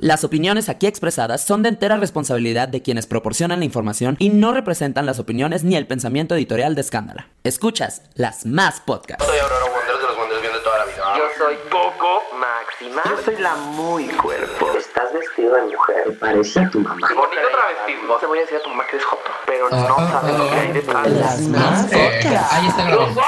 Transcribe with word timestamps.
Las 0.00 0.22
opiniones 0.22 0.68
aquí 0.68 0.86
expresadas 0.86 1.42
son 1.44 1.64
de 1.64 1.70
entera 1.70 1.96
responsabilidad 1.96 2.68
de 2.68 2.82
quienes 2.82 3.08
proporcionan 3.08 3.58
la 3.58 3.64
información 3.64 4.14
y 4.20 4.30
no 4.30 4.52
representan 4.52 5.06
las 5.06 5.18
opiniones 5.18 5.64
ni 5.64 5.74
el 5.74 5.88
pensamiento 5.88 6.36
editorial 6.36 6.76
de 6.76 6.82
Escándala. 6.82 7.26
Escuchas 7.42 8.02
las 8.14 8.46
más 8.46 8.80
podcasts. 8.80 9.24
Soy 9.26 9.38
Aurora 9.40 9.64
Wonders 9.64 10.00
de 10.00 10.06
los 10.06 10.16
Wonders 10.16 10.40
bien 10.40 10.52
de 10.52 10.60
toda 10.60 10.78
la 10.78 10.84
vida. 10.84 11.02
Yo 11.16 11.24
soy 11.36 11.56
Coco 11.68 12.22
Máxima. 12.38 13.02
Yo 13.06 13.22
soy 13.24 13.36
la 13.38 13.56
muy 13.56 14.04
cuerpo. 14.04 14.70
Estás 14.78 15.12
vestido 15.12 15.56
de 15.56 15.62
mujer. 15.62 16.04
Te 16.04 16.12
parece 16.12 16.60
a 16.60 16.70
tu 16.70 16.78
mamá. 16.78 17.08
Bonito 17.16 17.48
travestismo. 17.50 18.14
Te 18.18 18.26
voy 18.26 18.38
a 18.38 18.40
decir 18.42 18.58
a 18.58 18.62
tu 18.62 18.68
mamá 18.68 18.84
que 18.86 18.96
eres 18.98 19.04
joto. 19.04 19.30
Pero 19.46 19.68
no 19.68 19.96
sabes 19.96 20.38
lo 20.38 20.48
que 20.48 20.54
hay 20.54 20.72
detrás. 20.74 21.10
Las 21.10 21.40
más 21.40 21.86
podcasts. 21.86 22.52
Ahí 22.52 22.68
está 22.68 22.84
grabando. 22.84 23.20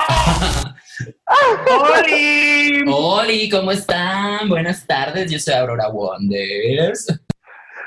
¡Oli! 1.30 2.82
Oli, 2.86 3.48
¿cómo 3.48 3.72
están? 3.72 4.48
Buenas 4.48 4.86
tardes, 4.86 5.30
yo 5.30 5.38
soy 5.38 5.54
Aurora 5.54 5.88
Wonders. 5.88 7.06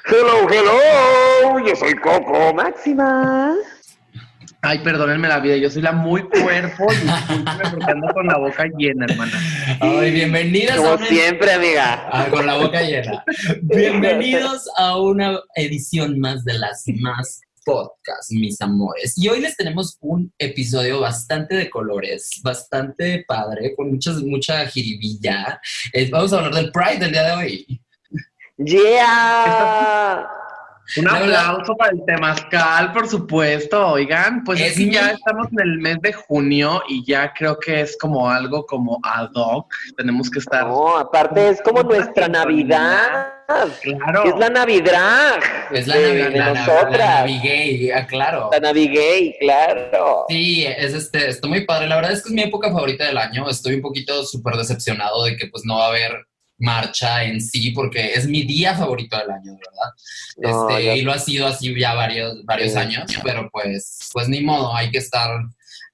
Hello, 0.06 0.48
hello. 0.50 1.60
Yo 1.66 1.76
soy 1.76 1.94
Coco 1.96 2.54
Máxima. 2.54 3.56
Ay, 4.62 4.80
perdónenme 4.80 5.28
la 5.28 5.42
vida, 5.42 5.58
yo 5.58 5.70
soy 5.70 5.82
la 5.82 5.92
muy 5.92 6.24
cuerpo. 6.24 6.88
Discúlpenme 6.90 7.70
porque 7.70 7.92
ando 7.92 8.14
con 8.14 8.28
la 8.28 8.38
boca 8.38 8.66
llena, 8.78 9.06
hermana. 9.10 9.32
Ay, 9.82 10.12
bienvenidos 10.12 10.76
a 10.76 10.78
Como 10.78 10.94
una... 10.94 11.06
siempre, 11.06 11.52
amiga. 11.52 12.10
Ah, 12.12 12.28
con 12.30 12.46
la 12.46 12.56
boca 12.56 12.82
llena. 12.82 13.26
Bienvenidos 13.62 14.70
a 14.78 14.98
una 15.00 15.38
edición 15.56 16.18
más 16.18 16.46
de 16.46 16.54
las 16.54 16.86
más 17.02 17.42
podcast, 17.64 18.32
mis 18.32 18.60
amores. 18.62 19.18
Y 19.18 19.28
hoy 19.30 19.40
les 19.42 19.56
tenemos 19.56 19.98
un 20.02 20.34
episodio 20.38 21.00
bastante 21.02 21.56
de 21.56 21.70
colores, 21.70 22.40
bastante 22.44 23.24
padre, 23.28 23.74
con 23.76 23.92
muchas, 23.92 24.22
mucha 24.24 24.66
jiribilla. 24.68 25.60
Eh, 25.94 26.10
vamos 26.12 26.34
a 26.34 26.38
hablar 26.38 26.54
del 26.56 26.72
Pride 26.72 27.00
del 27.00 27.12
día 27.12 27.24
de 27.24 27.32
hoy. 27.34 27.82
Yeah. 28.58 30.28
Un 30.98 31.08
aplauso 31.08 31.76
para 31.78 31.92
el 31.94 32.04
temazcal, 32.06 32.92
por 32.92 33.08
supuesto. 33.08 33.88
Oigan, 33.94 34.44
pues 34.44 34.60
Es 34.60 34.76
ya 34.78 35.08
mi- 35.08 35.12
estamos 35.14 35.48
en 35.54 35.60
el 35.62 35.80
mes 35.80 35.98
de 36.02 36.12
junio 36.12 36.84
y 36.90 37.06
ya 37.06 37.32
creo 37.34 37.58
que 37.58 37.82
es 37.82 37.98
como 37.98 38.30
algo 38.30 38.66
como 38.66 39.00
ad 39.02 39.30
hoc. 39.34 39.74
Tenemos 39.96 40.30
que 40.30 40.40
estar. 40.40 40.68
No, 40.68 40.98
aparte 40.98 41.50
es 41.50 41.62
como 41.62 41.84
nuestra 41.84 42.28
Navidad. 42.28 43.34
Claro. 43.82 44.24
Es 44.26 44.36
la 44.40 44.50
Navidad. 44.50 45.36
Es 45.72 45.88
la, 45.88 45.96
de, 45.98 46.14
de 46.16 46.30
la, 46.30 46.54
la- 46.54 46.54
nosotras. 46.54 46.98
la 47.00 47.20
Navigay, 47.22 47.92
ah, 47.92 48.06
claro. 48.08 48.50
La 48.52 48.60
Navigay, 48.60 49.36
claro. 49.40 50.26
Sí, 50.30 50.66
es 50.66 50.94
este, 50.94 51.30
está 51.30 51.48
muy 51.48 51.66
padre. 51.66 51.88
La 51.88 51.96
verdad 51.96 52.12
es 52.12 52.22
que 52.24 52.30
es 52.30 52.36
mi 52.36 52.44
época 52.44 52.70
favorita 52.72 53.06
del 53.06 53.18
año. 53.18 53.50
Estoy 53.50 53.76
un 53.76 53.82
poquito 53.82 54.24
súper 54.26 54.56
decepcionado 54.56 55.24
de 55.26 55.36
que 55.38 55.48
pues 55.48 55.64
no 55.66 55.78
va 55.78 55.86
a 55.86 55.90
haber 55.90 56.26
marcha 56.60 57.24
en 57.24 57.42
sí, 57.42 57.72
porque 57.72 58.14
es 58.14 58.28
mi 58.28 58.44
día 58.44 58.76
favorito 58.76 59.18
del 59.18 59.32
año, 59.32 59.54
¿verdad? 59.58 59.92
No, 60.38 60.70
este, 60.70 60.86
ya- 60.86 60.96
y 60.96 61.02
lo 61.02 61.12
ha 61.12 61.20
sido 61.20 61.48
así 61.48 61.78
ya 61.78 61.94
varios, 61.94 62.46
varios 62.46 62.74
Sí. 62.74 62.78
años, 62.78 63.12
pero 63.24 63.50
pues, 63.52 64.10
pues 64.14 64.30
ni 64.30 64.42
modo, 64.42 64.74
hay 64.74 64.90
que 64.92 65.00
estar, 65.00 65.30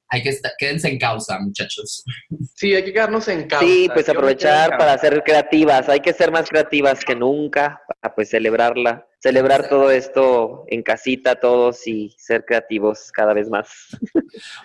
hay 0.09 0.23
que 0.23 0.29
estar, 0.29 0.51
quédense 0.57 0.89
en 0.89 0.97
causa, 0.97 1.39
muchachos. 1.39 2.03
Sí, 2.55 2.73
hay 2.73 2.83
que 2.83 2.93
quedarnos 2.93 3.27
en 3.27 3.47
casa. 3.47 3.63
Sí, 3.63 3.87
pues 3.93 4.09
aprovechar 4.09 4.77
para 4.77 4.97
ser 4.97 5.21
creativas. 5.23 5.87
Hay 5.87 5.99
que 5.99 6.13
ser 6.13 6.31
más 6.31 6.49
creativas 6.49 7.05
que 7.05 7.15
nunca 7.15 7.81
para 7.87 8.15
pues 8.15 8.29
celebrarla. 8.29 9.05
Celebrar 9.21 9.67
todo 9.67 9.91
esto 9.91 10.63
en 10.67 10.81
casita 10.81 11.35
todos 11.35 11.85
y 11.85 12.15
ser 12.17 12.45
creativos 12.45 13.11
cada 13.11 13.33
vez 13.33 13.49
más. 13.49 13.67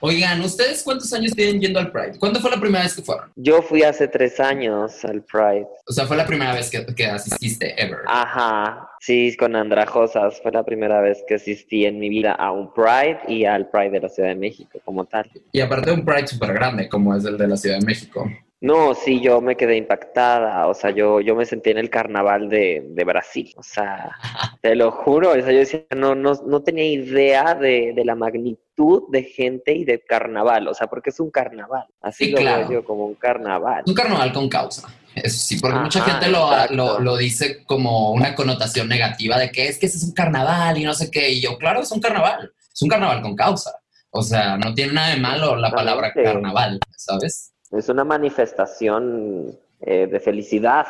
Oigan, 0.01 0.41
¿ustedes 0.43 0.83
cuántos 0.85 1.13
años 1.13 1.33
tienen 1.33 1.61
yendo 1.61 1.81
al 1.81 1.91
Pride? 1.91 2.19
¿Cuándo 2.21 2.39
fue 2.41 2.51
la 2.51 2.61
primera 2.61 2.85
vez 2.85 2.95
que 2.95 3.03
fueron? 3.03 3.33
Yo 3.35 3.63
fui 3.63 3.83
hace 3.83 4.07
tres 4.07 4.39
años 4.39 5.05
al 5.05 5.23
Pride. 5.23 5.67
O 5.89 5.93
sea, 5.93 6.07
fue 6.07 6.17
la 6.17 6.25
primera 6.25 6.55
vez 6.55 6.71
que, 6.71 6.87
que 6.95 7.07
asististe 7.07 7.75
ever. 7.83 7.99
Ajá, 8.07 8.89
sí, 9.01 9.37
con 9.37 9.57
Andrajosas. 9.57 10.41
Fue 10.41 10.53
la 10.53 10.65
primera 10.65 11.01
vez 11.01 11.25
que 11.27 11.35
asistí 11.35 11.85
en 11.85 11.99
mi 11.99 12.09
vida 12.09 12.33
a 12.33 12.53
un 12.53 12.73
Pride 12.73 13.19
y 13.27 13.45
al 13.47 13.69
Pride 13.71 13.91
de 13.91 14.01
la 14.01 14.09
Ciudad 14.09 14.29
de 14.29 14.37
México 14.37 14.81
como 14.85 15.05
tal. 15.05 15.29
Y 15.51 15.61
aparte 15.61 15.91
un 15.91 16.05
Pride 16.05 16.29
súper 16.29 16.53
grande, 16.53 16.89
como 16.89 17.14
es 17.17 17.25
el 17.25 17.37
de 17.37 17.48
la 17.48 17.57
Ciudad 17.57 17.81
de 17.81 17.87
México. 17.87 18.31
No, 18.64 18.95
sí, 18.95 19.20
yo 19.20 19.42
me 19.42 19.57
quedé 19.58 19.77
impactada, 19.77 20.69
o 20.69 20.73
sea, 20.73 20.89
yo, 20.89 21.20
yo 21.20 21.36
me 21.36 21.45
sentí 21.45 21.69
en 21.69 21.77
el 21.77 21.91
carnaval 21.91 22.48
de, 22.48 22.83
de 22.89 23.05
Brasil, 23.05 23.52
o 23.58 23.63
sea, 23.63 24.17
te 24.63 24.75
lo 24.75 24.91
juro, 24.91 25.33
o 25.33 25.35
sea, 25.35 25.52
yo 25.52 25.58
decía, 25.58 25.85
no, 25.95 26.14
no, 26.14 26.33
no 26.47 26.63
tenía 26.63 26.86
idea 26.86 27.55
de, 27.55 27.92
de 27.95 28.05
la 28.07 28.14
magnitud 28.14 29.02
de 29.11 29.23
gente 29.25 29.75
y 29.75 29.85
de 29.85 30.01
carnaval, 30.01 30.67
o 30.67 30.73
sea, 30.73 30.86
porque 30.86 31.11
es 31.11 31.20
un 31.20 31.30
carnaval, 31.30 31.85
así 32.01 32.25
Sí, 32.25 32.30
lo 32.30 32.39
claro. 32.39 32.69
veo 32.69 32.80
yo, 32.80 32.86
como 32.86 33.05
un 33.05 33.17
carnaval. 33.17 33.85
Un 33.86 33.92
carnaval 33.92 34.33
con 34.33 34.48
causa. 34.48 34.89
Eso 35.14 35.36
sí, 35.36 35.58
porque 35.61 35.79
mucha 35.79 36.01
gente 36.01 36.29
lo, 36.31 36.48
lo, 36.70 37.01
lo 37.01 37.19
dice 37.19 37.64
como 37.67 38.13
una 38.13 38.35
connotación 38.35 38.89
negativa 38.89 39.39
de 39.39 39.51
que 39.52 39.69
es 39.69 39.79
que 39.79 39.86
ese 39.86 39.98
es 39.98 40.05
un 40.05 40.13
carnaval 40.13 40.79
y 40.79 40.85
no 40.85 40.95
sé 40.95 41.11
qué. 41.11 41.29
Y 41.29 41.42
yo, 41.42 41.58
claro, 41.58 41.83
es 41.83 41.92
un 41.92 42.01
carnaval. 42.01 42.51
Es 42.73 42.81
un 42.81 42.89
carnaval 42.89 43.20
con 43.20 43.36
causa. 43.36 43.79
O 44.11 44.23
sea, 44.23 44.57
no 44.57 44.73
tiene 44.75 44.95
nada 44.95 45.11
de 45.11 45.20
malo 45.20 45.55
la 45.55 45.70
palabra 45.70 46.13
carnaval, 46.14 46.81
¿sabes? 46.96 47.54
Es 47.77 47.89
una 47.89 48.05
manifestación 48.05 49.58
eh, 49.80 50.07
de 50.07 50.20
felicidad. 50.20 50.86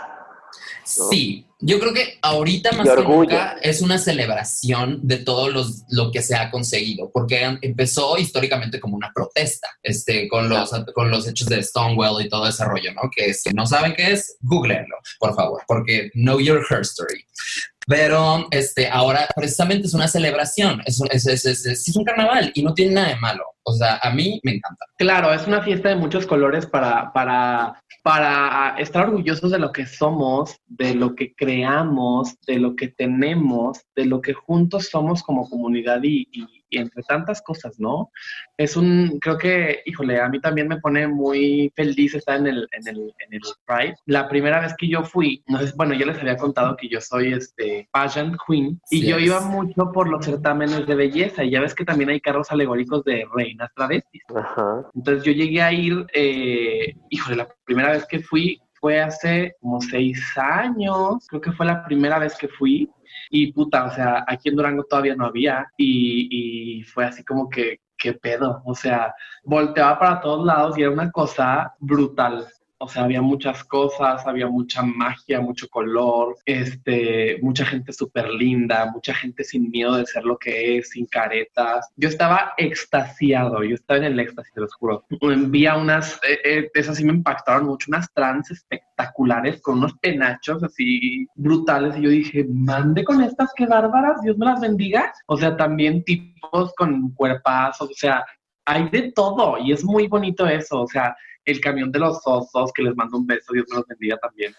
¿no? 0.99 1.09
Sí, 1.11 1.47
yo 1.61 1.81
creo 1.81 1.93
que 1.95 2.19
ahorita 2.21 2.72
más 2.72 2.89
que 2.89 3.03
nunca 3.03 3.56
es 3.62 3.81
una 3.81 3.99
celebración 3.99 5.00
de 5.03 5.17
todo 5.17 5.49
los, 5.49 5.83
lo 5.89 6.12
que 6.12 6.21
se 6.23 6.37
ha 6.37 6.50
conseguido, 6.50 7.11
porque 7.11 7.43
em- 7.43 7.59
empezó 7.62 8.19
históricamente 8.19 8.78
como 8.78 8.97
una 8.97 9.11
protesta, 9.15 9.69
este, 9.83 10.28
con 10.28 10.49
los, 10.49 10.71
con 10.94 11.11
los 11.11 11.27
hechos 11.27 11.49
de 11.49 11.62
Stonewall 11.62 12.25
y 12.25 12.28
todo 12.28 12.47
ese 12.47 12.65
rollo, 12.67 12.93
¿no? 12.93 13.11
Que 13.15 13.33
si 13.33 13.50
no 13.50 13.67
saben 13.67 13.94
qué 13.94 14.12
es, 14.12 14.37
googleenlo, 14.43 14.97
por 15.19 15.34
favor, 15.34 15.62
porque 15.67 16.11
know 16.15 16.39
your 16.39 16.61
history. 16.61 17.25
Pero 17.87 18.47
este, 18.50 18.89
ahora 18.89 19.28
precisamente 19.37 19.87
es 19.87 19.95
una 19.95 20.09
celebración, 20.09 20.81
es, 20.87 21.00
es, 21.11 21.27
es, 21.27 21.67
es- 21.67 21.97
un 21.97 22.05
carnaval 22.05 22.50
y 22.55 22.62
no 22.62 22.72
tiene 22.75 22.95
nada 22.95 23.09
de 23.09 23.17
malo. 23.17 23.45
O 23.62 23.72
sea, 23.72 23.99
a 24.03 24.11
mí 24.11 24.41
me 24.43 24.53
encanta. 24.56 24.84
Claro, 24.99 25.33
es 25.33 25.47
una 25.47 25.62
fiesta 25.62 25.89
de 25.91 25.97
muchos 25.97 26.27
colores 26.27 26.67
para, 26.67 27.12
para, 27.12 27.81
para 28.03 28.75
estar 28.78 29.06
orgullosos 29.09 29.50
de 29.50 29.59
lo 29.59 29.73
que 29.73 29.87
somos, 29.87 30.56
de 30.67 30.94
lo 30.94 31.15
que 31.15 31.34
creamos, 31.34 32.34
de 32.47 32.59
lo 32.59 32.75
que 32.77 32.89
tenemos, 32.89 33.78
de 33.97 34.06
lo 34.06 34.21
que 34.21 34.34
juntos 34.34 34.89
somos 34.91 35.23
como 35.23 35.49
comunidad 35.49 36.00
y- 36.03 36.28
y 36.75 36.79
entre 36.79 37.03
tantas 37.03 37.41
cosas, 37.43 37.79
¿no? 37.79 38.11
Es 38.57 38.77
un, 38.77 39.19
creo 39.21 39.39
que, 39.39 39.83
híjole, 39.87 40.21
a 40.21 40.29
mí 40.29 40.41
también 40.41 40.69
me 40.69 40.79
pone 40.79 41.07
muy 41.09 41.73
feliz 41.77 42.15
estar 42.15 42.39
en 42.39 42.47
el, 42.47 42.69
en 42.73 42.89
el, 42.89 43.15
en 43.27 43.35
el 43.35 43.41
Pride. 43.67 43.97
La 44.07 44.29
primera 44.29 44.61
vez 44.61 44.75
que 44.77 44.89
yo 44.89 45.03
fui, 45.05 45.43
no 45.47 45.59
sé, 45.59 45.73
bueno, 45.77 45.95
yo 45.95 46.07
les 46.07 46.19
había 46.19 46.37
contado 46.37 46.77
que 46.77 46.89
yo 46.89 47.01
soy 47.01 47.33
este 47.33 47.89
pageant 47.93 48.37
queen 48.47 48.81
y 48.91 49.03
Sí 49.03 49.07
yo 49.07 49.17
es. 49.17 49.25
iba 49.27 49.41
mucho 49.41 49.91
por 49.93 50.09
los 50.09 50.25
certámenes 50.25 50.87
de 50.87 50.95
belleza 50.95 51.45
y 51.45 51.51
ya 51.51 51.61
ves 51.61 51.75
que 51.75 51.85
también 51.85 52.11
hay 52.11 52.21
carros 52.21 52.51
alegóricos 52.51 53.05
de 53.05 53.27
reinas 53.35 53.71
travestis. 53.75 54.23
Ajá. 54.35 54.85
Entonces 54.95 55.25
yo 55.25 55.33
llegué 55.33 55.62
a 55.62 55.73
ir, 55.73 56.06
eh, 56.15 56.95
híjole, 57.11 57.37
la 57.37 57.49
primera 57.65 57.91
vez 57.93 58.06
que 58.06 58.21
fui 58.21 58.61
fue 58.81 59.01
hace 59.01 59.56
como 59.61 59.81
seis 59.81 60.23
años, 60.37 61.27
creo 61.29 61.41
que 61.41 61.53
fue 61.53 61.65
la 61.65 61.85
primera 61.87 62.19
vez 62.19 62.37
que 62.37 62.49
fui. 62.49 62.91
Y 63.37 63.53
puta, 63.53 63.87
o 63.87 63.91
sea, 63.91 64.25
aquí 64.28 64.49
en 64.49 64.55
Durango 64.55 64.84
todavía 64.84 65.17
no 65.17 65.27
había. 65.27 65.67
Y, 65.77 66.78
y 66.78 66.83
fue 66.84 67.05
así 67.05 67.25
como 67.25 67.50
que, 67.50 67.81
¿qué 67.99 68.12
pedo? 68.12 68.62
O 68.65 68.77
sea, 68.77 69.12
volteaba 69.43 69.99
para 69.99 70.21
todos 70.21 70.47
lados 70.47 70.78
y 70.78 70.83
era 70.83 70.93
una 70.93 71.11
cosa 71.11 71.75
brutal. 71.81 72.47
O 72.84 72.89
sea, 72.89 73.05
había 73.05 73.22
muchas 73.22 73.65
cosas, 73.65 74.27
había 74.27 74.47
mucha 74.47 74.83
magia, 74.83 75.41
mucho 75.41 75.69
color, 75.69 76.37
este, 76.45 77.39
mucha 77.41 77.65
gente 77.65 77.95
súper 77.95 78.28
linda, 78.28 78.91
mucha 78.93 79.15
gente 79.15 79.43
sin 79.43 79.71
miedo 79.71 79.97
de 79.97 80.05
ser 80.05 80.25
lo 80.25 80.37
que 80.37 80.77
es, 80.77 80.91
sin 80.91 81.06
caretas. 81.06 81.89
Yo 81.97 82.11
estaba 82.11 82.53
extasiado, 82.59 83.65
yo 83.65 83.75
estaba 83.75 83.99
en 83.99 84.05
el 84.05 84.21
éxtasis, 84.21 84.53
te 84.53 84.61
los 84.61 84.75
juro. 84.75 85.06
Vi 85.49 85.65
a 85.67 85.78
unas, 85.78 86.21
eh, 86.28 86.39
eh, 86.44 86.71
esas 86.75 86.99
sí 86.99 87.05
me 87.06 87.15
impactaron 87.15 87.65
mucho, 87.65 87.87
unas 87.89 88.12
trans 88.12 88.50
espectaculares 88.50 89.62
con 89.62 89.78
unos 89.78 89.94
penachos 89.94 90.62
así 90.62 91.27
brutales. 91.37 91.97
Y 91.97 92.03
yo 92.03 92.11
dije, 92.11 92.47
mande 92.50 93.03
con 93.03 93.23
estas, 93.23 93.50
qué 93.56 93.64
bárbaras, 93.64 94.20
Dios 94.20 94.37
me 94.37 94.44
las 94.44 94.61
bendiga. 94.61 95.11
O 95.26 95.38
sea, 95.38 95.56
también 95.56 96.05
tipos 96.05 96.75
con 96.76 97.12
cuerpazos, 97.14 97.91
o 97.91 97.94
sea, 97.94 98.23
hay 98.67 98.88
de 98.91 99.12
todo 99.12 99.59
y 99.59 99.73
es 99.73 99.85
muy 99.85 100.06
bonito 100.06 100.47
eso, 100.47 100.82
o 100.82 100.87
sea, 100.87 101.17
el 101.44 101.61
camión 101.61 101.93
de 101.93 101.99
los 101.99 102.20
osos, 102.25 102.73
que 102.73 102.82
les 102.82 102.96
mando 102.96 103.19
un 103.19 103.26
beso, 103.26 103.52
Dios 103.52 103.67
me 103.70 103.76
los 103.76 103.87
bendiga 103.87 104.17
también. 104.19 104.55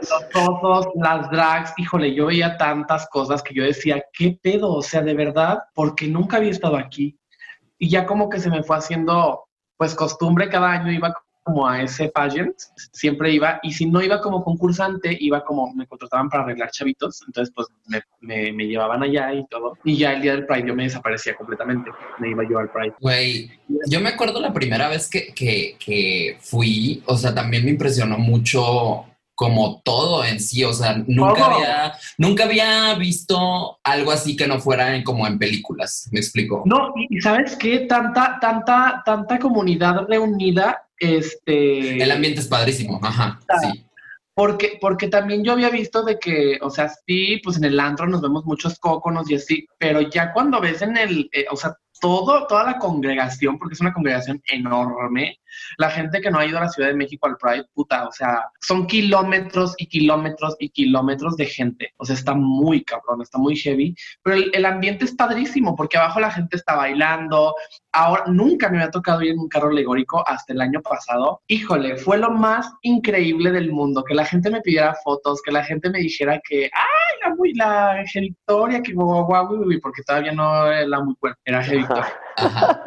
Los 0.00 0.24
osos, 0.34 0.86
las 0.96 1.30
drags, 1.30 1.72
híjole, 1.76 2.14
yo 2.14 2.26
veía 2.26 2.56
tantas 2.56 3.08
cosas 3.10 3.42
que 3.42 3.54
yo 3.54 3.64
decía, 3.64 4.02
¿qué 4.12 4.38
pedo? 4.42 4.72
O 4.72 4.82
sea, 4.82 5.02
de 5.02 5.14
verdad, 5.14 5.58
porque 5.74 6.06
nunca 6.08 6.38
había 6.38 6.50
estado 6.50 6.76
aquí. 6.76 7.18
Y 7.78 7.90
ya 7.90 8.06
como 8.06 8.28
que 8.28 8.40
se 8.40 8.50
me 8.50 8.62
fue 8.62 8.76
haciendo, 8.76 9.44
pues 9.76 9.94
costumbre, 9.94 10.48
cada 10.48 10.70
año 10.70 10.92
iba 10.92 11.12
como 11.44 11.68
a 11.68 11.82
ese 11.82 12.08
pageant, 12.08 12.56
siempre 12.92 13.30
iba, 13.32 13.60
y 13.62 13.72
si 13.72 13.84
no 13.86 14.02
iba 14.02 14.20
como 14.20 14.42
concursante, 14.42 15.16
iba 15.20 15.44
como, 15.44 15.72
me 15.74 15.86
contrataban 15.86 16.28
para 16.30 16.42
arreglar 16.42 16.70
chavitos, 16.70 17.22
entonces 17.26 17.52
pues 17.54 17.68
me, 17.86 18.00
me, 18.22 18.50
me 18.52 18.66
llevaban 18.66 19.02
allá 19.02 19.32
y 19.34 19.46
todo, 19.48 19.76
y 19.84 19.96
ya 19.98 20.14
el 20.14 20.22
día 20.22 20.32
del 20.32 20.46
Pride 20.46 20.66
yo 20.68 20.74
me 20.74 20.84
desaparecía 20.84 21.36
completamente, 21.36 21.90
me 22.18 22.30
iba 22.30 22.42
yo 22.48 22.58
al 22.58 22.70
Pride. 22.70 22.94
Güey, 22.98 23.50
yo 23.88 24.00
me 24.00 24.08
acuerdo 24.08 24.40
la 24.40 24.52
primera 24.54 24.88
vez 24.88 25.08
que, 25.08 25.34
que, 25.34 25.76
que 25.78 26.38
fui, 26.40 27.02
o 27.06 27.16
sea, 27.16 27.34
también 27.34 27.64
me 27.64 27.70
impresionó 27.70 28.16
mucho 28.18 29.04
como 29.36 29.82
todo 29.84 30.24
en 30.24 30.38
sí, 30.38 30.62
o 30.62 30.72
sea, 30.72 30.96
nunca 31.08 31.46
había, 31.46 31.92
nunca 32.18 32.44
había 32.44 32.94
visto 32.94 33.78
algo 33.82 34.12
así 34.12 34.36
que 34.36 34.46
no 34.46 34.60
fuera 34.60 34.94
en- 34.94 35.02
como 35.02 35.26
en 35.26 35.40
películas, 35.40 36.08
me 36.12 36.20
explico. 36.20 36.62
No, 36.64 36.94
y 37.10 37.20
¿sabes 37.20 37.56
qué? 37.56 37.80
Tanta, 37.80 38.38
tanta, 38.40 39.02
tanta 39.04 39.38
comunidad 39.40 40.06
reunida, 40.08 40.83
este... 40.98 42.02
El 42.02 42.10
ambiente 42.10 42.40
es 42.40 42.48
padrísimo, 42.48 43.00
ajá, 43.02 43.40
sí. 43.62 43.84
Porque, 44.34 44.78
porque 44.80 45.08
también 45.08 45.44
yo 45.44 45.52
había 45.52 45.70
visto 45.70 46.02
de 46.02 46.18
que, 46.18 46.58
o 46.60 46.68
sea, 46.68 46.88
sí, 47.06 47.40
pues 47.44 47.56
en 47.56 47.64
el 47.64 47.78
antro 47.78 48.08
nos 48.08 48.20
vemos 48.20 48.44
muchos 48.44 48.80
cóconos 48.80 49.30
y 49.30 49.36
así, 49.36 49.66
pero 49.78 50.00
ya 50.00 50.32
cuando 50.32 50.60
ves 50.60 50.82
en 50.82 50.96
el, 50.96 51.30
eh, 51.32 51.46
o 51.50 51.56
sea, 51.56 51.76
todo, 52.04 52.46
toda 52.46 52.64
la 52.64 52.78
congregación, 52.78 53.58
porque 53.58 53.72
es 53.72 53.80
una 53.80 53.94
congregación 53.94 54.38
enorme, 54.48 55.38
la 55.78 55.88
gente 55.88 56.20
que 56.20 56.30
no 56.30 56.38
ha 56.38 56.44
ido 56.44 56.58
a 56.58 56.64
la 56.64 56.68
Ciudad 56.68 56.90
de 56.90 56.96
México 56.96 57.26
al 57.26 57.38
Pride, 57.38 57.64
puta, 57.72 58.06
o 58.06 58.12
sea, 58.12 58.44
son 58.60 58.86
kilómetros 58.86 59.74
y 59.78 59.86
kilómetros 59.86 60.54
y 60.58 60.68
kilómetros 60.68 61.34
de 61.38 61.46
gente, 61.46 61.94
o 61.96 62.04
sea, 62.04 62.14
está 62.14 62.34
muy 62.34 62.84
cabrón, 62.84 63.22
está 63.22 63.38
muy 63.38 63.56
heavy, 63.56 63.94
pero 64.22 64.36
el, 64.36 64.50
el 64.52 64.66
ambiente 64.66 65.06
es 65.06 65.14
padrísimo, 65.14 65.74
porque 65.74 65.96
abajo 65.96 66.20
la 66.20 66.30
gente 66.30 66.56
está 66.56 66.74
bailando, 66.74 67.54
ahora 67.94 68.24
nunca 68.26 68.68
me 68.68 68.78
había 68.78 68.90
tocado 68.90 69.22
ir 69.22 69.30
en 69.30 69.38
un 69.38 69.48
carro 69.48 69.70
alegórico 69.70 70.22
hasta 70.28 70.52
el 70.52 70.60
año 70.60 70.82
pasado. 70.82 71.40
Híjole, 71.46 71.96
fue 71.96 72.18
lo 72.18 72.30
más 72.30 72.70
increíble 72.82 73.52
del 73.52 73.72
mundo, 73.72 74.04
que 74.04 74.14
la 74.14 74.26
gente 74.26 74.50
me 74.50 74.60
pidiera 74.60 74.94
fotos, 75.02 75.40
que 75.42 75.52
la 75.52 75.64
gente 75.64 75.88
me 75.90 76.00
dijera 76.00 76.40
que, 76.46 76.64
ay, 76.64 77.20
la, 77.22 77.34
muy, 77.34 77.54
la 77.54 78.04
Victoria, 78.14 78.82
que 78.82 78.92
guau, 78.92 79.24
guau, 79.24 79.46
guau, 79.46 79.64
guau", 79.64 79.80
porque 79.80 80.02
todavía 80.02 80.32
no 80.32 80.70
era 80.70 81.00
muy 81.00 81.14
fuerte, 81.14 81.40
era 81.44 81.58
Ángel 81.58 81.86
Ajá. 82.36 82.82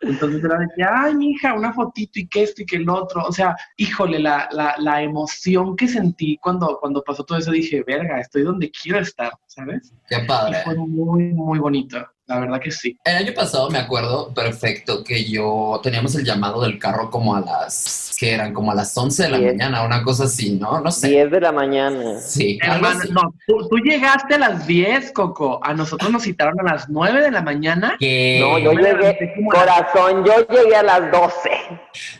Entonces 0.00 0.42
era 0.42 0.58
de 0.58 0.66
que, 0.74 0.82
ay, 0.84 1.14
mija, 1.14 1.54
una 1.54 1.72
fotito 1.72 2.18
y 2.20 2.28
que 2.28 2.42
esto 2.44 2.62
y 2.62 2.66
que 2.66 2.76
el 2.76 2.88
otro. 2.88 3.24
O 3.26 3.32
sea, 3.32 3.54
híjole, 3.76 4.18
la, 4.18 4.48
la, 4.52 4.74
la 4.78 5.02
emoción 5.02 5.76
que 5.76 5.86
sentí 5.88 6.38
cuando, 6.40 6.78
cuando 6.80 7.02
pasó 7.02 7.24
todo 7.24 7.38
eso, 7.38 7.50
dije, 7.50 7.82
verga, 7.86 8.20
estoy 8.20 8.42
donde 8.42 8.70
quiero 8.70 9.00
estar, 9.00 9.32
¿sabes? 9.46 9.92
Qué 10.08 10.22
Y 10.22 10.26
padre. 10.26 10.58
fue 10.64 10.76
muy, 10.76 11.24
muy 11.34 11.58
bonito. 11.58 11.98
La 12.28 12.38
verdad 12.40 12.60
que 12.60 12.70
sí. 12.70 12.94
El 13.04 13.16
año 13.16 13.32
pasado 13.34 13.70
me 13.70 13.78
acuerdo 13.78 14.34
perfecto 14.34 15.02
que 15.02 15.24
yo 15.24 15.80
teníamos 15.82 16.14
el 16.14 16.24
llamado 16.26 16.60
del 16.60 16.78
carro 16.78 17.10
como 17.10 17.34
a 17.34 17.40
las, 17.40 18.14
que 18.20 18.34
eran 18.34 18.52
como 18.52 18.70
a 18.70 18.74
las 18.74 18.94
11 18.96 19.22
de 19.22 19.28
la 19.30 19.38
Diez. 19.38 19.52
mañana, 19.54 19.82
una 19.82 20.02
cosa 20.02 20.24
así, 20.24 20.52
¿no? 20.56 20.78
No 20.82 20.90
sé. 20.90 21.08
10 21.08 21.30
de 21.30 21.40
la 21.40 21.52
mañana. 21.52 22.20
Sí, 22.20 22.58
Hermano, 22.62 23.00
así. 23.00 23.10
no, 23.12 23.32
tú, 23.46 23.66
tú 23.70 23.76
llegaste 23.78 24.34
a 24.34 24.38
las 24.38 24.66
10, 24.66 25.12
Coco. 25.12 25.58
A 25.62 25.72
nosotros 25.72 26.10
nos 26.12 26.22
citaron 26.24 26.60
a 26.60 26.64
las 26.74 26.90
9 26.90 27.22
de 27.22 27.30
la 27.30 27.40
mañana. 27.40 27.96
Que 27.98 28.38
No, 28.42 28.58
yo 28.58 28.72
llegué, 28.72 28.92
levanté 28.92 29.24
a- 29.24 29.58
corazón, 29.58 30.24
yo 30.26 30.46
llegué 30.48 30.76
a 30.76 30.82
las 30.82 31.10
12. 31.10 31.50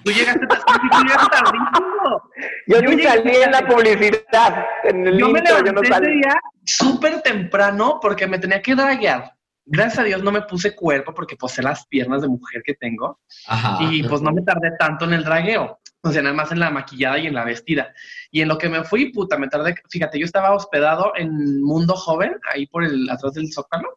Tú 0.05 0.11
llegaste, 0.11 0.41
sí, 0.51 0.89
tú 0.91 0.99
llegaste 1.05 1.27
tardísimo. 1.31 2.23
Yo, 2.67 2.81
Yo 2.81 2.91
ni 2.97 3.03
salí 3.03 3.37
en 3.37 3.51
la 3.53 3.67
publicidad. 3.67 4.65
En 4.85 5.07
el 5.07 5.19
Yo 5.19 5.29
me 5.29 5.41
intro, 5.41 5.57
yo 5.59 5.73
no 5.73 5.83
levanté 5.83 5.89
ese 5.89 5.93
salí. 5.95 6.15
día 6.15 6.35
súper 6.65 7.21
temprano 7.21 7.99
porque 8.01 8.27
me 8.27 8.39
tenía 8.39 8.63
que 8.63 8.75
draguear. 8.75 9.35
Gracias 9.71 9.99
a 9.99 10.05
Dios 10.05 10.23
no 10.23 10.33
me 10.33 10.43
puse 10.43 10.75
cuerpo 10.75 11.13
porque 11.15 11.37
posee 11.37 11.63
las 11.63 11.87
piernas 11.87 12.23
de 12.23 12.29
mujer 12.29 12.63
que 12.65 12.75
tengo. 12.75 13.21
Ajá. 13.47 13.79
y 13.83 14.03
pues 14.03 14.23
no 14.23 14.33
me 14.33 14.43
tardé 14.43 14.73
tanto 14.79 15.05
en 15.05 15.13
el 15.15 15.25
dragueo. 15.25 15.79
O 16.03 16.13
sea, 16.13 16.23
nada 16.23 16.35
más 16.35 16.53
en 16.53 16.61
la 16.61 16.71
maquillada 16.71 17.19
y 17.19 17.27
en 17.27 17.35
la 17.35 17.45
vestida. 17.45 17.93
Y 18.31 18.41
en 18.41 18.49
lo 18.49 18.57
que 18.57 18.69
me 18.69 18.85
fui, 18.85 19.13
puta, 19.13 19.37
me 19.37 19.49
tardé. 19.49 19.75
Fíjate, 19.91 20.19
yo 20.19 20.25
estaba 20.25 20.55
hospedado 20.55 21.13
en 21.17 21.61
Mundo 21.63 21.95
Joven, 21.97 22.37
ahí 22.53 22.67
por 22.67 22.85
el, 22.85 23.11
atrás 23.11 23.35
del 23.35 23.53
Zócalo. 23.53 23.89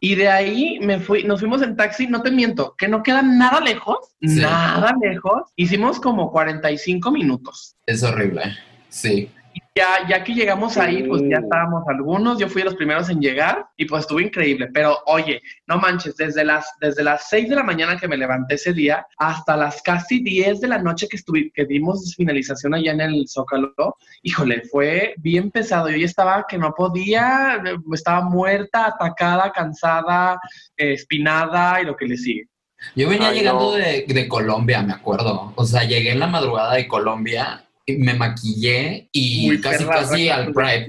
Y 0.00 0.16
de 0.16 0.28
ahí 0.28 0.78
me 0.80 0.98
fui, 1.00 1.22
nos 1.24 1.40
fuimos 1.40 1.62
en 1.62 1.76
taxi, 1.76 2.06
no 2.08 2.20
te 2.22 2.30
miento, 2.30 2.74
que 2.76 2.88
no 2.88 3.02
queda 3.02 3.22
nada 3.22 3.60
lejos, 3.60 3.98
Sí. 4.20 4.40
nada 4.40 4.94
lejos. 5.00 5.42
Hicimos 5.56 5.98
como 6.00 6.30
45 6.30 7.10
minutos. 7.10 7.76
Es 7.86 8.02
horrible. 8.02 8.42
Sí. 8.90 9.30
Ya, 9.76 10.06
ya 10.08 10.22
que 10.22 10.32
llegamos 10.34 10.76
ahí, 10.76 11.02
pues 11.02 11.22
ya 11.28 11.38
estábamos 11.38 11.82
algunos, 11.88 12.38
yo 12.38 12.48
fui 12.48 12.62
de 12.62 12.66
los 12.66 12.76
primeros 12.76 13.10
en 13.10 13.20
llegar 13.20 13.66
y 13.76 13.86
pues 13.86 14.02
estuvo 14.02 14.20
increíble, 14.20 14.68
pero 14.72 14.96
oye, 15.06 15.42
no 15.66 15.78
manches, 15.78 16.14
desde 16.16 16.44
las, 16.44 16.70
desde 16.80 17.02
las 17.02 17.28
6 17.28 17.48
de 17.48 17.56
la 17.56 17.64
mañana 17.64 17.96
que 17.98 18.06
me 18.06 18.16
levanté 18.16 18.54
ese 18.54 18.72
día 18.72 19.04
hasta 19.18 19.56
las 19.56 19.82
casi 19.82 20.22
10 20.22 20.60
de 20.60 20.68
la 20.68 20.78
noche 20.78 21.08
que, 21.08 21.16
estuvi- 21.16 21.50
que 21.52 21.64
dimos 21.64 22.14
finalización 22.16 22.72
allá 22.74 22.92
en 22.92 23.00
el 23.00 23.26
Zócalo, 23.28 23.74
híjole, 24.22 24.62
fue 24.70 25.14
bien 25.16 25.50
pesado, 25.50 25.88
yo 25.90 25.96
ya 25.96 26.06
estaba 26.06 26.46
que 26.48 26.56
no 26.56 26.72
podía, 26.72 27.60
estaba 27.92 28.20
muerta, 28.20 28.86
atacada, 28.86 29.50
cansada, 29.50 30.38
eh, 30.76 30.92
espinada 30.92 31.80
y 31.82 31.84
lo 31.86 31.96
que 31.96 32.06
le 32.06 32.16
sigue. 32.16 32.44
Yo 32.94 33.08
venía 33.08 33.30
Ay, 33.30 33.38
llegando 33.38 33.70
no. 33.70 33.72
de, 33.72 34.04
de 34.06 34.28
Colombia, 34.28 34.82
me 34.82 34.92
acuerdo. 34.92 35.52
O 35.56 35.64
sea, 35.64 35.82
llegué 35.84 36.12
en 36.12 36.20
la 36.20 36.26
madrugada 36.26 36.74
de 36.74 36.86
Colombia, 36.86 37.63
me 37.86 38.14
maquillé 38.14 39.08
y 39.12 39.60
casi 39.60 39.84
perra, 39.84 40.00
casi 40.00 40.28
al 40.28 40.52
Pride. 40.52 40.86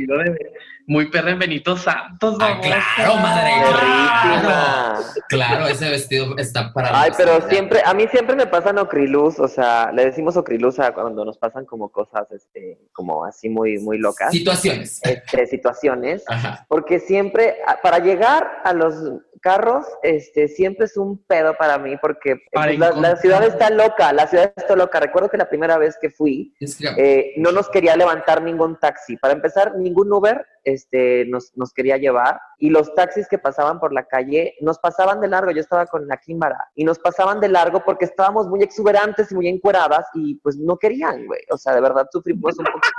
Muy 0.87 1.09
perra 1.09 1.31
en 1.31 1.39
Benito 1.39 1.75
Santos, 1.77 2.37
Ah, 2.39 2.59
claro, 2.61 3.15
madre. 3.15 3.51
Perrísima. 3.59 4.99
Claro, 5.29 5.67
ese 5.67 5.89
vestido 5.89 6.37
está 6.37 6.71
para. 6.73 7.01
Ay, 7.01 7.11
pero 7.17 7.41
siempre, 7.49 7.81
a 7.83 7.93
mí 7.93 8.07
siempre 8.09 8.35
me 8.35 8.45
pasan 8.45 8.77
ocriluz, 8.77 9.39
o 9.39 9.47
sea, 9.47 9.91
le 9.91 10.05
decimos 10.05 10.37
ocriluz 10.37 10.79
a 10.79 10.93
cuando 10.93 11.25
nos 11.25 11.37
pasan 11.37 11.65
como 11.65 11.89
cosas, 11.89 12.31
este, 12.31 12.77
como 12.93 13.25
así 13.25 13.49
muy, 13.49 13.79
muy 13.79 13.97
locas, 13.97 14.31
Situaciones. 14.31 15.01
este, 15.03 15.47
situaciones, 15.47 16.23
Ajá. 16.27 16.65
porque 16.69 16.99
siempre, 16.99 17.57
para 17.81 17.99
llegar 17.99 18.47
a 18.63 18.73
los 18.73 18.95
carros, 19.41 19.85
este, 20.01 20.47
siempre 20.47 20.85
es 20.85 20.97
un 20.97 21.17
pedo 21.25 21.55
para 21.55 21.77
mí, 21.77 21.97
porque 22.01 22.35
Para 22.51 22.73
pues, 22.75 22.95
la, 22.97 23.15
ciudad 23.17 23.43
está 23.43 23.69
loca, 23.69 24.11
la 24.11 24.25
ciudad 24.27 24.51
está 24.55 24.75
loca. 24.75 24.99
Recuerdo 24.99 25.29
que 25.29 25.37
la 25.37 25.49
primera 25.49 25.77
vez 25.77 25.97
que 26.01 26.09
fui, 26.09 26.55
Es 26.59 26.77
que- 26.77 26.87
eh, 26.97 27.33
no 27.37 27.51
nos 27.51 27.69
quería 27.69 27.95
levantar 27.95 28.41
ningún 28.41 28.79
taxi. 28.79 29.17
Para 29.17 29.33
empezar, 29.33 29.75
ningún 29.77 30.11
Uber 30.11 30.45
este, 30.75 31.25
nos, 31.25 31.51
nos 31.55 31.73
quería 31.73 31.97
llevar 31.97 32.39
y 32.57 32.69
los 32.69 32.93
taxis 32.93 33.27
que 33.27 33.37
pasaban 33.37 33.79
por 33.79 33.93
la 33.93 34.05
calle 34.05 34.55
nos 34.61 34.79
pasaban 34.79 35.19
de 35.21 35.27
largo. 35.27 35.51
Yo 35.51 35.61
estaba 35.61 35.85
con 35.85 36.07
la 36.07 36.17
Kimbara 36.17 36.69
y 36.75 36.83
nos 36.83 36.99
pasaban 36.99 37.39
de 37.39 37.49
largo 37.49 37.83
porque 37.83 38.05
estábamos 38.05 38.47
muy 38.47 38.61
exuberantes 38.61 39.31
y 39.31 39.35
muy 39.35 39.47
encueradas 39.47 40.05
y 40.13 40.35
pues 40.35 40.57
no 40.57 40.77
querían, 40.77 41.25
güey. 41.25 41.41
O 41.51 41.57
sea, 41.57 41.73
de 41.73 41.81
verdad 41.81 42.07
sufrimos 42.11 42.57
un 42.57 42.65
poquito 42.65 42.93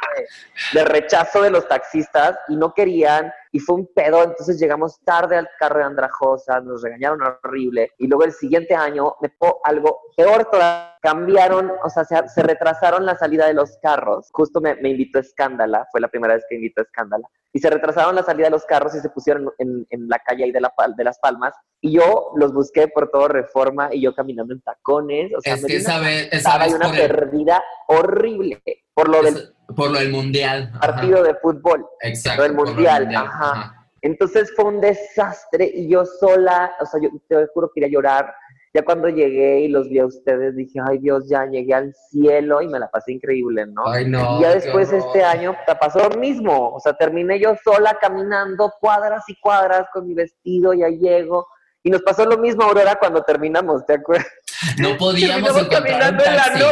de 0.72 0.84
rechazo 0.84 1.42
de 1.42 1.50
los 1.50 1.66
taxistas 1.68 2.36
y 2.48 2.56
no 2.56 2.72
querían 2.74 3.32
y 3.52 3.60
fue 3.60 3.76
un 3.76 3.86
pedo. 3.94 4.22
Entonces 4.22 4.58
llegamos 4.58 5.00
tarde 5.04 5.36
al 5.36 5.48
carro 5.58 5.78
de 5.78 5.84
Andrajosa, 5.84 6.60
nos 6.60 6.82
regañaron 6.82 7.20
horrible 7.22 7.92
y 7.98 8.06
luego 8.06 8.24
el 8.24 8.32
siguiente 8.32 8.74
año 8.74 9.16
me 9.20 9.28
po 9.28 9.60
algo 9.64 10.00
peor 10.16 10.44
todavía. 10.50 10.92
Cambiaron, 11.02 11.70
o 11.84 11.88
sea, 11.88 12.04
se, 12.04 12.16
se 12.28 12.42
retrasaron 12.42 13.06
la 13.06 13.16
salida 13.16 13.46
de 13.46 13.54
los 13.54 13.78
carros. 13.80 14.28
Justo 14.32 14.60
me, 14.60 14.74
me 14.76 14.90
invitó 14.90 15.20
Escándala, 15.20 15.86
fue 15.92 16.00
la 16.00 16.08
primera 16.08 16.34
vez 16.34 16.44
que 16.48 16.56
invitó 16.56 16.82
Escándala. 16.82 17.28
Y 17.52 17.60
se 17.60 17.70
retrasaron 17.70 18.16
la 18.16 18.24
salida 18.24 18.46
de 18.46 18.50
los 18.50 18.64
carros 18.64 18.94
y 18.96 19.00
se 19.00 19.08
pusieron 19.08 19.50
en, 19.58 19.86
en 19.90 20.08
la 20.08 20.18
calle 20.18 20.44
ahí 20.44 20.52
de, 20.52 20.60
la, 20.60 20.74
de 20.96 21.04
Las 21.04 21.18
Palmas. 21.20 21.54
Y 21.80 21.92
yo 21.92 22.32
los 22.34 22.52
busqué 22.52 22.88
por 22.88 23.08
todo 23.10 23.28
Reforma 23.28 23.88
y 23.92 24.02
yo 24.02 24.14
caminando 24.14 24.52
en 24.52 24.60
tacones. 24.62 25.32
O 25.36 25.40
sea, 25.40 25.54
Es 25.54 25.62
me 25.62 25.68
que 25.68 25.74
una 25.76 25.82
esa 25.82 26.00
vez, 26.00 26.28
esa 26.32 26.58
cansada 26.58 26.64
vez 26.64 26.72
y 26.72 26.74
una 26.74 26.86
por, 26.86 26.96
el, 26.96 27.08
perdida 27.08 27.64
horrible 27.86 28.62
por 28.96 29.08
lo 29.10 29.22
del 29.22 29.54
por 29.74 29.90
lo 29.90 29.98
del 29.98 30.10
mundial. 30.10 30.70
Ajá. 30.74 30.80
partido 30.80 31.22
de 31.22 31.34
fútbol. 31.34 31.86
Exacto. 32.02 32.42
lo 32.42 32.48
del 32.48 32.56
por 32.56 32.66
mundial, 32.68 33.14
ajá. 33.14 33.76
Entonces 34.02 34.52
fue 34.54 34.66
un 34.66 34.80
desastre 34.80 35.70
y 35.74 35.88
yo 35.88 36.04
sola, 36.04 36.72
o 36.80 36.86
sea, 36.86 37.00
yo 37.00 37.10
te 37.28 37.46
juro 37.52 37.68
que 37.68 37.80
quería 37.80 37.92
llorar. 37.92 38.32
Ya 38.72 38.84
cuando 38.84 39.08
llegué 39.08 39.60
y 39.60 39.68
los 39.68 39.88
vi 39.88 39.98
a 39.98 40.06
ustedes, 40.06 40.54
dije, 40.54 40.78
ay 40.86 40.98
Dios, 40.98 41.28
ya 41.28 41.46
llegué 41.46 41.72
al 41.74 41.94
cielo 42.10 42.60
y 42.60 42.68
me 42.68 42.78
la 42.78 42.88
pasé 42.88 43.12
increíble, 43.12 43.66
¿no? 43.66 43.88
Ay, 43.88 44.08
no. 44.08 44.38
y 44.38 44.42
ya 44.42 44.54
después 44.54 44.92
este 44.92 45.24
año 45.24 45.56
te 45.66 45.74
pasó 45.76 46.10
lo 46.10 46.16
mismo, 46.18 46.74
o 46.74 46.78
sea, 46.78 46.92
terminé 46.92 47.40
yo 47.40 47.56
sola 47.64 47.96
caminando 47.98 48.70
cuadras 48.78 49.24
y 49.28 49.40
cuadras 49.40 49.86
con 49.92 50.06
mi 50.06 50.14
vestido, 50.14 50.74
ya 50.74 50.88
llego. 50.88 51.46
Y 51.82 51.90
nos 51.90 52.02
pasó 52.02 52.26
lo 52.26 52.36
mismo, 52.36 52.64
Aurora, 52.64 52.96
cuando 52.96 53.22
terminamos, 53.22 53.86
¿te 53.86 53.94
acuerdas? 53.94 54.26
No 54.78 54.96
podíamos 54.96 55.50
encontrar 55.50 56.14
un 56.14 56.20
en 56.20 56.24
taxi. 56.24 56.64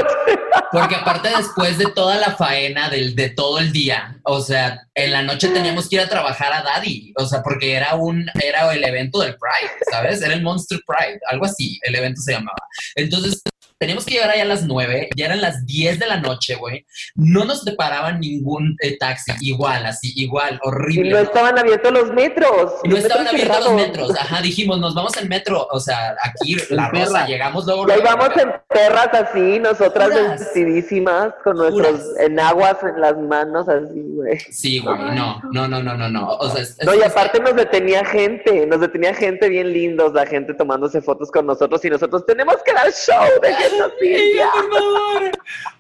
Porque 0.73 0.97
aparte 0.97 1.29
después 1.37 1.79
de 1.79 1.87
toda 1.87 2.17
la 2.17 2.33
faena 2.33 2.89
del, 2.89 3.15
de 3.15 3.31
todo 3.31 3.59
el 3.59 3.73
día, 3.73 4.17
o 4.25 4.41
sea, 4.41 4.81
en 4.95 5.13
la 5.13 5.23
noche 5.23 5.49
teníamos 5.49 5.89
que 5.89 5.97
ir 5.97 6.03
a 6.03 6.09
trabajar 6.09 6.53
a 6.53 6.63
Daddy, 6.63 7.13
o 7.17 7.27
sea, 7.27 7.43
porque 7.43 7.75
era 7.75 7.95
un, 7.95 8.27
era 8.43 8.73
el 8.73 8.83
evento 8.85 9.21
del 9.21 9.37
Pride, 9.37 9.73
¿sabes? 9.91 10.23
Era 10.23 10.35
el 10.35 10.43
Monster 10.43 10.81
Pride, 10.87 11.21
algo 11.31 11.45
así, 11.45 11.79
el 11.83 11.95
evento 11.95 12.21
se 12.21 12.33
llamaba. 12.33 12.59
Entonces, 12.97 13.41
teníamos 13.85 14.05
que 14.07 14.15
llegar 14.15 14.31
allá 14.31 14.43
a 14.43 14.47
las 14.47 14.65
9, 14.65 15.11
ya 15.17 15.27
eran 15.27 15.41
las 15.41 15.67
10 15.67 15.99
de 15.99 16.07
la 16.07 16.17
noche, 16.17 16.55
güey. 16.55 16.87
No 17.15 17.45
nos 17.45 17.63
separaban 17.63 18.19
ningún 18.21 18.77
eh, 18.81 18.97
taxi, 18.99 19.33
igual, 19.41 19.85
así, 19.87 20.13
igual, 20.17 20.55
Y 20.55 20.69
horrible. 20.69 21.11
no 21.11 21.19
estaban 21.19 21.59
abiertos 21.59 21.93
los 21.93 22.13
metros. 22.13 22.73
Y 22.83 22.89
no 22.89 22.97
los 22.97 23.05
estaban 23.05 23.25
metros 23.25 23.43
abiertos 23.43 23.65
los 23.65 23.75
metros. 23.75 24.19
Ajá, 24.19 24.41
dijimos, 24.43 24.79
nos 24.81 24.95
vamos 24.95 25.15
en 25.19 25.29
metro. 25.29 25.69
O 25.71 25.79
sea, 25.81 26.17
aquí, 26.23 26.57
La 26.71 26.91
perra. 26.91 27.05
Rosa, 27.05 27.27
llegamos 27.27 27.67
luego. 27.67 27.87
Y 27.89 27.93
ahí 27.93 28.01
vamos 28.03 28.31
en 28.37 28.51
perras 28.69 29.09
así, 29.13 29.59
nosotras 29.61 30.09
Puras. 30.11 30.41
vestidísimas, 30.41 31.33
con 31.45 31.57
nuestros 31.59 31.89
Puras. 32.01 32.21
enaguas 32.21 32.77
en 32.83 33.01
las 33.01 33.17
manos, 33.19 33.69
así, 33.69 34.01
güey. 34.03 34.39
Sí, 34.51 34.79
güey, 34.81 34.97
no, 34.97 35.41
no, 35.53 35.69
no, 35.69 35.83
no, 35.83 35.95
no, 35.97 36.09
no. 36.09 36.29
O 36.39 36.49
sea, 36.51 36.63
es- 36.63 36.77
No, 36.85 36.93
es- 36.93 37.01
y 37.01 37.03
aparte 37.03 37.39
nos 37.41 37.55
detenía 37.55 38.05
gente, 38.05 38.67
nos 38.67 38.81
detenía 38.81 39.15
gente 39.15 39.49
bien 39.49 39.73
lindos, 39.73 40.13
la 40.15 40.25
gente 40.27 40.55
tomándose 40.55 41.01
fotos 41.03 41.31
con 41.31 41.47
nosotros 41.47 41.85
y 41.85 41.91
nosotros 41.91 42.25
tenemos 42.27 42.57
que 42.65 42.73
dar 42.73 42.91
show, 42.93 43.25
déjenme 43.43 43.74
Cintia. 44.01 44.51
por 44.53 44.73
favor. 44.73 45.31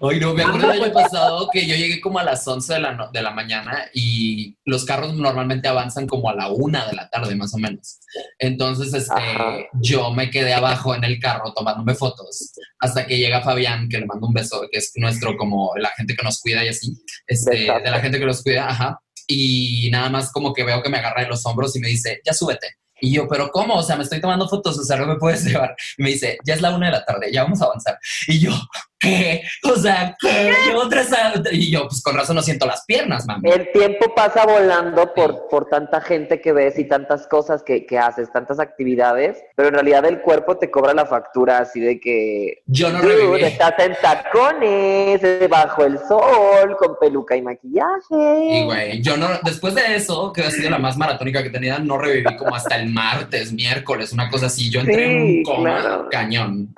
Hoy 0.00 0.20
no, 0.20 0.34
me 0.34 0.42
acuerdo 0.42 0.68
del 0.72 0.82
año 0.82 0.92
pasado 0.92 1.48
que 1.52 1.66
yo 1.66 1.74
llegué 1.76 2.00
como 2.00 2.18
a 2.18 2.24
las 2.24 2.46
11 2.46 2.74
de 2.74 2.80
la, 2.80 2.92
no- 2.92 3.10
de 3.10 3.22
la 3.22 3.30
mañana 3.30 3.86
y 3.94 4.56
los 4.64 4.84
carros 4.84 5.14
normalmente 5.14 5.68
avanzan 5.68 6.06
como 6.06 6.28
a 6.28 6.34
la 6.34 6.48
una 6.50 6.86
de 6.86 6.94
la 6.94 7.08
tarde, 7.08 7.34
más 7.36 7.54
o 7.54 7.58
menos. 7.58 7.98
Entonces, 8.38 8.92
este, 8.92 9.14
Ajá. 9.14 9.56
yo 9.80 10.10
me 10.12 10.30
quedé 10.30 10.52
abajo 10.52 10.94
en 10.94 11.04
el 11.04 11.18
carro 11.18 11.52
tomándome 11.54 11.94
fotos 11.94 12.52
hasta 12.80 13.06
que 13.06 13.16
llega 13.18 13.40
Fabián, 13.42 13.88
que 13.88 13.98
le 13.98 14.06
mando 14.06 14.26
un 14.26 14.34
beso, 14.34 14.66
que 14.70 14.78
es 14.78 14.92
nuestro, 14.96 15.36
como 15.36 15.72
la 15.78 15.90
gente 15.96 16.14
que 16.14 16.22
nos 16.24 16.40
cuida 16.40 16.64
y 16.64 16.68
así, 16.68 16.92
este, 17.26 17.52
de 17.72 17.90
la 17.90 18.00
gente 18.00 18.18
que 18.18 18.26
nos 18.26 18.42
cuida, 18.42 18.68
ajá. 18.68 19.00
Y 19.26 19.88
nada 19.90 20.10
más 20.10 20.30
como 20.32 20.52
que 20.52 20.64
veo 20.64 20.82
que 20.82 20.90
me 20.90 20.98
agarra 20.98 21.22
de 21.22 21.28
los 21.28 21.46
hombros 21.46 21.74
y 21.76 21.80
me 21.80 21.88
dice, 21.88 22.20
ya 22.26 22.34
súbete. 22.34 22.66
Y 23.04 23.12
yo, 23.12 23.28
pero 23.28 23.50
¿cómo? 23.50 23.74
O 23.74 23.82
sea, 23.82 23.96
me 23.96 24.02
estoy 24.02 24.20
tomando 24.20 24.48
fotos, 24.48 24.78
o 24.78 24.82
sea, 24.82 24.96
no 24.96 25.06
me 25.06 25.16
puedes 25.16 25.44
llevar. 25.46 25.76
Me 25.98 26.10
dice, 26.10 26.38
ya 26.44 26.54
es 26.54 26.62
la 26.62 26.74
una 26.74 26.86
de 26.86 26.92
la 26.92 27.04
tarde, 27.04 27.30
ya 27.30 27.42
vamos 27.42 27.60
a 27.60 27.66
avanzar. 27.66 27.98
Y 28.26 28.38
yo, 28.40 28.50
¿qué? 28.98 29.42
O 29.64 29.76
sea, 29.76 30.14
¿qué? 30.20 30.52
Llevo 30.66 30.88
tres 30.88 31.12
años. 31.12 31.40
Y 31.52 31.70
yo, 31.72 31.86
pues 31.88 32.02
con 32.02 32.16
razón 32.16 32.36
no 32.36 32.42
siento 32.42 32.66
las 32.66 32.84
piernas, 32.84 33.26
mami. 33.26 33.50
El 33.50 33.70
tiempo 33.72 34.14
pasa 34.14 34.44
volando 34.46 35.12
por, 35.14 35.48
por 35.48 35.68
tanta 35.68 36.00
gente 36.00 36.40
que 36.40 36.52
ves 36.52 36.78
y 36.78 36.84
tantas 36.84 37.26
cosas 37.26 37.62
que, 37.62 37.86
que 37.86 37.98
haces, 37.98 38.32
tantas 38.32 38.60
actividades, 38.60 39.42
pero 39.56 39.68
en 39.68 39.74
realidad 39.74 40.04
el 40.06 40.20
cuerpo 40.20 40.56
te 40.58 40.70
cobra 40.70 40.94
la 40.94 41.06
factura 41.06 41.58
así 41.58 41.80
de 41.80 42.00
que 42.00 42.62
Yo 42.66 42.90
no 42.90 43.00
reviví. 43.00 43.42
estás 43.44 43.74
en 43.78 43.96
tacones, 44.00 45.20
bajo 45.48 45.84
el 45.84 45.98
sol, 45.98 46.76
con 46.78 46.98
peluca 46.98 47.36
y 47.36 47.42
maquillaje. 47.42 47.94
Y 48.10 48.64
güey, 48.64 49.02
yo 49.02 49.16
no, 49.16 49.28
después 49.42 49.74
de 49.74 49.96
eso, 49.96 50.32
que 50.32 50.42
ha 50.42 50.50
sido 50.50 50.70
la 50.70 50.78
más 50.78 50.96
maratónica 50.96 51.42
que 51.42 51.50
tenía, 51.50 51.78
no 51.78 51.98
reviví 51.98 52.36
como 52.36 52.54
hasta 52.54 52.76
el 52.76 52.90
martes, 52.90 53.52
miércoles, 53.52 54.12
una 54.12 54.30
cosa 54.30 54.46
así. 54.46 54.70
Yo 54.70 54.80
entré 54.80 55.04
en 55.04 55.22
un 55.22 55.42
coma 55.42 55.80
claro. 55.80 56.08
cañón 56.10 56.74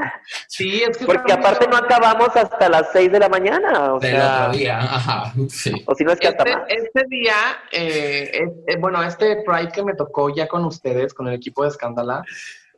Sí, 0.49 0.83
es 0.89 0.97
que 0.97 1.05
Porque 1.05 1.33
aparte 1.33 1.67
no 1.69 1.77
acabamos 2.07 2.37
hasta 2.37 2.69
las 2.69 2.89
6 2.93 3.13
de 3.13 3.19
la 3.19 3.29
mañana, 3.29 3.95
o 3.95 3.99
del 3.99 4.13
sea, 4.13 4.47
otro 4.49 4.59
día. 4.59 4.79
Ajá, 4.79 5.33
sí. 5.49 5.73
o 5.87 5.95
si 5.95 6.05
no 6.05 6.13
es 6.13 6.21
que 6.21 6.29
hasta 6.29 6.45
Este, 6.45 6.57
más. 6.57 6.69
este 6.69 7.03
día, 7.09 7.35
eh, 7.73 8.31
es- 8.33 8.51
eh, 8.75 8.77
bueno, 8.79 9.03
este 9.03 9.43
Pride 9.45 9.73
que 9.73 9.83
me 9.83 9.95
tocó 9.95 10.35
ya 10.35 10.47
con 10.49 10.65
ustedes, 10.65 11.13
con 11.15 11.29
el 11.29 11.35
equipo 11.35 11.63
de 11.63 11.69
Escándala, 11.71 12.23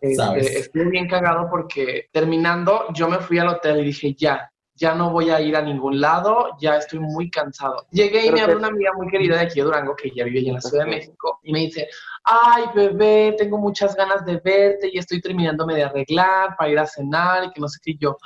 este, 0.00 0.14
Sabes. 0.16 0.46
estuve 0.56 0.84
bien 0.90 1.08
cagado 1.08 1.48
porque 1.50 2.08
terminando 2.12 2.86
yo 2.94 3.08
me 3.08 3.18
fui 3.18 3.38
al 3.38 3.48
hotel 3.48 3.80
y 3.80 3.84
dije, 3.84 4.14
ya, 4.14 4.50
ya 4.74 4.94
no 4.94 5.10
voy 5.10 5.28
a 5.30 5.40
ir 5.40 5.56
a 5.56 5.60
ningún 5.62 6.00
lado, 6.00 6.50
ya 6.60 6.76
estoy 6.76 7.00
muy 7.00 7.30
cansado. 7.30 7.84
Llegué 7.90 8.20
y 8.20 8.24
Pero 8.26 8.34
me 8.36 8.40
habló 8.42 8.58
una 8.58 8.68
amiga 8.68 8.92
muy 8.96 9.08
querida 9.08 9.34
de 9.36 9.42
aquí 9.42 9.56
de 9.58 9.64
Durango, 9.64 9.96
que 9.96 10.10
ya 10.14 10.22
vive 10.24 10.38
allá 10.38 10.48
en 10.50 10.54
la 10.54 10.60
Ciudad 10.60 10.84
de. 10.84 10.90
México, 10.90 11.40
y 11.42 11.52
me 11.52 11.58
dice, 11.60 11.88
ay, 12.28 12.64
bebé, 12.74 13.34
tengo 13.38 13.56
muchas 13.56 13.96
ganas 13.96 14.24
de 14.24 14.36
verte 14.36 14.90
y 14.92 14.98
estoy 14.98 15.20
terminándome 15.20 15.74
de 15.74 15.84
arreglar 15.84 16.54
para 16.56 16.70
ir 16.70 16.78
a 16.78 16.86
cenar 16.86 17.44
y 17.44 17.50
que 17.50 17.60
no 17.60 17.68
sé 17.68 17.78
qué. 17.82 17.96
Yo, 17.98 18.18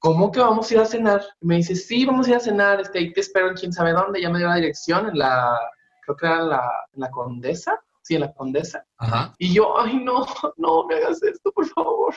¿cómo 0.00 0.32
que 0.32 0.40
vamos 0.40 0.70
a 0.70 0.74
ir 0.74 0.80
a 0.80 0.84
cenar? 0.84 1.22
Y 1.40 1.46
me 1.46 1.56
dice, 1.56 1.76
sí, 1.76 2.04
vamos 2.04 2.26
a 2.26 2.30
ir 2.30 2.36
a 2.36 2.40
cenar, 2.40 2.80
este, 2.80 2.98
ahí 2.98 3.12
te 3.12 3.20
espero 3.20 3.48
en 3.48 3.54
quién 3.54 3.72
sabe 3.72 3.92
dónde, 3.92 4.20
ya 4.20 4.30
me 4.30 4.38
dio 4.38 4.48
la 4.48 4.56
dirección, 4.56 5.08
en 5.08 5.18
la, 5.18 5.58
creo 6.02 6.16
que 6.16 6.26
era 6.26 6.42
la, 6.42 6.70
la 6.94 7.10
Condesa, 7.10 7.80
sí, 8.08 8.14
en 8.14 8.22
la 8.22 8.32
Condesa. 8.32 8.84
Ajá. 8.96 9.34
Y 9.38 9.52
yo, 9.52 9.78
ay, 9.78 10.00
no, 10.02 10.26
no 10.56 10.84
me 10.86 10.94
hagas 10.96 11.22
esto, 11.22 11.52
por 11.52 11.66
favor. 11.66 12.14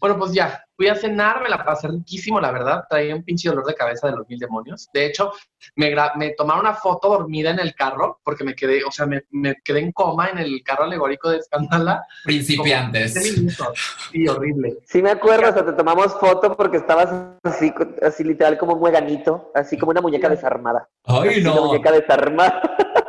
Bueno, 0.00 0.18
pues 0.18 0.32
ya, 0.32 0.64
fui 0.76 0.88
a 0.88 0.96
cenar, 0.96 1.40
me 1.42 1.48
la 1.48 1.64
pasé 1.64 1.86
riquísimo, 1.86 2.40
la 2.40 2.50
verdad, 2.50 2.82
traía 2.90 3.14
un 3.14 3.22
pinche 3.22 3.48
dolor 3.48 3.64
de 3.64 3.74
cabeza 3.74 4.08
de 4.08 4.16
los 4.16 4.28
mil 4.28 4.38
demonios. 4.40 4.88
De 4.92 5.06
hecho, 5.06 5.32
me, 5.76 5.94
me 6.16 6.30
tomaron 6.30 6.66
una 6.66 6.74
foto 6.74 7.08
dormida 7.08 7.50
en 7.50 7.60
el 7.60 7.76
carro, 7.76 8.20
porque 8.24 8.42
me 8.42 8.56
quedé, 8.56 8.82
o 8.82 8.90
sea, 8.90 9.06
me, 9.06 9.22
me 9.30 9.54
quedé 9.64 9.78
en 9.78 9.92
coma 9.92 10.28
en 10.30 10.38
el 10.38 10.60
carro 10.64 10.84
alegórico 10.84 11.30
de 11.30 11.38
Escándala. 11.38 12.04
Principiantes. 12.24 13.12
Como 13.14 13.24
15 13.24 13.40
minutos. 13.40 13.78
Sí, 14.10 14.26
horrible. 14.26 14.78
Sí 14.86 15.00
me 15.02 15.10
acuerdo, 15.10 15.50
o 15.50 15.52
sea, 15.52 15.64
te 15.64 15.72
tomamos 15.72 16.14
foto 16.18 16.56
porque 16.56 16.78
estabas 16.78 17.08
así, 17.44 17.72
así 18.02 18.24
literal 18.24 18.58
como 18.58 18.74
un 18.74 18.82
hueganito, 18.82 19.52
así 19.54 19.78
como 19.78 19.90
una 19.90 20.00
muñeca 20.00 20.28
desarmada. 20.28 20.88
Ay, 21.04 21.28
Así 21.28 21.40
Una 21.42 21.54
no. 21.54 21.66
muñeca 21.66 21.92
desarmada. 21.92 22.60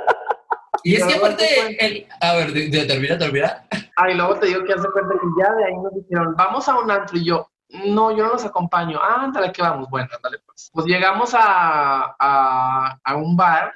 Y 0.84 0.96
es 0.96 1.06
que 1.06 1.14
aparte, 1.16 1.86
el, 1.86 2.08
a 2.22 2.34
ver, 2.36 2.52
de, 2.54 2.68
de- 2.70 2.86
termina, 2.86 3.18
termina. 3.18 3.66
Ah, 3.96 4.10
y 4.10 4.16
luego 4.16 4.36
te 4.40 4.48
digo 4.48 4.64
que 4.64 4.74
hace 4.74 4.88
cuenta 4.92 5.14
que 5.14 5.28
ya 5.40 5.54
de 5.56 5.66
ahí 5.66 5.74
nos 5.76 5.94
dijeron, 5.94 6.36
vamos 6.38 6.68
a 6.70 6.80
un 6.80 6.90
antro 6.90 7.18
y 7.18 7.26
yo, 7.26 7.48
no, 7.86 8.12
yo 8.16 8.24
no 8.26 8.34
los 8.34 8.46
acompaño. 8.46 9.00
Ah, 9.02 9.22
ándale, 9.24 9.52
que 9.52 9.62
vamos. 9.62 9.90
Bueno, 9.90 10.08
ándale 10.16 10.40
pues. 10.46 10.70
Pues 10.74 10.86
llegamos 10.88 11.34
a, 11.34 12.16
a, 12.20 12.98
a 13.04 13.16
un 13.16 13.36
bar 13.38 13.74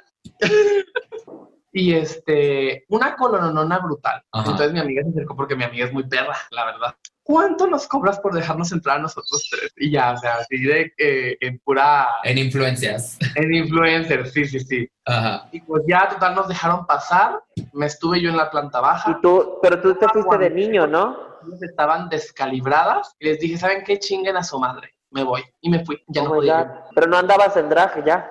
y 1.76 1.92
este, 1.92 2.86
una 2.88 3.14
colononona 3.16 3.78
brutal. 3.80 4.22
Ajá. 4.32 4.50
Entonces 4.50 4.72
mi 4.72 4.80
amiga 4.80 5.02
se 5.02 5.10
acercó 5.10 5.36
porque 5.36 5.54
mi 5.54 5.64
amiga 5.64 5.84
es 5.84 5.92
muy 5.92 6.04
perra, 6.08 6.34
la 6.50 6.64
verdad. 6.64 6.94
¿Cuánto 7.22 7.66
nos 7.66 7.86
cobras 7.86 8.18
por 8.18 8.32
dejarnos 8.32 8.72
entrar 8.72 8.96
a 8.96 9.02
nosotros 9.02 9.46
tres? 9.50 9.72
Y 9.76 9.90
ya, 9.90 10.12
o 10.12 10.16
sea, 10.16 10.36
así 10.36 10.62
de 10.62 10.94
eh, 10.96 11.36
en 11.38 11.58
pura, 11.58 12.06
En 12.24 12.38
influencias. 12.38 13.18
en 13.34 13.52
influencer, 13.52 14.26
sí, 14.26 14.46
sí, 14.46 14.60
sí. 14.60 14.88
Ajá. 15.04 15.48
Y 15.52 15.60
pues 15.60 15.82
ya, 15.86 16.08
total, 16.08 16.34
nos 16.34 16.48
dejaron 16.48 16.86
pasar. 16.86 17.42
Me 17.74 17.84
estuve 17.84 18.22
yo 18.22 18.30
en 18.30 18.38
la 18.38 18.50
planta 18.50 18.80
baja. 18.80 19.10
Y 19.10 19.20
tú, 19.20 19.58
pero 19.60 19.78
tú 19.82 19.94
te 19.96 20.08
fuiste 20.08 20.38
de 20.38 20.50
niño, 20.50 20.86
¿no? 20.86 21.26
estaban 21.60 22.08
descalibradas 22.08 23.14
y 23.20 23.26
les 23.26 23.38
dije, 23.38 23.56
¿saben 23.56 23.84
qué? 23.84 23.98
Chinguen 23.98 24.36
a 24.36 24.42
su 24.42 24.58
madre. 24.58 24.94
Me 25.10 25.22
voy. 25.22 25.44
Y 25.60 25.68
me 25.70 25.84
fui. 25.84 26.02
Ya 26.08 26.22
Oh 26.22 26.24
no 26.24 26.30
podía. 26.36 26.84
Pero 26.94 27.06
no 27.06 27.18
andabas 27.18 27.56
en 27.56 27.68
drag 27.68 28.04
ya. 28.04 28.28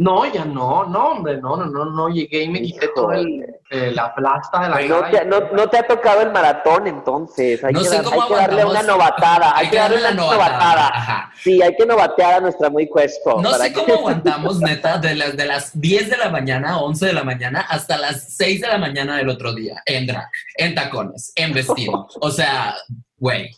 No, 0.00 0.24
ya 0.32 0.44
no, 0.44 0.84
no, 0.84 1.08
hombre, 1.08 1.38
no, 1.38 1.56
no, 1.56 1.66
no, 1.66 1.84
no. 1.86 2.08
Llegué 2.08 2.44
y 2.44 2.48
me 2.48 2.62
quité 2.62 2.88
todo 2.94 3.10
el, 3.10 3.44
eh, 3.68 3.90
la 3.92 4.14
plasta 4.14 4.60
de 4.62 4.68
la 4.68 4.80
No 4.94 5.00
cara. 5.00 5.10
te, 5.10 5.24
y- 5.24 5.28
no, 5.28 5.40
no 5.52 5.68
te 5.68 5.78
ha 5.78 5.86
tocado 5.88 6.20
el 6.22 6.30
maratón 6.30 6.86
entonces. 6.86 7.64
Hay 7.64 7.72
No 7.72 7.80
que, 7.80 7.88
sé 7.88 7.96
dar- 7.96 8.04
cómo 8.04 8.22
hay 8.22 8.28
que 8.28 8.34
darle 8.36 8.64
una 8.64 8.82
novatada. 8.84 9.56
Hay, 9.56 9.68
que 9.70 9.76
darle 9.76 9.98
una 9.98 10.12
novatada. 10.12 10.48
novatada. 10.52 10.88
Ajá. 10.94 11.32
Sí, 11.42 11.60
hay 11.60 11.74
que 11.74 11.84
novatear 11.84 12.34
a 12.34 12.40
nuestra 12.40 12.70
muy 12.70 12.86
cuesco. 12.88 13.42
No 13.42 13.52
sé 13.54 13.72
que- 13.72 13.80
cómo 13.80 13.94
aguantamos, 13.94 14.60
neta, 14.60 14.98
de 14.98 15.16
las, 15.16 15.36
de 15.36 15.44
las 15.46 15.80
10 15.80 16.10
de 16.10 16.16
la 16.16 16.28
mañana, 16.30 16.78
11 16.80 17.06
de 17.06 17.12
la 17.12 17.24
mañana, 17.24 17.66
hasta 17.68 17.98
las 17.98 18.22
6 18.36 18.60
de 18.60 18.68
la 18.68 18.78
mañana 18.78 19.16
del 19.16 19.28
otro 19.28 19.52
día, 19.52 19.82
en 19.84 20.06
drag, 20.06 20.30
en 20.58 20.76
tacones, 20.76 21.32
en 21.34 21.52
vestido. 21.52 22.06
O 22.20 22.30
sea, 22.30 22.76
güey, 23.20 23.50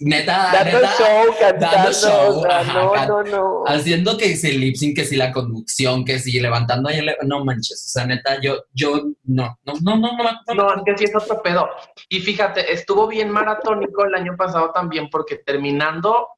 neta, 0.00 0.50
Dando 0.52 0.78
neta, 0.78 0.94
show, 0.96 1.34
cantando. 1.38 1.76
dando 1.76 1.92
show, 1.92 2.38
o 2.38 2.42
sea, 2.42 2.60
ajá, 2.60 2.82
no, 2.82 2.92
can- 2.92 3.08
no, 3.08 3.22
no. 3.24 3.64
haciendo 3.66 4.16
que 4.16 4.34
si 4.36 4.50
el 4.50 4.60
lip 4.60 4.76
sync, 4.76 4.96
que 4.96 5.04
si 5.04 5.16
la 5.16 5.30
conducción, 5.32 6.04
que 6.04 6.18
si 6.18 6.40
levantando 6.40 6.88
no 7.24 7.44
manches, 7.44 7.84
o 7.86 7.90
sea, 7.90 8.06
neta, 8.06 8.40
yo, 8.40 8.64
yo, 8.72 8.96
no, 9.24 9.58
no, 9.64 9.72
no, 9.82 9.96
no, 9.96 10.16
no, 10.16 10.24
no, 10.48 10.54
No, 10.54 10.74
es 10.76 10.82
que 10.86 10.98
sí 10.98 11.04
es 11.04 11.14
otro 11.16 11.42
pedo. 11.42 11.68
Y 12.08 12.20
fíjate, 12.20 12.72
estuvo 12.72 13.06
bien 13.06 13.30
maratónico 13.30 14.04
el 14.04 14.14
año 14.14 14.36
pasado 14.36 14.70
también, 14.72 15.08
porque 15.10 15.36
terminando, 15.36 16.28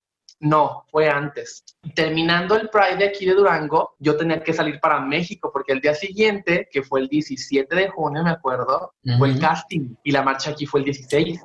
no, 0.40 0.84
fue 0.90 1.08
antes. 1.08 1.64
Terminando 1.94 2.56
el 2.56 2.68
Pride 2.68 2.96
de 2.96 3.04
aquí 3.06 3.26
de 3.26 3.34
Durango, 3.34 3.94
yo 4.00 4.16
tenía 4.16 4.42
que 4.42 4.52
salir 4.52 4.80
para 4.80 5.00
México, 5.00 5.50
porque 5.52 5.72
el 5.72 5.80
día 5.80 5.94
siguiente, 5.94 6.68
que 6.70 6.82
fue 6.82 7.00
el 7.00 7.08
17 7.08 7.74
de 7.74 7.88
junio, 7.88 8.22
me 8.24 8.30
acuerdo, 8.30 8.92
fue 9.18 9.28
el 9.28 9.38
casting 9.40 9.94
y 10.02 10.10
la 10.10 10.22
marcha 10.22 10.50
aquí 10.50 10.66
fue 10.66 10.80
el 10.80 10.84
16. 10.86 11.40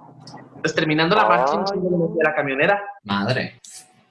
Entonces, 0.62 0.76
terminando 0.76 1.16
la 1.16 1.26
marcha, 1.28 1.54
en 1.56 1.60
Ay. 1.62 1.66
chinga, 1.72 1.90
me 1.90 1.98
metí 1.98 2.20
a 2.22 2.30
la 2.30 2.36
camionera. 2.36 2.84
madre. 3.04 3.61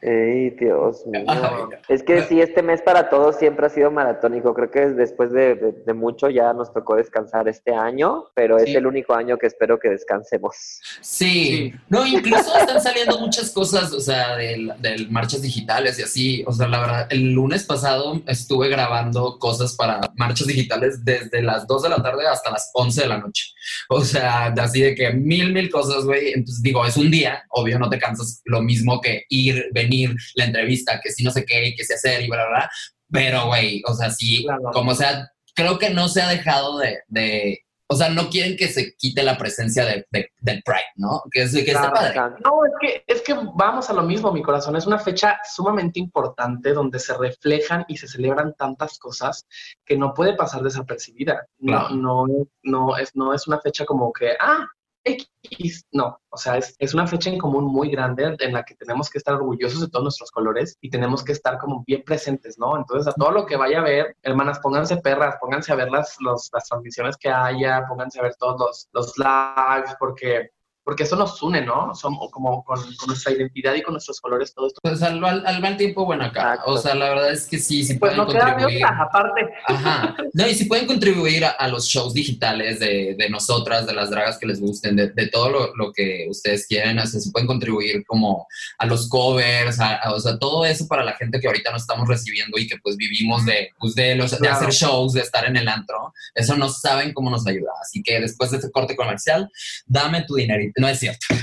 Ey, 0.02 0.50
Dios 0.50 1.07
mío. 1.07 1.25
Ay, 1.28 1.40
Es 1.88 2.02
que 2.02 2.23
sí, 2.23 2.40
este 2.40 2.62
mes 2.62 2.80
para 2.83 3.09
todos 3.11 3.37
siempre 3.37 3.66
ha 3.66 3.69
sido 3.69 3.90
maratónico. 3.90 4.54
Creo 4.54 4.71
que 4.71 4.80
después 4.88 5.30
de, 5.33 5.54
de- 5.54 5.73
de 5.87 5.92
mucho 5.95 6.30
ya 6.30 6.52
nos 6.52 6.73
tocó 6.73 6.97
descansar 6.97 7.49
este 7.49 7.75
año, 7.75 8.25
pero 8.35 8.57
es 8.59 8.75
el 8.75 8.87
único 8.87 9.14
año 9.14 9.37
que 9.38 9.47
espero 9.47 9.78
que 9.78 9.88
descansemos. 9.90 10.54
Sí. 11.00 11.30
Sí. 11.30 11.73
no, 11.88 12.07
incluso 12.07 12.57
están 12.59 12.80
saliendo 12.80 13.19
muchas 13.19 13.50
cosas, 13.50 13.92
o 13.92 14.00
sea, 14.00 14.37
del, 14.37 14.73
del 14.78 15.11
marchas 15.11 15.42
digitales 15.42 15.99
y 15.99 16.02
así. 16.02 16.45
O 16.47 16.52
sea, 16.52 16.66
la 16.69 16.80
verdad, 16.80 17.07
el 17.11 17.33
lunes 17.33 17.64
pasado 17.64 18.21
estuve 18.26 18.69
grabando 18.69 19.38
cosas 19.38 19.75
para 19.76 20.00
marchas 20.16 20.47
digitales 20.47 21.04
desde 21.04 21.42
las 21.42 21.66
2 21.66 21.83
de 21.83 21.88
la 21.90 22.02
tarde 22.02 22.26
hasta 22.26 22.50
las 22.50 22.71
11 22.75 23.02
de 23.02 23.09
la 23.09 23.19
noche. 23.19 23.45
O 23.88 24.00
sea, 24.02 24.47
así 24.47 24.80
de 24.80 24.95
que 24.95 25.11
mil, 25.12 25.52
mil 25.52 25.71
cosas, 25.71 26.04
güey. 26.04 26.33
Entonces 26.33 26.62
digo, 26.62 26.85
es 26.87 26.97
un 26.97 27.11
día, 27.11 27.45
obvio, 27.50 27.78
no 27.78 27.88
te 27.90 27.99
cansas 27.99 28.40
lo 28.47 28.62
mismo 28.62 29.00
que 29.00 29.25
ir, 29.28 29.66
venir, 29.73 29.89
la 30.35 30.44
entrevista, 30.44 31.00
que 31.02 31.11
si 31.11 31.23
no 31.25 31.30
sé 31.30 31.44
qué, 31.44 31.75
que 31.76 31.85
se 31.85 31.94
hacer 31.94 32.23
y 32.23 32.28
bla, 32.28 32.47
bla, 32.47 32.59
bla. 32.59 32.70
Pero, 33.12 33.47
güey, 33.47 33.82
o 33.87 33.94
sea, 33.94 34.11
sí, 34.11 34.44
Claro. 34.44 34.62
como 34.73 34.94
sea, 34.94 35.28
creo 35.54 35.78
que 35.78 35.90
no 35.90 36.09
se 36.09 36.23
ha 36.23 36.28
dejado 36.28 36.78
de, 36.78 37.00
de 37.09 37.61
o 37.92 37.97
sea, 37.97 38.09
no 38.09 38.30
quieren 38.30 38.56
que 38.56 38.68
se 38.68 38.94
quite 38.94 39.25
la 39.25 39.37
presencia 39.37 39.85
de, 39.85 40.06
de- 40.12 40.30
del 40.38 40.62
Pride, 40.62 40.92
¿no? 40.94 41.23
Que, 41.32 41.42
es, 41.42 41.52
que 41.52 41.73
está 41.73 41.92
padre. 41.92 42.14
No, 42.44 42.64
es 42.64 42.73
que, 42.80 43.04
es 43.04 43.20
que 43.23 43.35
vamos 43.56 43.90
a 43.90 43.92
lo 43.92 44.02
mismo, 44.04 44.30
mi 44.30 44.42
corazón. 44.42 44.76
Es 44.76 44.87
una 44.87 45.00
fecha 45.00 45.40
sumamente 45.52 45.99
importante 45.99 46.73
donde 46.73 47.00
se 47.00 47.18
reflejan 47.18 47.85
y 47.88 47.97
se 47.97 48.06
celebran 48.06 48.54
tantas 48.56 48.97
cosas 48.97 49.44
que 49.85 49.97
no 49.97 50.14
puede 50.14 50.37
pasar 50.37 50.62
desapercibida. 50.62 51.49
No, 51.59 51.88
no, 51.88 52.26
no, 52.62 52.97
es, 52.97 53.11
no 53.16 53.35
es 53.35 53.49
una 53.49 53.61
fecha 53.61 53.85
como 53.85 54.12
que, 54.12 54.35
ah, 54.38 54.64
X. 55.04 55.87
No, 55.92 56.19
o 56.28 56.37
sea, 56.37 56.59
es, 56.59 56.76
es 56.78 56.92
una 56.95 57.07
fecha 57.07 57.30
en 57.30 57.38
común 57.38 57.64
muy 57.64 57.90
grande 57.90 58.37
en 58.38 58.52
la 58.52 58.62
que 58.62 58.75
tenemos 58.75 59.09
que 59.09 59.19
estar 59.19 59.35
orgullosos 59.35 59.80
de 59.80 59.88
todos 59.88 60.02
nuestros 60.04 60.30
colores 60.30 60.76
y 60.80 60.90
tenemos 60.90 61.25
que 61.25 61.33
estar 61.33 61.59
como 61.59 61.83
bien 61.87 62.02
presentes, 62.04 62.59
¿no? 62.59 62.76
Entonces, 62.76 63.09
a 63.09 63.12
todo 63.16 63.30
lo 63.30 63.47
que 63.47 63.57
vaya 63.57 63.80
a 63.80 63.85
ver, 63.85 64.16
hermanas, 64.23 64.59
pónganse 64.61 64.99
perras, 64.99 65.37
pónganse 65.40 65.73
a 65.73 65.76
ver 65.76 65.90
las, 65.90 66.16
los- 66.21 66.50
las 66.52 66.69
transmisiones 66.69 67.16
que 67.16 67.30
haya, 67.30 67.85
pónganse 67.88 68.21
a 68.21 68.25
ver 68.25 68.35
todos 68.37 68.61
los, 68.61 68.88
los 68.92 69.19
lives, 69.19 69.97
porque 69.99 70.50
porque 70.84 71.02
eso 71.04 71.16
nos 71.16 71.40
une, 71.42 71.64
¿no? 71.64 71.94
Somos 71.94 72.30
como 72.30 72.64
con, 72.64 72.78
con 72.96 73.06
nuestra 73.08 73.32
identidad 73.32 73.75
y 73.75 73.82
con 73.82 73.94
nuestros 73.94 74.20
colores, 74.20 74.52
todo 74.54 74.66
esto. 74.66 74.80
Pues 74.82 75.02
al, 75.02 75.22
al, 75.25 75.46
al 75.46 75.60
mal 75.60 75.76
tiempo, 75.76 76.04
bueno, 76.04 76.25
acá. 76.25 76.54
Exacto. 76.54 76.70
O 76.72 76.78
sea, 76.78 76.94
la 76.94 77.08
verdad 77.10 77.30
es 77.32 77.46
que 77.46 77.58
sí, 77.58 77.84
sí 77.84 77.94
Pues 77.94 78.12
pueden 78.14 78.16
no 78.16 78.26
queda 78.32 78.46
contribuir. 78.54 78.84
otra, 78.84 79.02
aparte. 79.02 79.40
Ajá. 79.66 80.16
No, 80.32 80.46
y 80.46 80.54
si 80.54 80.64
pueden 80.66 80.87
contribuir 80.87 81.44
a, 81.44 81.50
a 81.50 81.66
los 81.68 81.87
shows 81.87 82.14
digitales 82.14 82.78
de, 82.78 83.16
de 83.18 83.28
nosotras, 83.28 83.84
de 83.87 83.92
las 83.94 84.10
dragas 84.10 84.38
que 84.38 84.46
les 84.46 84.60
gusten, 84.60 84.94
de, 84.96 85.08
de 85.10 85.26
todo 85.26 85.50
lo, 85.50 85.75
lo 85.76 85.92
que 85.92 86.26
ustedes 86.30 86.66
quieren, 86.68 86.99
o 87.00 87.06
sea, 87.06 87.18
si 87.20 87.30
pueden 87.32 87.49
contribuir 87.49 88.04
como 88.06 88.46
a 88.78 88.87
los 88.87 89.08
covers, 89.08 89.80
a, 89.80 89.96
a- 89.96 90.12
o 90.12 90.20
sea, 90.20 90.38
todo 90.38 90.64
eso 90.64 90.87
para 90.87 91.02
la 91.04 91.14
gente 91.14 91.40
que 91.40 91.49
ahorita 91.49 91.70
no 91.72 91.76
estamos 91.78 92.08
recibiendo 92.08 92.58
y 92.58 92.66
que 92.68 92.76
pues 92.82 92.96
vivimos 92.96 93.44
de, 93.44 93.70
pues, 93.78 93.94
de, 93.96 94.14
los, 94.14 94.38
de 94.38 94.49
hacer 94.49 94.70
shows, 94.70 95.12
de 95.14 95.20
estar 95.22 95.44
en 95.46 95.56
el 95.56 95.68
antro, 95.68 96.12
eso 96.34 96.56
no 96.56 96.68
saben 96.68 97.12
cómo 97.12 97.28
nos 97.30 97.46
ayuda. 97.46 97.70
Así 97.82 98.02
que 98.02 98.20
después 98.20 98.50
de 98.52 98.58
este 98.58 98.70
corte 98.70 98.94
comercial, 98.94 99.50
dame 99.87 100.22
tu 100.22 100.37
dinerito. 100.37 100.70
No 100.77 100.89
es 100.89 100.99
cierto. 100.99 101.27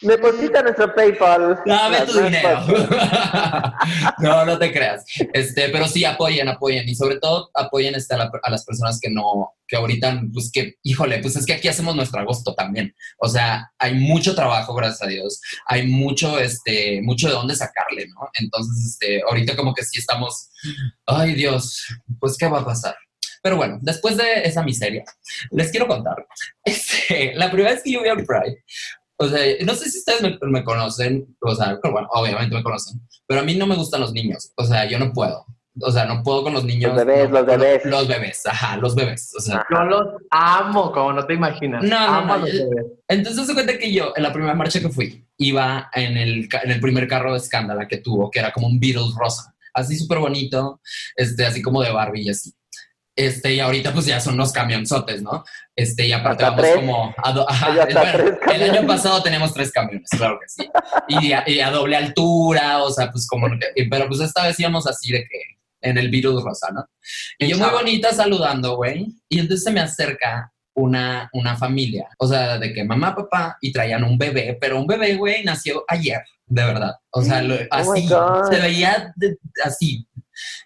Deposita 0.00 0.62
nuestro 0.62 0.94
PayPal. 0.94 1.58
Dame 1.66 2.02
tu 2.02 2.20
dinero. 2.20 2.64
no, 4.20 4.44
no 4.46 4.56
te 4.56 4.72
creas. 4.72 5.04
Este, 5.32 5.70
pero 5.70 5.88
sí 5.88 6.04
apoyen, 6.04 6.48
apoyen 6.48 6.88
y 6.88 6.94
sobre 6.94 7.18
todo 7.18 7.50
apoyen 7.52 7.96
este, 7.96 8.14
a, 8.14 8.18
la- 8.18 8.30
a 8.44 8.50
las 8.50 8.64
personas 8.64 9.00
que 9.02 9.10
no, 9.10 9.54
que 9.66 9.74
ahorita, 9.76 10.22
pues 10.32 10.52
que, 10.52 10.74
híjole, 10.84 11.18
pues 11.18 11.34
es 11.34 11.44
que 11.44 11.54
aquí 11.54 11.66
hacemos 11.66 11.96
nuestro 11.96 12.20
agosto 12.20 12.54
también. 12.54 12.94
O 13.18 13.26
sea, 13.28 13.72
hay 13.76 13.94
mucho 13.94 14.36
trabajo, 14.36 14.72
gracias 14.72 15.02
a 15.02 15.08
Dios. 15.10 15.40
Hay 15.66 15.88
mucho, 15.88 16.38
este, 16.38 17.00
mucho 17.02 17.26
de 17.26 17.34
dónde 17.34 17.56
sacarle, 17.56 18.06
¿no? 18.06 18.28
Entonces, 18.34 18.92
este, 18.92 19.20
ahorita 19.28 19.56
como 19.56 19.74
que 19.74 19.82
sí 19.82 19.98
estamos, 19.98 20.50
ay 21.06 21.34
Dios, 21.34 21.84
pues 22.20 22.36
qué 22.38 22.46
va 22.46 22.60
a 22.60 22.64
pasar. 22.64 22.94
Pero 23.42 23.56
bueno, 23.56 23.78
después 23.82 24.16
de 24.16 24.42
esa 24.44 24.62
miseria, 24.62 25.04
les 25.50 25.70
quiero 25.70 25.86
contar. 25.86 26.26
Este, 26.64 27.34
la 27.34 27.50
primera 27.50 27.72
vez 27.72 27.82
que 27.82 27.92
yo 27.92 28.02
vi 28.02 28.10
al 28.10 28.24
Pride, 28.24 28.62
o 29.16 29.28
sea, 29.28 29.40
no 29.64 29.74
sé 29.74 29.90
si 29.90 29.98
ustedes 29.98 30.22
me, 30.22 30.38
me 30.42 30.62
conocen, 30.62 31.36
o 31.40 31.54
sea, 31.54 31.78
pero 31.82 31.92
bueno, 31.92 32.08
obviamente 32.12 32.54
me 32.54 32.62
conocen, 32.62 33.00
pero 33.26 33.40
a 33.40 33.44
mí 33.44 33.54
no 33.54 33.66
me 33.66 33.74
gustan 33.74 34.02
los 34.02 34.12
niños, 34.12 34.52
o 34.56 34.64
sea, 34.64 34.84
yo 34.86 34.98
no 34.98 35.12
puedo. 35.12 35.46
O 35.80 35.92
sea, 35.92 36.04
no 36.06 36.22
puedo 36.22 36.42
con 36.42 36.54
los 36.54 36.64
niños. 36.64 36.94
Los 36.94 37.04
bebés, 37.04 37.30
no, 37.30 37.36
los 37.36 37.46
bebés. 37.46 37.84
Los, 37.84 38.08
bebés, 38.08 38.46
ajá, 38.46 38.76
los 38.78 38.94
bebés. 38.94 39.32
O 39.36 39.40
sea, 39.40 39.64
Yo 39.70 39.84
los 39.84 40.06
amo, 40.30 40.92
como 40.92 41.12
no 41.12 41.24
te 41.24 41.34
imaginas. 41.34 41.82
No, 41.82 41.90
no, 41.90 42.14
amo 42.14 42.26
no, 42.26 42.32
a 42.34 42.38
los 42.38 42.52
bebés. 42.52 42.86
entonces 43.06 43.46
se 43.46 43.54
cuenta 43.54 43.78
que 43.78 43.92
yo, 43.92 44.12
en 44.16 44.22
la 44.22 44.32
primera 44.32 44.54
marcha 44.54 44.80
que 44.80 44.88
fui, 44.88 45.24
iba 45.36 45.88
en 45.94 46.16
el, 46.16 46.48
en 46.62 46.70
el 46.70 46.80
primer 46.80 47.06
carro 47.06 47.32
de 47.32 47.38
escándala 47.38 47.86
que 47.86 47.98
tuvo, 47.98 48.30
que 48.30 48.40
era 48.40 48.52
como 48.52 48.66
un 48.66 48.80
Beatles 48.80 49.14
rosa, 49.16 49.54
así 49.72 49.96
súper 49.96 50.18
bonito, 50.18 50.80
este, 51.14 51.46
así 51.46 51.62
como 51.62 51.82
de 51.82 51.92
Barbie 51.92 52.22
y 52.22 52.30
así. 52.30 52.52
Este, 53.18 53.52
y 53.54 53.58
ahorita 53.60 53.92
pues 53.92 54.06
ya 54.06 54.20
son 54.20 54.36
los 54.36 54.52
camionzotes, 54.52 55.22
¿no? 55.22 55.42
Este, 55.74 56.06
y 56.06 56.12
aparte 56.12 56.44
Hasta 56.44 56.50
vamos 56.56 56.62
tres. 56.62 56.76
como 56.76 57.14
a 57.16 57.32
do- 57.32 57.50
ajá, 57.50 57.70
bueno, 57.92 58.38
el 58.54 58.62
año 58.70 58.86
pasado 58.86 59.20
teníamos 59.24 59.52
tres 59.52 59.72
camiones, 59.72 60.08
claro 60.10 60.38
que 60.40 60.48
sí. 60.48 60.70
Y 61.08 61.32
a, 61.32 61.42
y 61.44 61.58
a 61.58 61.70
doble 61.72 61.96
altura, 61.96 62.82
o 62.84 62.90
sea, 62.92 63.10
pues 63.10 63.26
como, 63.26 63.48
pero 63.90 64.06
pues 64.06 64.20
esta 64.20 64.46
vez 64.46 64.60
íbamos 64.60 64.86
así 64.86 65.10
de 65.10 65.24
que 65.24 65.40
en 65.80 65.98
el 65.98 66.10
Beatles 66.12 66.44
rosa, 66.44 66.68
¿no? 66.72 66.86
Y 67.40 67.48
yo 67.48 67.58
muy 67.58 67.70
bonita 67.70 68.12
saludando, 68.12 68.76
güey. 68.76 69.08
Y 69.28 69.40
entonces 69.40 69.64
se 69.64 69.72
me 69.72 69.80
acerca 69.80 70.52
una, 70.74 71.28
una 71.32 71.56
familia. 71.56 72.08
O 72.18 72.28
sea, 72.28 72.56
de 72.58 72.72
que 72.72 72.84
mamá, 72.84 73.16
papá, 73.16 73.58
y 73.60 73.72
traían 73.72 74.04
un 74.04 74.16
bebé, 74.16 74.56
pero 74.60 74.78
un 74.78 74.86
bebé, 74.86 75.16
güey, 75.16 75.42
nació 75.42 75.84
ayer, 75.88 76.20
de 76.46 76.64
verdad. 76.64 76.94
O 77.10 77.22
sea, 77.22 77.42
lo- 77.42 77.56
Oh 77.56 77.66
así, 77.70 78.06
God. 78.06 78.48
se 78.48 78.60
veía 78.60 79.12
de- 79.16 79.38
así. 79.64 80.06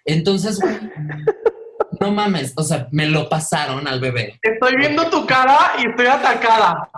Entonces, 0.05 0.59
güey, 0.59 0.75
no 2.03 2.11
mames, 2.11 2.53
o 2.55 2.63
sea, 2.63 2.87
me 2.91 3.05
lo 3.07 3.29
pasaron 3.29 3.87
al 3.87 3.99
bebé. 3.99 4.37
Estoy 4.41 4.75
viendo 4.75 5.09
tu 5.09 5.25
cara 5.25 5.73
y 5.81 5.89
estoy 5.89 6.07
atacada. 6.07 6.89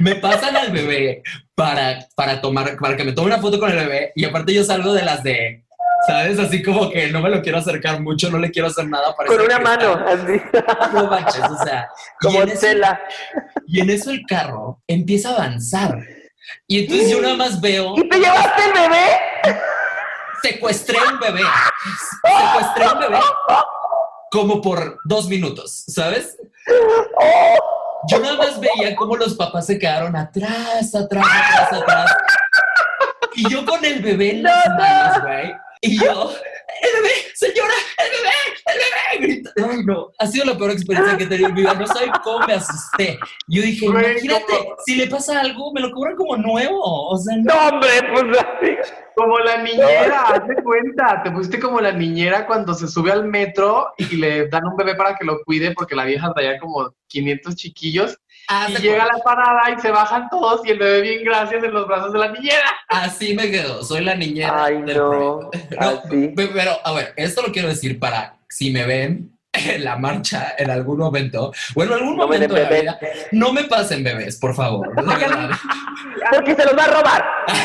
Me 0.00 0.14
pasan 0.16 0.56
al 0.56 0.70
bebé 0.70 1.22
para, 1.54 1.98
para 2.14 2.40
tomar, 2.40 2.76
para 2.78 2.96
que 2.96 3.04
me 3.04 3.12
tome 3.12 3.26
una 3.28 3.38
foto 3.40 3.58
con 3.58 3.70
el 3.70 3.76
bebé. 3.76 4.12
Y 4.14 4.24
aparte 4.24 4.54
yo 4.54 4.62
salgo 4.64 4.92
de 4.92 5.02
las 5.02 5.22
de, 5.22 5.64
¿sabes? 6.06 6.38
Así 6.38 6.62
como 6.62 6.90
que 6.90 7.08
no 7.10 7.20
me 7.20 7.30
lo 7.30 7.42
quiero 7.42 7.58
acercar 7.58 8.00
mucho, 8.00 8.30
no 8.30 8.38
le 8.38 8.50
quiero 8.50 8.68
hacer 8.68 8.86
nada. 8.88 9.14
parece 9.16 9.36
Con 9.36 9.44
una 9.44 9.58
mano, 9.58 9.92
está- 10.08 10.12
así. 10.12 10.40
No 10.94 11.06
manches, 11.08 11.42
o 11.50 11.64
sea. 11.64 11.88
y 12.20 12.24
Como 12.26 12.42
en 12.42 12.48
eso- 12.48 12.66
Estela. 12.66 13.00
Y 13.66 13.80
en 13.80 13.90
eso 13.90 14.10
el 14.10 14.22
carro 14.28 14.80
empieza 14.86 15.30
a 15.30 15.34
avanzar. 15.34 15.98
Y 16.68 16.80
entonces 16.80 17.10
yo 17.10 17.20
nada 17.20 17.36
más 17.36 17.60
veo, 17.60 17.94
¿Y 17.96 18.08
te 18.08 18.18
llevaste 18.18 18.62
el 18.64 18.72
bebé? 18.72 19.04
secuestré 20.42 20.98
un 21.10 21.18
bebé. 21.18 21.40
Secuestré 22.22 22.86
un 22.92 23.00
bebé 23.00 23.18
como 24.34 24.60
por 24.60 24.98
dos 25.04 25.28
minutos, 25.28 25.84
¿sabes? 25.86 26.36
Yo 28.10 28.18
nada 28.18 28.36
más 28.36 28.58
veía 28.58 28.96
cómo 28.96 29.16
los 29.16 29.34
papás 29.34 29.66
se 29.66 29.78
quedaron 29.78 30.16
atrás, 30.16 30.92
atrás, 30.92 31.24
atrás, 31.24 31.72
atrás. 31.72 32.16
Y 33.36 33.48
yo 33.48 33.64
con 33.64 33.84
el 33.84 34.02
bebé 34.02 34.30
en 34.32 34.42
las 34.42 34.68
manos, 34.70 35.22
güey. 35.22 35.54
Y 35.82 36.00
yo, 36.00 36.32
el 36.82 37.02
bebé, 37.02 37.14
señora, 37.34 37.74
el 37.98 38.10
bebé, 38.10 38.30
el 38.66 38.78
bebé. 38.78 39.34
Grita- 39.34 39.52
Ay, 39.70 39.84
no, 39.84 40.10
ha 40.18 40.26
sido 40.26 40.44
la 40.46 40.56
peor 40.58 40.70
experiencia 40.72 41.16
que 41.16 41.24
he 41.24 41.26
tenido 41.26 41.48
en 41.48 41.54
mi 41.54 41.60
vida. 41.62 41.74
No 41.74 41.86
saben 41.86 42.10
cómo 42.22 42.46
me 42.46 42.54
asusté. 42.54 43.18
Yo 43.48 43.62
dije, 43.62 43.86
Güey, 43.88 44.10
imagínate, 44.12 44.52
si 44.86 44.96
le 44.96 45.06
pasa 45.06 45.40
algo, 45.40 45.72
me 45.72 45.80
lo 45.80 45.90
cobran 45.92 46.16
como 46.16 46.36
nuevo. 46.36 46.80
O 47.10 47.16
sea, 47.18 47.36
no. 47.36 47.42
No, 47.54 47.68
hombre, 47.68 47.90
pues. 48.12 48.92
Como 49.16 49.38
la 49.38 49.58
niñera, 49.62 50.22
hazte 50.22 50.54
cuenta. 50.64 51.22
Te 51.22 51.30
pusiste 51.30 51.60
como 51.60 51.80
la 51.80 51.92
niñera 51.92 52.46
cuando 52.48 52.74
se 52.74 52.88
sube 52.88 53.12
al 53.12 53.24
metro 53.24 53.92
y 53.96 54.16
le 54.16 54.48
dan 54.48 54.66
un 54.66 54.76
bebé 54.76 54.96
para 54.96 55.14
que 55.14 55.24
lo 55.24 55.40
cuide 55.44 55.70
porque 55.72 55.94
la 55.94 56.04
vieja 56.04 56.32
traía 56.34 56.58
como 56.58 56.92
500 57.06 57.54
chiquillos. 57.54 58.18
Haz 58.48 58.70
Y 58.70 58.82
llega 58.82 59.04
a 59.04 59.08
cuenta. 59.08 59.16
la 59.18 59.24
parada 59.24 59.70
y 59.70 59.80
se 59.80 59.90
bajan 59.90 60.28
todos 60.30 60.66
y 60.66 60.70
el 60.70 60.78
bebé 60.78 61.00
bien 61.02 61.24
gracias 61.24 61.62
en 61.64 61.72
los 61.72 61.86
brazos 61.86 62.12
de 62.12 62.18
la 62.18 62.28
niñera. 62.28 62.70
Así 62.88 63.34
me 63.34 63.50
quedo. 63.50 63.82
Soy 63.82 64.04
la 64.04 64.14
niñera. 64.14 64.64
Ay, 64.64 64.82
del 64.82 64.96
no. 64.98 65.50
Pride. 65.50 65.68
No, 65.80 65.88
Así. 65.88 66.28
pe- 66.36 66.50
Pero, 66.52 66.72
a 66.84 66.92
ver, 66.92 67.12
esto 67.16 67.42
lo 67.42 67.52
quiero 67.52 67.68
decir 67.68 67.98
para 67.98 68.36
si 68.48 68.70
me 68.70 68.84
ven 68.86 69.30
en 69.52 69.84
la 69.84 69.96
marcha 69.96 70.54
en 70.58 70.68
algún 70.68 70.98
momento, 70.98 71.52
o 71.76 71.82
en 71.84 71.92
algún 71.92 72.16
No 72.16 72.24
momento 72.24 72.54
de 72.54 72.62
la 72.64 72.68
vida, 72.68 72.98
no 73.30 73.52
me 73.52 73.62
pasen 73.64 74.02
bebés, 74.02 74.36
por 74.38 74.52
favor. 74.54 74.90
Porque 76.32 76.54
se 76.56 76.64
los 76.64 76.76
va 76.76 76.84
a 76.84 76.88
robar. 76.88 77.24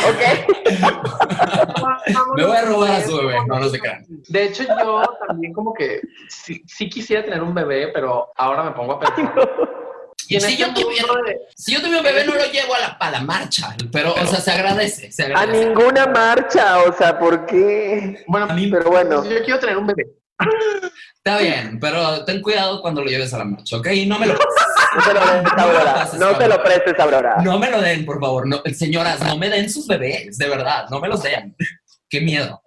¿Ok? 0.09 0.21
Me 2.35 2.45
voy 2.45 2.57
a 2.57 2.61
robar 2.65 2.91
a 2.91 3.01
su 3.01 3.17
bebé, 3.17 3.37
no, 3.47 3.59
no 3.59 3.69
se 3.69 3.79
crean. 3.79 4.05
De 4.27 4.43
hecho, 4.45 4.63
yo 4.63 5.01
también 5.27 5.53
como 5.53 5.73
que 5.73 6.01
sí, 6.27 6.61
sí 6.67 6.89
quisiera 6.89 7.23
tener 7.23 7.41
un 7.41 7.53
bebé, 7.53 7.87
pero 7.93 8.31
ahora 8.35 8.63
me 8.63 8.71
pongo 8.71 8.93
a 8.93 8.99
pensar. 8.99 9.33
Y 10.31 10.39
Si 10.39 10.45
este 10.53 10.57
yo 10.57 10.73
tuviera- 10.73 11.07
de- 11.25 11.39
Si 11.55 11.71
yo 11.73 11.79
tuviera 11.79 11.97
un 11.99 12.03
bebé, 12.03 12.23
no 12.23 12.35
lo 12.35 12.45
llevo 12.51 12.75
a 12.75 12.79
la, 12.79 12.87
a 12.87 13.11
la 13.11 13.19
marcha, 13.21 13.75
pero, 13.91 14.13
o 14.13 14.25
sea, 14.27 14.39
se 14.39 14.51
agradece, 14.51 15.11
se 15.11 15.23
A 15.23 15.25
agradece. 15.25 15.65
ninguna 15.65 16.05
marcha, 16.07 16.83
o 16.83 16.93
sea, 16.95 17.17
¿por 17.17 17.45
qué? 17.47 18.23
Bueno, 18.27 18.45
A 18.49 18.53
mí- 18.53 18.69
Pero 18.71 18.91
bueno. 18.91 19.23
yo 19.27 19.43
quiero 19.43 19.59
tener 19.59 19.77
un 19.77 19.87
bebé. 19.87 20.05
Está 21.17 21.39
bien, 21.39 21.79
pero 21.81 22.23
ten 22.25 22.41
cuidado 22.41 22.81
cuando 22.81 23.01
lo 23.03 23.09
lleves 23.09 23.33
a 23.33 23.39
la 23.39 23.43
marcha, 23.45 23.75
¿ok? 23.77 23.87
Y 23.91 24.05
no 24.05 24.17
me 24.19 24.27
lo 24.27 24.33
No 24.35 24.39
te 25.03 25.13
lo 25.13 25.19
des, 25.19 25.43
No 25.57 25.61
Aurora. 25.63 26.37
te 26.39 26.47
lo 26.47 26.63
prestes, 26.63 26.99
Aurora. 26.99 27.35
No 27.43 27.59
me 27.59 27.69
lo 27.69 27.81
den, 27.81 28.05
por 28.05 28.19
favor. 28.21 28.47
No, 28.47 28.61
señoras, 28.73 29.19
no 29.21 29.35
me 29.37 29.49
den 29.49 29.69
sus 29.69 29.85
bebés, 29.87 30.37
de 30.37 30.47
verdad, 30.47 30.85
no 30.89 30.99
me 31.01 31.07
los 31.09 31.21
den. 31.23 31.55
Qué 32.09 32.21
miedo. 32.21 32.61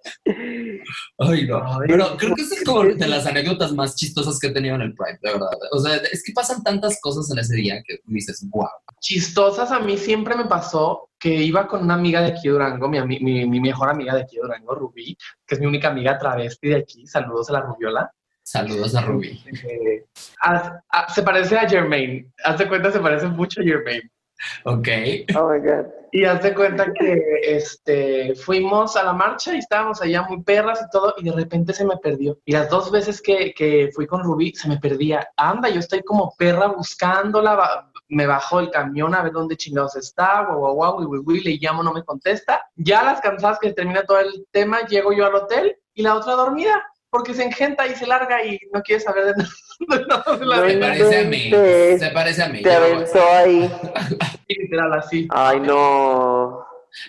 Ay, 1.19 1.45
no. 1.47 1.61
Pero 1.85 2.17
creo 2.17 2.35
que 2.35 2.41
esa 2.41 2.55
es 2.55 2.63
como 2.63 2.83
de 2.83 3.07
las 3.07 3.25
anécdotas 3.25 3.73
más 3.73 3.95
chistosas 3.95 4.39
que 4.39 4.47
he 4.47 4.51
tenido 4.51 4.75
en 4.75 4.81
el 4.81 4.93
Pride, 4.95 5.19
de 5.21 5.31
verdad. 5.33 5.49
O 5.71 5.79
sea, 5.79 5.95
es 5.97 6.23
que 6.23 6.31
pasan 6.33 6.63
tantas 6.63 6.99
cosas 7.01 7.29
en 7.31 7.39
ese 7.39 7.55
día 7.55 7.81
que 7.85 7.99
dices, 8.05 8.45
wow. 8.49 8.67
Chistosas 9.01 9.71
a 9.71 9.79
mí 9.79 9.97
siempre 9.97 10.35
me 10.35 10.45
pasó 10.45 11.09
que 11.19 11.29
iba 11.29 11.67
con 11.67 11.83
una 11.83 11.93
amiga 11.95 12.21
de 12.21 12.27
aquí 12.27 12.43
de 12.47 12.51
Durango, 12.53 12.87
mi, 12.89 13.01
mi, 13.01 13.45
mi 13.47 13.59
mejor 13.59 13.89
amiga 13.89 14.15
de 14.15 14.21
aquí 14.21 14.35
de 14.37 14.41
Durango, 14.43 14.75
Rubí, 14.75 15.17
que 15.45 15.55
es 15.55 15.61
mi 15.61 15.67
única 15.67 15.89
amiga 15.89 16.17
travesti 16.17 16.69
de 16.69 16.75
aquí. 16.77 17.05
Saludos 17.07 17.49
a 17.49 17.53
la 17.53 17.61
Rubiola. 17.61 18.11
Saludos 18.45 18.93
a 18.95 19.01
Ruby. 19.01 19.41
Eh, 19.47 20.03
haz- 20.41 20.73
ah, 20.89 21.07
se 21.13 21.23
parece 21.23 21.57
a 21.57 21.67
Jermaine. 21.69 22.27
Haz 22.43 22.57
de 22.59 22.67
cuenta, 22.67 22.91
se 22.91 22.99
parece 22.99 23.27
mucho 23.27 23.61
a 23.61 23.63
Jermaine. 23.63 24.09
Ok. 24.65 24.87
Oh 25.35 25.49
my 25.49 25.59
God. 25.59 25.87
Y 26.11 26.25
haz 26.25 26.43
de 26.43 26.53
cuenta 26.53 26.93
que 26.93 27.19
este, 27.41 28.35
fuimos 28.35 28.95
a 28.95 29.03
la 29.03 29.13
marcha 29.13 29.55
y 29.55 29.57
estábamos 29.57 30.01
allá 30.01 30.21
muy 30.23 30.43
perras 30.43 30.79
y 30.81 30.89
todo, 30.91 31.15
y 31.17 31.23
de 31.23 31.31
repente 31.31 31.73
se 31.73 31.85
me 31.85 31.97
perdió. 31.97 32.37
Y 32.45 32.51
las 32.51 32.69
dos 32.69 32.91
veces 32.91 33.19
que, 33.19 33.53
que 33.53 33.89
fui 33.95 34.05
con 34.05 34.23
Rubí, 34.23 34.53
se 34.53 34.69
me 34.69 34.77
perdía. 34.77 35.27
Anda, 35.37 35.69
yo 35.69 35.79
estoy 35.79 36.03
como 36.03 36.35
perra 36.37 36.67
buscándola, 36.67 37.89
me 38.09 38.27
bajo 38.27 38.59
el 38.59 38.69
camión 38.69 39.15
a 39.15 39.23
ver 39.23 39.31
dónde 39.31 39.57
chingados 39.57 39.95
está, 39.95 40.45
guau, 40.45 40.59
guau, 40.59 40.75
guau, 40.75 41.07
guau, 41.07 41.23
guau, 41.23 41.37
le 41.43 41.57
llamo, 41.59 41.81
no 41.81 41.93
me 41.93 42.03
contesta. 42.03 42.61
Ya 42.75 43.03
las 43.03 43.19
cansadas 43.21 43.57
que 43.59 43.73
termina 43.73 44.03
todo 44.03 44.19
el 44.19 44.45
tema, 44.51 44.85
llego 44.87 45.13
yo 45.13 45.25
al 45.25 45.35
hotel 45.35 45.77
y 45.95 46.03
la 46.03 46.15
otra 46.15 46.33
dormida, 46.33 46.83
porque 47.13 47.35
se 47.35 47.43
engenta 47.43 47.85
y 47.85 47.91
se 47.95 48.07
larga 48.07 48.43
y 48.43 48.59
no 48.73 48.81
quiere 48.81 48.99
saber 48.99 49.25
de 49.25 49.33
nada. 49.37 49.49
No 50.47 50.67
Se 50.67 50.75
vida. 50.75 50.87
parece 50.87 51.19
a 51.19 51.23
mí. 51.25 51.49
Se 51.99 52.11
parece 52.11 52.43
a 52.43 52.49
mí. 52.49 52.61
Te 52.63 52.73
aventó 52.73 53.19
ahí. 53.31 53.71
literal 54.47 54.93
así. 54.93 55.27
Ay, 55.29 55.59
no. 55.59 56.65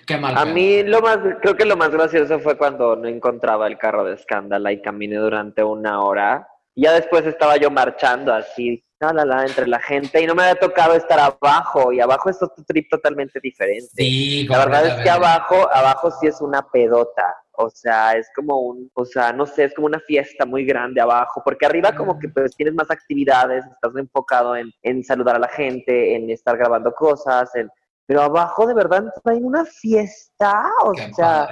Qué 0.06 0.18
mal. 0.18 0.36
A 0.36 0.44
mí 0.44 0.82
lo 0.82 1.00
más, 1.00 1.18
creo 1.40 1.56
que 1.56 1.64
lo 1.64 1.76
más 1.76 1.90
gracioso 1.90 2.38
fue 2.40 2.58
cuando 2.58 2.96
no 2.96 3.08
encontraba 3.08 3.66
el 3.66 3.78
carro 3.78 4.04
de 4.04 4.14
escándala 4.14 4.72
y 4.72 4.82
caminé 4.82 5.16
durante 5.16 5.64
una 5.64 6.02
hora. 6.02 6.48
Ya 6.76 6.92
después 6.92 7.24
estaba 7.24 7.56
yo 7.56 7.70
marchando 7.70 8.34
así, 8.34 8.84
la, 9.00 9.12
la, 9.12 9.24
la, 9.24 9.46
entre 9.46 9.66
la 9.68 9.80
gente 9.80 10.20
y 10.20 10.26
no 10.26 10.34
me 10.34 10.42
había 10.42 10.56
tocado 10.56 10.94
estar 10.94 11.18
abajo 11.18 11.92
y 11.92 12.00
abajo 12.00 12.28
es 12.28 12.42
otro 12.42 12.62
trip 12.66 12.90
totalmente 12.90 13.38
diferente. 13.40 13.88
Sí, 13.94 14.46
La 14.48 14.58
verdad 14.66 14.86
es 14.86 15.02
que 15.02 15.08
abajo, 15.08 15.68
abajo 15.72 16.10
sí 16.20 16.26
es 16.26 16.40
una 16.40 16.66
pedota. 16.70 17.24
O 17.56 17.70
sea, 17.70 18.14
es 18.14 18.28
como 18.34 18.60
un, 18.60 18.90
o 18.94 19.04
sea, 19.04 19.32
no 19.32 19.46
sé, 19.46 19.64
es 19.64 19.74
como 19.74 19.86
una 19.86 20.00
fiesta 20.00 20.44
muy 20.44 20.64
grande 20.64 21.00
abajo, 21.00 21.40
porque 21.44 21.66
arriba 21.66 21.94
como 21.94 22.18
que 22.18 22.28
pues 22.28 22.56
tienes 22.56 22.74
más 22.74 22.90
actividades, 22.90 23.64
estás 23.66 23.94
enfocado 23.96 24.56
en, 24.56 24.72
en 24.82 25.04
saludar 25.04 25.36
a 25.36 25.40
la 25.40 25.48
gente, 25.48 26.16
en 26.16 26.30
estar 26.30 26.56
grabando 26.56 26.92
cosas, 26.92 27.54
en, 27.54 27.70
pero 28.06 28.22
abajo 28.22 28.66
de 28.66 28.74
verdad 28.74 29.04
traen 29.22 29.44
una 29.44 29.64
fiesta, 29.64 30.68
o 30.84 30.92
Qué 30.92 31.12
sea, 31.14 31.48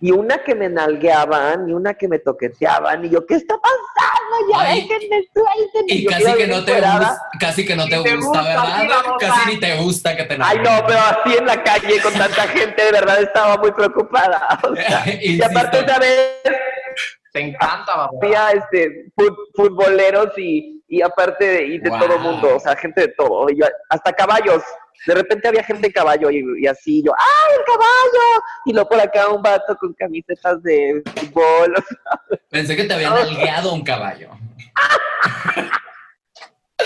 y 0.00 0.12
una 0.12 0.38
que 0.44 0.54
me 0.54 0.68
nalgueaban, 0.68 1.68
y 1.68 1.72
una 1.72 1.94
que 1.94 2.08
me 2.08 2.18
toqueteaban, 2.18 3.04
y 3.04 3.08
yo, 3.08 3.26
¿qué 3.26 3.34
está 3.34 3.56
pasando? 3.58 3.97
Ya 4.52 4.60
Ay, 4.60 4.80
déjenme, 4.88 5.24
suéltenme. 5.34 5.86
Y 5.94 6.04
casi 6.06 6.34
que 6.34 6.46
no 6.46 6.64
te 6.64 6.74
gusta, 6.80 7.22
casi 7.40 7.66
que 7.66 7.76
no 7.76 7.88
te, 7.88 7.96
Ni 7.96 8.02
te 8.04 8.16
gusta, 8.16 8.38
gusta, 8.40 8.42
¿verdad? 8.42 9.02
Casi 9.18 9.50
ni 9.50 9.60
te 9.60 9.76
gusta 9.76 10.16
que 10.16 10.24
te 10.24 10.38
Ay, 10.40 10.58
no, 10.58 10.70
pero 10.86 10.98
así 11.00 11.36
en 11.38 11.46
la 11.46 11.62
calle 11.62 12.00
con 12.02 12.12
tanta 12.14 12.42
gente, 12.48 12.84
de 12.84 12.92
verdad 12.92 13.22
estaba 13.22 13.56
muy 13.58 13.72
preocupada. 13.72 14.58
O 14.62 14.74
sea, 14.76 15.04
y 15.22 15.42
aparte. 15.42 15.86
¿sabes? 15.86 16.40
Te 17.32 17.40
encanta. 17.40 18.08
Había 18.22 18.50
este, 18.52 19.06
fut- 19.16 19.36
futboleros 19.54 20.28
y, 20.38 20.82
y 20.88 21.02
aparte 21.02 21.44
de, 21.46 21.66
y 21.66 21.78
de 21.78 21.90
Wow. 21.90 21.98
todo 22.00 22.18
mundo, 22.18 22.56
o 22.56 22.60
sea, 22.60 22.74
gente 22.76 23.02
de 23.02 23.08
todo, 23.08 23.46
y 23.50 23.60
yo- 23.60 23.66
hasta 23.90 24.12
caballos. 24.12 24.62
De 25.06 25.14
repente 25.14 25.48
había 25.48 25.62
gente 25.62 25.86
en 25.86 25.92
caballo 25.92 26.30
y, 26.30 26.44
y 26.60 26.66
así, 26.66 27.02
yo, 27.02 27.12
¡ay, 27.16 27.54
el 27.58 27.64
caballo! 27.64 28.44
Y 28.66 28.72
luego 28.72 28.88
por 28.88 29.00
acá 29.00 29.28
un 29.28 29.42
vato 29.42 29.76
con 29.76 29.92
camisetas 29.94 30.62
de 30.62 31.02
fútbol. 31.14 31.74
o 31.78 31.82
sea, 31.82 32.38
Pensé 32.50 32.76
que 32.76 32.84
te 32.84 32.94
habían 32.94 33.14
nalgueado 33.14 33.72
un 33.72 33.82
caballo. 33.82 34.30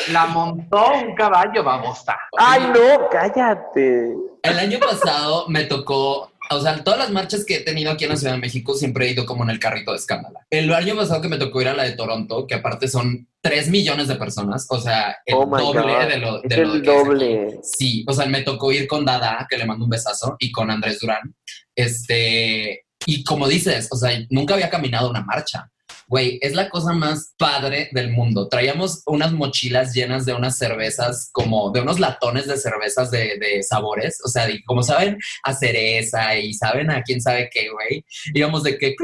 La 0.08 0.26
montó 0.26 0.94
un 0.94 1.14
caballo, 1.14 1.62
babosa. 1.62 2.18
¡Ay, 2.36 2.72
no! 2.74 3.08
¡Cállate! 3.10 4.14
El 4.42 4.58
año 4.58 4.78
pasado 4.80 5.46
me 5.48 5.64
tocó, 5.64 6.31
o 6.50 6.60
sea, 6.60 6.82
todas 6.82 6.98
las 6.98 7.10
marchas 7.10 7.44
que 7.44 7.56
he 7.56 7.60
tenido 7.60 7.90
aquí 7.90 8.04
en 8.04 8.10
la 8.10 8.16
Ciudad 8.16 8.34
de 8.34 8.40
México 8.40 8.74
siempre 8.74 9.06
he 9.06 9.12
ido 9.12 9.26
como 9.26 9.44
en 9.44 9.50
el 9.50 9.58
carrito 9.58 9.92
de 9.92 9.98
escándala. 9.98 10.46
El 10.50 10.72
año 10.72 10.96
pasado 10.96 11.20
que 11.20 11.28
me 11.28 11.38
tocó 11.38 11.60
ir 11.62 11.68
a 11.68 11.74
la 11.74 11.84
de 11.84 11.92
Toronto, 11.92 12.46
que 12.46 12.54
aparte 12.54 12.88
son 12.88 13.28
3 13.40 13.68
millones 13.70 14.08
de 14.08 14.16
personas, 14.16 14.66
o 14.68 14.80
sea, 14.80 15.16
el 15.26 15.34
Oh 15.34 15.46
doble 15.46 16.06
de 16.06 16.18
lo, 16.18 16.42
Es 16.42 16.48
de 16.48 16.56
lo 16.58 16.74
el 16.74 16.82
que 16.82 16.90
es 16.90 17.04
doble. 17.04 17.60
Sí, 17.62 18.04
o 18.06 18.12
sea, 18.12 18.26
me 18.26 18.42
tocó 18.42 18.72
ir 18.72 18.86
con 18.86 19.04
Dada, 19.04 19.46
que 19.48 19.58
le 19.58 19.66
mando 19.66 19.84
un 19.84 19.90
besazo, 19.90 20.36
y 20.38 20.52
con 20.52 20.70
Andrés 20.70 21.00
Durán. 21.00 21.34
Este, 21.74 22.84
y 23.06 23.24
como 23.24 23.48
dices, 23.48 23.88
o 23.90 23.96
sea, 23.96 24.10
nunca 24.30 24.54
había 24.54 24.70
caminado 24.70 25.10
una 25.10 25.22
marcha. 25.22 25.70
Güey, 26.12 26.38
es 26.42 26.52
la 26.54 26.68
cosa 26.68 26.92
más 26.92 27.32
padre 27.38 27.88
del 27.92 28.10
mundo. 28.10 28.46
Traíamos 28.46 29.02
unas 29.06 29.32
mochilas 29.32 29.94
llenas 29.94 30.26
de 30.26 30.34
unas 30.34 30.58
cervezas, 30.58 31.30
como 31.32 31.70
de 31.70 31.80
unos 31.80 31.98
latones 32.00 32.46
de 32.46 32.58
cervezas 32.58 33.10
de, 33.10 33.38
de 33.38 33.62
sabores. 33.62 34.18
O 34.22 34.28
sea, 34.28 34.50
y 34.50 34.62
como 34.64 34.82
saben, 34.82 35.16
a 35.42 35.54
cereza 35.54 36.36
y 36.36 36.52
saben 36.52 36.90
a 36.90 37.02
quién 37.02 37.22
sabe 37.22 37.48
qué, 37.50 37.70
güey. 37.70 38.04
Íbamos 38.34 38.62
de 38.62 38.76
que, 38.76 38.94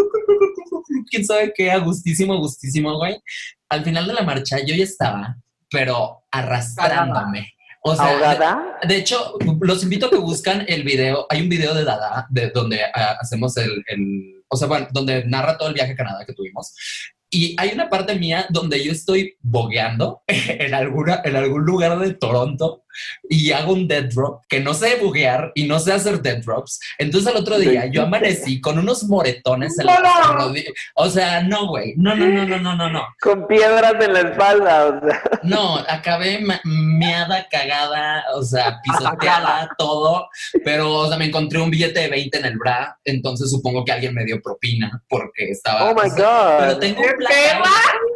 quién 1.11 1.25
sabe 1.25 1.51
qué, 1.57 1.71
a 1.71 1.79
gustísimo, 1.79 2.37
gustísimo, 2.37 2.99
güey. 2.99 3.17
Al 3.71 3.85
final 3.85 4.07
de 4.07 4.13
la 4.13 4.21
marcha 4.23 4.59
yo 4.59 4.75
ya 4.75 4.85
estaba, 4.85 5.35
pero 5.71 6.25
arrastrándome. 6.31 7.55
O 7.85 7.97
sea, 7.97 8.05
¿Ahogada? 8.11 8.81
de 8.87 8.97
hecho, 8.99 9.39
los 9.63 9.83
invito 9.83 10.09
a 10.09 10.11
que 10.11 10.17
buscan 10.17 10.67
el 10.69 10.83
video. 10.83 11.27
Hay 11.31 11.41
un 11.41 11.49
video 11.49 11.73
de 11.73 11.85
Dada 11.85 12.27
de 12.29 12.51
donde 12.51 12.83
ah, 12.95 13.17
hacemos 13.19 13.57
el, 13.57 13.83
el- 13.87 14.38
o 14.49 14.57
sea, 14.57 14.69
bueno, 14.69 14.89
donde 14.93 15.25
narra 15.27 15.57
todo 15.57 15.69
el 15.69 15.75
viaje 15.75 15.93
a 15.93 15.97
Canadá 15.97 16.25
que 16.27 16.35
tuvimos. 16.35 16.75
Y 17.31 17.55
hay 17.59 17.71
una 17.75 17.91
parte 17.91 18.15
mía 18.19 18.47
donde 18.49 18.83
yo 18.83 18.93
estoy 18.93 19.37
bogueando 19.41 20.23
en, 20.27 20.75
alguna, 20.75 21.21
en 21.25 21.37
algún 21.37 21.65
lugar 21.65 21.99
de 21.99 22.15
Toronto 22.15 22.85
y 23.29 23.53
hago 23.53 23.73
un 23.73 23.89
dead 23.89 24.05
drop 24.05 24.43
que 24.49 24.61
no 24.61 24.75
sé 24.75 24.97
buguear 24.97 25.53
y 25.55 25.65
no 25.65 25.79
sé 25.79 25.93
hacer 25.93 26.21
dead 26.23 26.43
drops. 26.45 26.81
Entonces 26.99 27.31
al 27.31 27.41
otro 27.41 27.59
día 27.59 27.87
yo 27.87 28.03
amanecí 28.03 28.61
con 28.61 28.79
unos 28.79 29.05
moretones 29.05 29.79
en 29.79 29.87
la 29.87 29.99
¡No! 29.99 30.53
O 30.95 31.11
sea, 31.11 31.43
no, 31.43 31.69
güey. 31.69 31.95
No, 31.97 32.15
no, 32.15 32.27
no, 32.27 32.47
no, 32.47 32.59
no, 32.59 32.77
no, 32.77 32.91
no. 32.91 33.07
Con 33.21 33.47
piedras 33.47 33.95
en 34.01 34.13
la 34.13 34.21
espalda, 34.21 34.87
o 34.87 35.01
sea. 35.07 35.23
No, 35.43 35.77
acabé 35.89 36.45
meada, 36.65 37.47
cagada, 37.51 38.25
o 38.35 38.43
sea, 38.43 38.81
pisoteada, 38.83 39.71
todo, 39.79 40.29
pero 40.65 40.93
o 40.93 41.09
sea, 41.09 41.17
me 41.17 41.27
encontré 41.27 41.61
un 41.61 41.71
billete 41.71 42.01
de 42.01 42.09
20 42.09 42.39
en 42.39 42.45
el 42.45 42.59
bra, 42.59 42.99
entonces 43.05 43.51
supongo 43.51 43.85
que 43.85 43.93
alguien 43.93 44.15
me 44.15 44.25
dio 44.25 44.41
propina 44.43 45.03
porque 45.09 45.51
estaba... 45.51 45.91
Oh 45.91 45.95
my 45.95 46.11
sea, 46.11 46.57
Pero 46.59 46.73
God. 46.75 46.81
tengo 46.81 47.01
un 47.01 47.25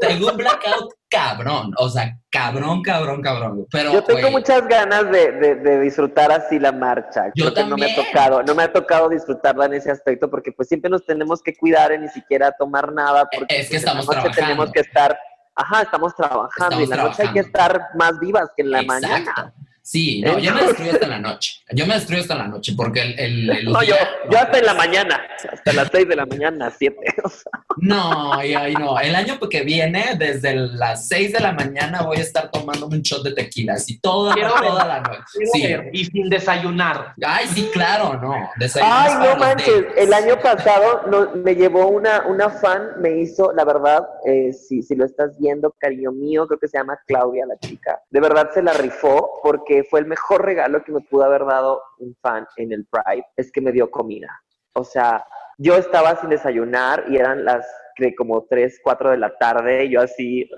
tengo 0.09 0.31
un 0.31 0.37
blackout 0.37 0.95
cabrón, 1.09 1.73
o 1.79 1.89
sea, 1.89 2.19
cabrón, 2.31 2.83
cabrón, 2.83 3.21
cabrón. 3.23 3.67
Pero, 3.71 3.93
Yo 3.93 4.03
tengo 4.05 4.21
güey, 4.21 4.33
muchas 4.33 4.67
ganas 4.67 5.11
de, 5.11 5.33
de- 5.33 5.55
de 5.57 5.81
disfrutar 5.81 6.33
así 6.33 6.59
la 6.59 6.73
marcha. 6.73 7.27
Yo 7.35 7.53
que 7.53 7.65
no 7.65 7.77
me 7.77 7.85
ha 7.85 7.89
también. 7.95 8.07
tocado, 8.13 8.43
no 8.43 8.55
me 8.55 8.63
ha 8.63 8.73
tocado 8.73 9.09
disfrutarla 9.09 9.67
en 9.67 9.75
ese 9.75 9.91
aspecto 9.91 10.31
porque 10.31 10.53
pues 10.53 10.69
siempre 10.69 10.91
nos 10.91 11.05
tenemos 11.05 11.43
que 11.43 11.55
cuidar 11.55 11.93
en 11.93 12.03
ni 12.03 12.09
siquiera 12.09 12.53
tomar 12.59 12.93
nada 12.93 13.27
porque 13.31 13.55
Es 13.57 13.69
que 13.69 13.75
pues, 13.77 13.83
en 13.83 13.87
la 13.87 14.01
estamos 14.01 14.07
noche 14.07 14.21
trabajando. 14.21 14.47
tenemos 14.47 14.73
que 14.73 14.81
estar, 14.81 15.19
ajá, 15.55 15.83
estamos 15.83 16.15
trabajando 16.17 16.81
y 16.81 16.85
en 16.85 16.91
la 16.91 16.97
Estamos 16.97 17.19
noche 17.19 17.29
hay 17.29 17.35
que 17.35 17.41
estar 17.41 17.81
más 17.95 18.19
vivas 18.19 18.49
que 18.57 18.63
en 18.63 18.71
la 18.71 18.81
Exacto. 18.81 19.09
mañana. 19.09 19.55
Sí, 19.85 20.23
no, 20.23 20.39
yo 20.39 20.55
me 20.55 20.63
destruyo 20.63 20.93
hasta 20.93 21.09
la 21.09 21.19
noche. 21.19 21.61
Yo 21.73 21.87
me 21.89 21.95
destruyo 21.95 22.23
hasta 22.23 22.37
la 22.37 22.47
noche 22.47 22.73
porque 22.77 23.03
el... 23.03 23.19
el, 23.19 23.51
el 23.51 23.65
No, 23.73 23.83
yo, 23.83 23.97
día- 23.97 24.09
yo 24.31 24.39
hasta 24.39 24.59
en 24.59 24.67
la 24.67 24.75
mañana, 24.75 25.21
hasta 25.53 25.73
las 25.73 25.89
6 25.91 26.09
de 26.09 26.17
la 26.17 26.25
mañana, 26.25 26.71
7. 26.71 26.97
O 27.25 27.29
sea, 27.29 27.51
No, 27.77 28.33
ay, 28.35 28.55
ay, 28.55 28.75
no. 28.75 28.99
El 28.99 29.15
año 29.15 29.39
que 29.51 29.63
viene, 29.63 30.15
desde 30.19 30.55
las 30.55 31.09
6 31.09 31.33
de 31.33 31.41
la 31.41 31.53
mañana, 31.53 32.03
voy 32.03 32.19
a 32.19 32.21
estar 32.21 32.51
tomándome 32.51 32.97
un 32.97 33.03
shot 33.03 33.23
de 33.23 33.33
tequila, 33.33 33.75
así 33.75 33.99
toda, 34.01 34.35
Quiero 34.35 34.51
toda 34.55 34.85
ver. 34.85 34.87
la 34.87 35.01
noche. 35.01 35.47
Sí. 35.53 35.63
ver, 35.67 35.91
Y 35.93 36.05
sin 36.05 36.29
desayunar. 36.31 37.15
Ay, 37.27 37.47
sí, 37.49 37.69
claro, 37.73 38.19
no. 38.21 38.35
Ay, 38.83 39.15
no 39.15 39.37
manches, 39.37 39.85
el 39.97 40.13
año 40.13 40.39
pasado 40.41 41.03
no- 41.09 41.31
me 41.35 41.55
llevó 41.55 41.89
una, 41.89 42.23
una 42.27 42.51
fan, 42.51 42.93
me 42.99 43.19
hizo, 43.21 43.53
la 43.53 43.65
verdad, 43.65 44.07
eh, 44.27 44.53
si, 44.53 44.83
si 44.83 44.95
lo 44.95 45.05
estás 45.05 45.39
viendo, 45.39 45.75
cariño 45.79 46.13
mío, 46.13 46.47
creo 46.47 46.59
que 46.59 46.69
se 46.69 46.79
llama 46.79 46.99
Claudia, 47.07 47.45
la 47.47 47.59
chica, 47.59 48.01
de 48.11 48.21
verdad 48.21 48.51
se 48.55 48.63
la 48.63 48.73
rifó 48.73 49.41
porque 49.43 49.85
fue 49.85 50.01
el 50.01 50.07
mejor 50.07 50.45
regalo 50.45 50.83
que 50.85 50.93
me 50.93 51.01
pudo 51.01 51.25
haber 51.25 51.45
dado 51.45 51.83
un 51.99 52.17
fan 52.23 52.47
en 52.57 52.73
el 52.73 52.87
Pride, 52.87 53.25
es 53.37 53.51
que 53.53 53.61
me 53.61 53.73
dio 53.73 53.91
comida. 53.91 54.29
O 54.75 54.85
sea, 54.85 55.25
yo 55.59 55.77
estaba 55.77 56.21
sin 56.21 56.31
desayunar 56.31 57.05
y 57.09 57.17
eran 57.17 57.45
las 57.45 57.67
que 57.95 58.15
como 58.15 58.47
3, 58.49 58.81
4 58.83 59.11
de 59.11 59.19
la 59.19 59.37
tarde, 59.37 59.85
y 59.85 59.91
yo 59.91 60.01
así, 60.01 60.49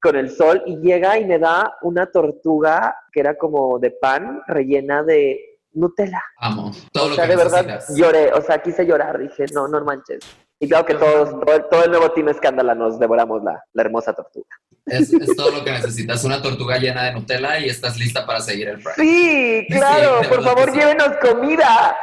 con 0.00 0.16
el 0.16 0.30
sol, 0.30 0.62
y 0.66 0.76
llega 0.78 1.18
y 1.18 1.24
me 1.24 1.38
da 1.38 1.76
una 1.82 2.06
tortuga 2.06 2.96
que 3.12 3.20
era 3.20 3.36
como 3.36 3.78
de 3.78 3.90
pan 3.90 4.40
rellena 4.46 5.02
de 5.02 5.40
Nutella. 5.72 6.22
Amo. 6.38 6.70
Todo 6.92 7.06
o 7.06 7.08
lo 7.08 7.14
sea, 7.14 7.24
que 7.24 7.30
de 7.30 7.36
verdad 7.36 7.84
lloré, 7.94 8.32
o 8.32 8.40
sea, 8.40 8.62
quise 8.62 8.86
llorar, 8.86 9.18
dije, 9.18 9.46
no, 9.52 9.68
no 9.68 9.84
manches. 9.84 10.20
Y 10.60 10.68
claro 10.68 10.84
que 10.86 10.94
todos, 10.94 11.30
todo, 11.44 11.54
el- 11.54 11.64
todo 11.70 11.84
el 11.84 11.90
nuevo 11.90 12.10
Team 12.12 12.28
Escándala 12.30 12.74
nos 12.74 12.98
devoramos 12.98 13.42
la, 13.44 13.62
la 13.72 13.82
hermosa 13.82 14.12
tortuga. 14.12 14.46
Es, 14.86 15.12
es 15.12 15.36
todo 15.36 15.50
lo 15.50 15.62
que 15.64 15.70
necesitas. 15.70 16.24
Una 16.24 16.40
tortuga 16.42 16.78
llena 16.78 17.04
de 17.04 17.12
Nutella 17.12 17.58
y 17.60 17.68
estás 17.68 17.96
lista 17.98 18.24
para 18.26 18.40
seguir 18.40 18.68
el 18.68 18.78
Pride. 18.82 18.94
Sí, 18.96 19.66
claro, 19.70 20.22
por 20.28 20.42
favor, 20.42 20.72
llévenos 20.72 21.10
comida. 21.20 21.96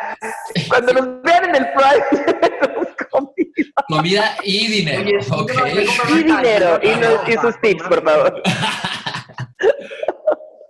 Cuando 0.69 0.93
nos 0.93 1.21
vean 1.23 1.45
en 1.49 1.55
el 1.55 1.65
Pride, 1.73 2.05
llévenos 2.41 2.87
comida. 3.09 3.45
Comida 3.89 4.35
y 4.43 4.67
dinero. 4.67 5.01
Oye, 5.01 5.87
Y 6.09 6.23
dinero, 6.23 6.79
y, 6.83 6.89
nos- 6.99 7.27
y 7.27 7.33
sus 7.41 7.59
tips, 7.61 7.83
por 7.87 8.03
favor. 8.03 8.41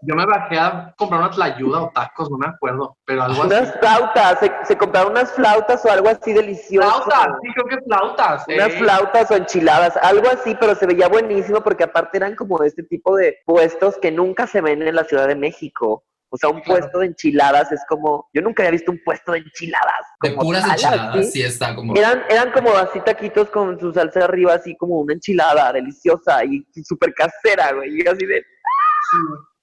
Yo 0.07 0.15
me 0.15 0.25
bajé 0.25 0.57
a 0.59 0.93
comprar 0.97 1.21
una 1.21 1.31
tlayuda 1.31 1.81
o 1.83 1.89
tacos, 1.91 2.29
no 2.29 2.37
me 2.37 2.47
acuerdo, 2.47 2.97
pero 3.05 3.23
algo 3.23 3.43
así. 3.43 3.53
Unas 3.53 3.73
flautas, 3.79 4.39
se, 4.39 4.51
se 4.63 4.77
compraron 4.77 5.11
unas 5.11 5.31
flautas 5.33 5.83
o 5.85 5.91
algo 5.91 6.09
así 6.09 6.33
delicioso. 6.33 7.03
Flautas, 7.03 7.37
sí, 7.41 7.49
creo 7.53 7.65
que 7.65 7.85
flautas. 7.85 8.45
Unas 8.47 8.73
flautas 8.73 9.31
o 9.31 9.35
enchiladas, 9.35 9.97
algo 9.97 10.29
así, 10.29 10.55
pero 10.59 10.75
se 10.75 10.85
veía 10.85 11.07
buenísimo 11.07 11.61
porque 11.61 11.83
aparte 11.85 12.17
eran 12.17 12.35
como 12.35 12.59
de 12.59 12.67
este 12.67 12.83
tipo 12.83 13.15
de 13.15 13.37
puestos 13.45 13.97
que 13.97 14.11
nunca 14.11 14.47
se 14.47 14.61
ven 14.61 14.81
en 14.81 14.95
la 14.95 15.03
Ciudad 15.05 15.27
de 15.27 15.35
México. 15.35 16.03
O 16.29 16.37
sea, 16.37 16.49
un 16.49 16.59
Claro. 16.61 16.79
puesto 16.81 16.99
de 16.99 17.05
enchiladas 17.07 17.71
es 17.71 17.81
como, 17.87 18.27
yo 18.33 18.41
nunca 18.41 18.63
había 18.63 18.71
visto 18.71 18.91
un 18.91 18.99
puesto 19.05 19.31
de 19.31 19.37
enchiladas. 19.39 20.01
De 20.21 20.31
puras 20.31 20.63
tal, 20.63 20.71
enchiladas, 20.71 21.15
así. 21.15 21.31
sí 21.31 21.41
está 21.43 21.73
como. 21.75 21.95
Eran, 21.95 22.23
eran 22.29 22.51
como 22.51 22.71
así 22.75 22.99
taquitos 23.01 23.49
con 23.51 23.79
su 23.79 23.93
salsa 23.93 24.25
arriba, 24.25 24.53
así 24.55 24.75
como 24.75 24.95
una 24.99 25.13
enchilada 25.13 25.71
deliciosa 25.71 26.43
y 26.43 26.65
súper 26.83 27.13
casera, 27.13 27.71
güey. 27.73 28.01
Y 28.01 28.07
así 28.07 28.25
de, 28.25 28.35
La 28.35 29.54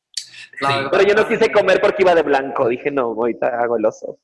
Sí. 0.69 0.75
pero 0.91 1.03
yo 1.05 1.15
no 1.15 1.29
quise 1.29 1.51
comer 1.51 1.81
porque 1.81 2.03
iba 2.03 2.15
de 2.15 2.23
blanco. 2.23 2.69
Dije, 2.69 2.91
no, 2.91 3.03
ahorita 3.03 3.47
hago 3.49 3.77
el 3.77 3.85
oso. 3.87 4.19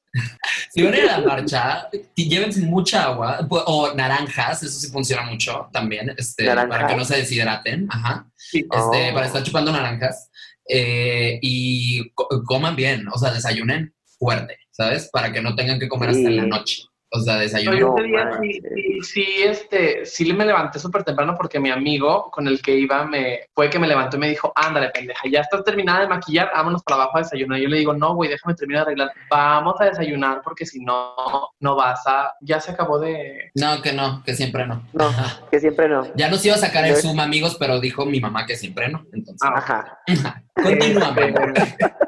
Si 0.71 0.83
van 0.83 0.95
a 0.95 0.99
ir 0.99 1.09
a 1.09 1.19
la 1.19 1.27
marcha, 1.27 1.89
llévense 2.15 2.61
mucha 2.63 3.05
agua 3.05 3.41
pu- 3.49 3.63
o 3.67 3.95
naranjas, 3.95 4.63
eso 4.63 4.79
sí 4.81 4.89
funciona 4.91 5.23
mucho 5.23 5.69
también, 5.73 6.15
este, 6.17 6.47
para 6.47 6.87
que 6.87 6.97
no 6.97 7.05
se 7.05 7.17
deshidraten, 7.17 7.87
ajá, 7.91 8.27
Sí. 8.37 8.59
este, 8.71 9.11
Oh. 9.11 9.15
para 9.15 9.27
estar 9.27 9.43
chupando 9.43 9.73
naranjas 9.73 10.31
eh, 10.71 11.39
y 11.41 12.11
co- 12.13 12.29
coman 12.45 12.77
bien, 12.77 13.07
o 13.13 13.19
sea, 13.19 13.31
desayunen 13.33 13.95
fuerte, 14.19 14.59
¿sabes? 14.71 15.09
Para 15.11 15.33
que 15.33 15.41
no 15.41 15.55
tengan 15.55 15.79
que 15.81 15.89
comer 15.89 16.11
hasta 16.11 16.29
en 16.29 16.37
la 16.37 16.47
noche. 16.47 16.83
O 17.11 17.21
sea, 17.21 17.43
yo 17.61 17.73
No 17.73 17.97
ese 17.97 18.07
día 18.07 18.31
sí, 18.33 18.39
manches. 18.39 18.63
sí, 18.75 19.03
sí, 19.03 19.27
este, 19.43 20.05
sí 20.05 20.33
me 20.33 20.45
levanté 20.45 20.79
súper 20.79 21.05
temprano 21.05 21.35
porque 21.37 21.59
mi 21.59 21.71
amigo 21.71 22.31
con 22.31 22.47
el 22.47 22.61
que 22.61 22.77
iba 22.77 23.05
me 23.07 23.41
fue 23.55 23.71
que 23.71 23.79
me 23.79 23.87
levantó 23.89 24.17
y 24.17 24.21
me 24.21 24.29
dijo, 24.29 24.53
ándale, 24.55 24.91
pendeja, 24.91 25.23
ya 25.31 25.41
estás 25.41 25.65
terminada 25.65 26.01
de 26.01 26.09
maquillar, 26.09 26.51
vámonos 26.55 26.83
para 26.83 27.03
abajo 27.03 27.17
a 27.17 27.21
desayunar. 27.21 27.59
Y 27.59 27.63
yo 27.63 27.69
le 27.69 27.79
digo, 27.79 27.95
no, 27.95 28.15
güey, 28.15 28.29
déjame 28.29 28.55
terminar 28.55 28.85
de 28.85 28.93
arreglar. 28.93 29.13
Vamos 29.31 29.81
a 29.81 29.87
desayunar 29.87 30.43
porque 30.45 30.67
si 30.67 30.81
no, 30.81 31.15
no 31.61 31.77
vas 31.77 32.07
a... 32.07 32.35
Ya 32.43 32.61
se 32.61 32.73
acabó 32.73 32.99
de... 32.99 33.51
No, 33.55 33.81
que 33.81 33.93
no, 33.93 34.23
que 34.23 34.35
siempre 34.35 34.67
no. 34.67 34.83
No, 34.93 35.07
Ajá. 35.07 35.41
que 35.51 35.61
siempre 35.61 35.89
no. 35.89 36.07
Ya 36.15 36.29
nos 36.29 36.45
iba 36.45 36.57
a 36.57 36.59
sacar 36.59 36.85
el 36.85 36.97
Zoom, 36.97 37.21
amigos, 37.21 37.57
pero 37.59 37.81
dijo 37.81 38.05
mi 38.05 38.21
mamá 38.21 38.45
que 38.45 38.57
siempre 38.57 38.89
no. 38.91 39.07
Entonces, 39.13 39.49
Ajá. 39.49 39.99
continúa, 40.55 41.09
amor. 41.09 41.55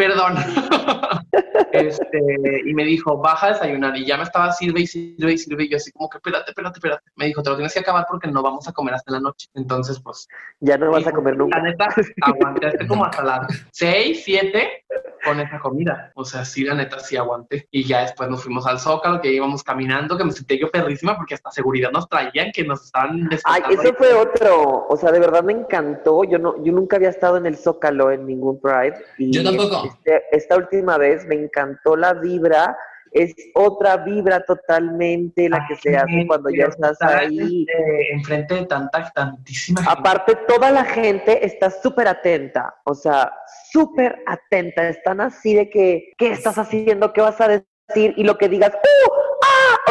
Perdón. 0.00 0.34
este, 1.72 2.62
y 2.64 2.72
me 2.72 2.84
dijo, 2.84 3.18
baja 3.18 3.48
a 3.48 3.52
desayunar. 3.52 3.94
Y 3.98 4.06
ya 4.06 4.16
me 4.16 4.22
estaba 4.22 4.50
sirve 4.50 4.80
y 4.80 4.86
sirve 4.86 5.32
y 5.32 5.38
sirve. 5.38 5.64
Y 5.64 5.68
yo 5.68 5.76
así 5.76 5.92
como 5.92 6.08
que, 6.08 6.16
espérate, 6.16 6.50
espérate, 6.50 6.78
espérate. 6.78 7.02
Me 7.16 7.26
dijo, 7.26 7.42
te 7.42 7.50
lo 7.50 7.56
tienes 7.56 7.74
que 7.74 7.80
acabar 7.80 8.06
porque 8.08 8.28
no 8.28 8.42
vamos 8.42 8.66
a 8.66 8.72
comer 8.72 8.94
hasta 8.94 9.12
la 9.12 9.20
noche. 9.20 9.48
Entonces, 9.54 10.00
pues, 10.00 10.26
Ya 10.60 10.78
no 10.78 10.90
vas 10.90 11.06
a 11.06 11.12
comer 11.12 11.34
La 11.34 11.38
nunca. 11.40 11.60
neta, 11.60 11.88
aguanté 12.22 12.68
hasta 12.68 12.86
como 12.86 13.04
hasta 13.04 13.22
las 13.22 13.66
6, 13.72 14.22
7 14.24 14.84
con 15.24 15.38
esa 15.38 15.58
comida. 15.58 16.12
O 16.14 16.24
sea, 16.24 16.44
sí, 16.44 16.64
la 16.64 16.74
neta, 16.74 16.98
sí 16.98 17.16
aguanté. 17.16 17.68
Y 17.70 17.84
ya 17.84 18.00
después 18.00 18.30
nos 18.30 18.42
fuimos 18.42 18.66
al 18.66 18.78
Zócalo, 18.78 19.20
que 19.20 19.32
íbamos 19.32 19.62
caminando, 19.62 20.16
que 20.16 20.24
me 20.24 20.32
sentí 20.32 20.58
yo 20.58 20.70
perrísima 20.70 21.16
porque 21.16 21.34
hasta 21.34 21.50
seguridad 21.50 21.90
nos 21.90 22.08
traían, 22.08 22.52
que 22.52 22.64
nos 22.64 22.84
estaban 22.86 23.28
Ay, 23.44 23.62
ahí. 23.66 23.76
fue 23.98 24.14
otro. 24.14 24.86
O 24.88 24.96
sea, 24.96 25.12
de 25.12 25.20
verdad 25.20 25.44
me 25.44 25.52
encantó. 25.52 26.24
Yo 26.24 26.38
no, 26.38 26.62
yo 26.64 26.72
nunca 26.72 26.96
había 26.96 27.10
estado 27.10 27.36
en 27.36 27.46
el 27.46 27.56
Zócalo 27.56 28.10
en 28.10 28.26
ningún 28.26 28.60
Pride. 28.60 28.94
Y 29.18 29.30
Yo 29.30 29.44
tampoco. 29.44 29.89
Este- 29.90 30.22
esta 30.32 30.56
última 30.56 30.98
vez 30.98 31.24
me 31.26 31.34
encantó 31.34 31.96
la 31.96 32.14
vibra. 32.14 32.76
Es 33.12 33.34
otra 33.54 33.96
vibra 33.96 34.44
totalmente 34.44 35.48
la 35.48 35.66
que 35.66 35.74
se 35.74 35.96
hace 35.96 36.24
cuando 36.28 36.48
ya 36.50 36.66
estás 36.66 36.96
ahí. 37.02 37.66
este, 37.68 38.12
enfrente 38.12 38.54
de 38.54 38.66
tanta, 38.66 39.10
tantísima 39.12 39.82
gente. 39.82 39.98
Aparte, 39.98 40.36
toda 40.46 40.70
la 40.70 40.84
gente 40.84 41.44
está 41.44 41.70
súper 41.70 42.06
atenta, 42.06 42.72
o 42.84 42.94
sea, 42.94 43.32
súper 43.72 44.22
atenta. 44.26 44.88
Están 44.88 45.20
así 45.20 45.54
de 45.54 45.68
que, 45.68 46.12
¿qué 46.18 46.30
estás 46.30 46.56
haciendo? 46.56 47.12
¿Qué 47.12 47.20
vas 47.20 47.40
a 47.40 47.48
decir? 47.48 48.14
Y 48.16 48.22
lo 48.22 48.38
que 48.38 48.48
digas, 48.48 48.72
¡uh! 48.74 49.19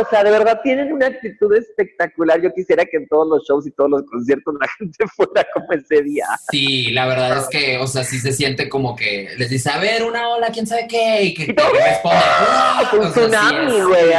O 0.02 0.10
sea, 0.10 0.24
de 0.24 0.32
verdad 0.32 0.60
tienen 0.64 0.94
una 0.94 1.08
actitud 1.08 1.54
espectacular. 1.56 2.42
Yo 2.42 2.54
quisiera 2.54 2.86
que 2.86 2.98
en 2.98 3.08
todos 3.08 3.28
los 3.28 3.44
shows 3.48 3.68
y 3.68 3.72
todos 3.72 3.90
los 3.90 4.04
conciertos 4.04 4.54
la 4.60 4.68
gente 4.78 5.06
fuera 5.16 5.46
como 5.54 5.72
ese 5.74 6.02
día. 6.04 6.26
Sí, 6.52 6.92
la 6.92 7.06
verdad 7.06 7.38
es 7.40 7.48
que, 7.50 7.78
o 7.78 7.88
sea, 7.88 8.04
sí 8.04 8.20
se 8.20 8.32
siente 8.32 8.70
como 8.70 8.96
que 8.96 9.30
les 9.38 9.50
dice, 9.50 9.70
a 9.70 9.80
ver, 9.80 10.04
una 10.04 10.30
ola, 10.30 10.50
quién 10.52 10.68
sabe 10.68 10.88
qué, 10.88 11.24
y 11.24 11.34
que, 11.34 11.44
Y 11.44 11.56
que 11.56 11.64
responde, 11.64 12.18
"Ah", 12.22 12.90
Un 12.94 13.00
o 13.00 13.04
sea, 13.12 13.12
sí 13.12 13.20
tsunami, 13.20 13.82
güey. 13.82 14.10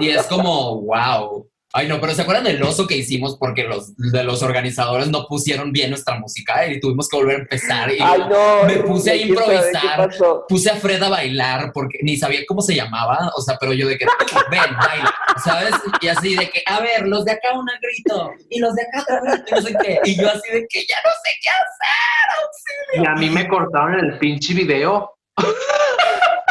Y 0.00 0.10
es 0.10 0.22
como, 0.24 0.82
wow. 0.82 1.48
Ay, 1.78 1.88
no, 1.88 2.00
pero 2.00 2.14
¿se 2.14 2.22
acuerdan 2.22 2.44
del 2.44 2.62
oso 2.62 2.86
que 2.86 2.96
hicimos 2.96 3.36
porque 3.36 3.64
los 3.64 3.94
de 3.98 4.24
los 4.24 4.42
organizadores 4.42 5.08
no 5.08 5.26
pusieron 5.26 5.72
bien 5.72 5.90
nuestra 5.90 6.18
música 6.18 6.66
y 6.66 6.80
tuvimos 6.80 7.06
que 7.06 7.18
volver 7.18 7.36
a 7.36 7.40
empezar? 7.40 7.92
Y 7.92 7.98
Ay, 8.00 8.20
no. 8.20 8.64
me 8.64 8.76
puse 8.76 9.10
a 9.10 9.12
¿quién 9.12 9.36
sabe 9.36 9.60
qué 9.60 9.86
improvisar. 9.86 10.44
puse 10.48 10.70
a 10.70 10.76
Fred 10.76 11.02
a 11.02 11.10
bailar 11.10 11.72
porque 11.74 11.98
ni 12.00 12.16
sabía 12.16 12.40
cómo 12.48 12.62
se 12.62 12.74
llamaba, 12.74 13.30
o 13.36 13.42
sea, 13.42 13.58
pero 13.60 13.74
yo 13.74 13.88
de 13.88 13.98
que, 13.98 14.06
ven, 14.50 14.74
baila, 14.74 15.14
¿sabes? 15.44 15.74
Y 16.00 16.08
así 16.08 16.34
de 16.34 16.48
que, 16.48 16.62
a 16.64 16.80
ver, 16.80 17.06
los 17.06 17.26
de 17.26 17.32
acá 17.32 17.48
una 17.52 17.78
grito 17.78 18.30
y 18.48 18.58
los 18.58 18.74
de 18.74 18.80
acá 18.80 19.02
otra 19.02 19.20
grito 19.20 19.44
y 19.46 19.54
no 19.54 19.60
sé 19.60 19.76
qué. 19.84 20.00
Y 20.06 20.18
yo 20.18 20.30
así 20.30 20.50
de 20.50 20.66
que 20.70 20.86
ya 20.86 20.96
no 21.04 21.10
sé 21.24 21.32
qué 21.42 21.50
hacer, 21.50 22.40
auxilio. 22.40 23.02
Y 23.02 23.06
a 23.06 23.20
mí 23.20 23.28
me 23.28 23.46
cortaron 23.46 24.00
el 24.00 24.18
pinche 24.18 24.54
video. 24.54 25.12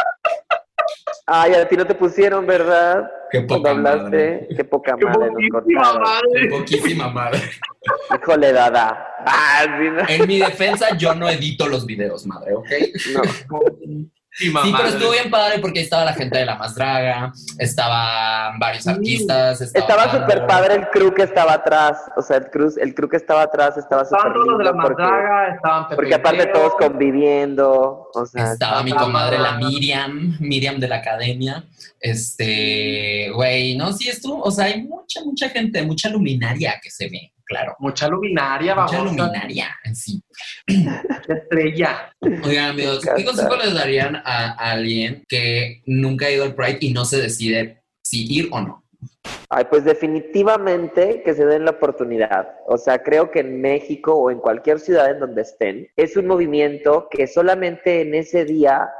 Ay, 1.26 1.54
a 1.54 1.66
ti 1.68 1.76
no 1.76 1.84
te 1.86 1.94
pusieron, 1.94 2.46
¿verdad? 2.46 3.10
Qué 3.30 3.44
Cuando 3.46 3.70
hablaste, 3.70 4.46
qué 4.56 4.64
poca 4.64 4.94
¡Qué 4.96 5.04
madre 5.04 5.26
nos 5.32 5.34
poquísima 5.50 5.82
cortaron. 5.82 6.02
madre! 6.02 6.48
Poquísima 6.48 7.08
madre. 7.08 7.40
Híjole, 8.22 8.52
dada. 8.52 9.08
Ah, 9.26 9.64
sí, 9.78 9.88
no. 9.90 10.02
En 10.08 10.28
mi 10.28 10.38
defensa, 10.38 10.96
yo 10.96 11.14
no 11.16 11.28
edito 11.28 11.66
los 11.66 11.84
videos, 11.84 12.26
madre, 12.26 12.54
¿ok? 12.54 12.68
no. 13.12 13.60
Sí, 14.38 14.52
pero 14.52 14.88
estuvo 14.88 15.10
bien 15.12 15.30
padre 15.30 15.58
porque 15.60 15.78
ahí 15.78 15.84
estaba 15.84 16.04
la 16.04 16.12
gente 16.12 16.36
de 16.38 16.44
La 16.44 16.56
Más 16.56 16.74
Draga, 16.74 17.32
estaban 17.58 18.58
varios 18.58 18.86
artistas. 18.86 19.62
Estaba, 19.62 20.04
Estaba 20.04 20.20
súper 20.20 20.46
padre 20.46 20.74
el 20.74 20.88
crew 20.90 21.14
que 21.14 21.22
estaba 21.22 21.54
atrás. 21.54 21.98
O 22.16 22.22
sea, 22.22 22.36
el 22.36 22.50
crew, 22.50 22.70
el 22.78 22.94
crew 22.94 23.08
que 23.08 23.16
estaba 23.16 23.42
atrás 23.42 23.78
estaba 23.78 24.04
súper 24.04 24.18
Estaban 24.18 24.34
todos 24.34 24.46
los 24.48 24.58
de 24.58 24.64
la 24.64 24.72
porque, 24.72 25.02
Madraga, 25.02 25.54
estaban 25.54 25.84
Pepe 25.84 25.96
porque 25.96 26.14
aparte 26.14 26.46
todos 26.46 26.74
conviviendo. 26.78 28.10
O 28.14 28.26
sea, 28.26 28.52
Estaba 28.52 28.82
mi 28.82 28.92
comadre, 28.92 29.38
la 29.38 29.52
Miriam, 29.52 30.36
Miriam 30.40 30.78
de 30.78 30.88
la 30.88 30.96
academia. 30.96 31.64
Este, 32.00 33.30
güey, 33.34 33.76
no, 33.76 33.92
sí 33.92 34.08
estuvo, 34.08 34.42
o 34.42 34.50
sea, 34.50 34.66
hay 34.66 34.82
mucha, 34.82 35.22
mucha 35.24 35.48
gente, 35.48 35.82
mucha 35.82 36.08
luminaria 36.10 36.78
que 36.82 36.90
se 36.90 37.08
ve, 37.08 37.32
claro. 37.44 37.74
Mucha 37.78 38.06
luminaria, 38.08 38.74
Mucha 38.74 38.98
vamos. 38.98 39.16
luminaria 39.16 39.68
en 39.84 39.96
sí. 39.96 40.22
Estrella. 41.28 42.12
Oigan, 42.20 42.70
amigos, 42.70 43.04
¿qué 43.16 43.24
consejo 43.24 43.56
les 43.56 43.74
darían 43.74 44.16
a, 44.16 44.52
a 44.52 44.72
alguien 44.72 45.24
que 45.28 45.82
nunca 45.86 46.26
ha 46.26 46.30
ido 46.30 46.44
al 46.44 46.54
Pride 46.54 46.78
y 46.80 46.92
no 46.92 47.04
se 47.04 47.20
decide 47.20 47.82
si 48.02 48.26
ir 48.32 48.48
o 48.52 48.60
no? 48.60 48.86
Ay, 49.48 49.64
pues 49.70 49.84
definitivamente 49.84 51.22
que 51.22 51.34
se 51.34 51.46
den 51.46 51.64
la 51.64 51.72
oportunidad. 51.72 52.56
O 52.66 52.76
sea, 52.76 53.02
creo 53.02 53.30
que 53.30 53.40
en 53.40 53.60
México 53.60 54.14
o 54.14 54.30
en 54.30 54.38
cualquier 54.38 54.80
ciudad 54.80 55.10
en 55.10 55.20
donde 55.20 55.42
estén, 55.42 55.88
es 55.96 56.16
un 56.16 56.26
movimiento 56.26 57.08
que 57.10 57.26
solamente 57.26 58.00
en 58.00 58.14
ese 58.14 58.44
día 58.44 58.90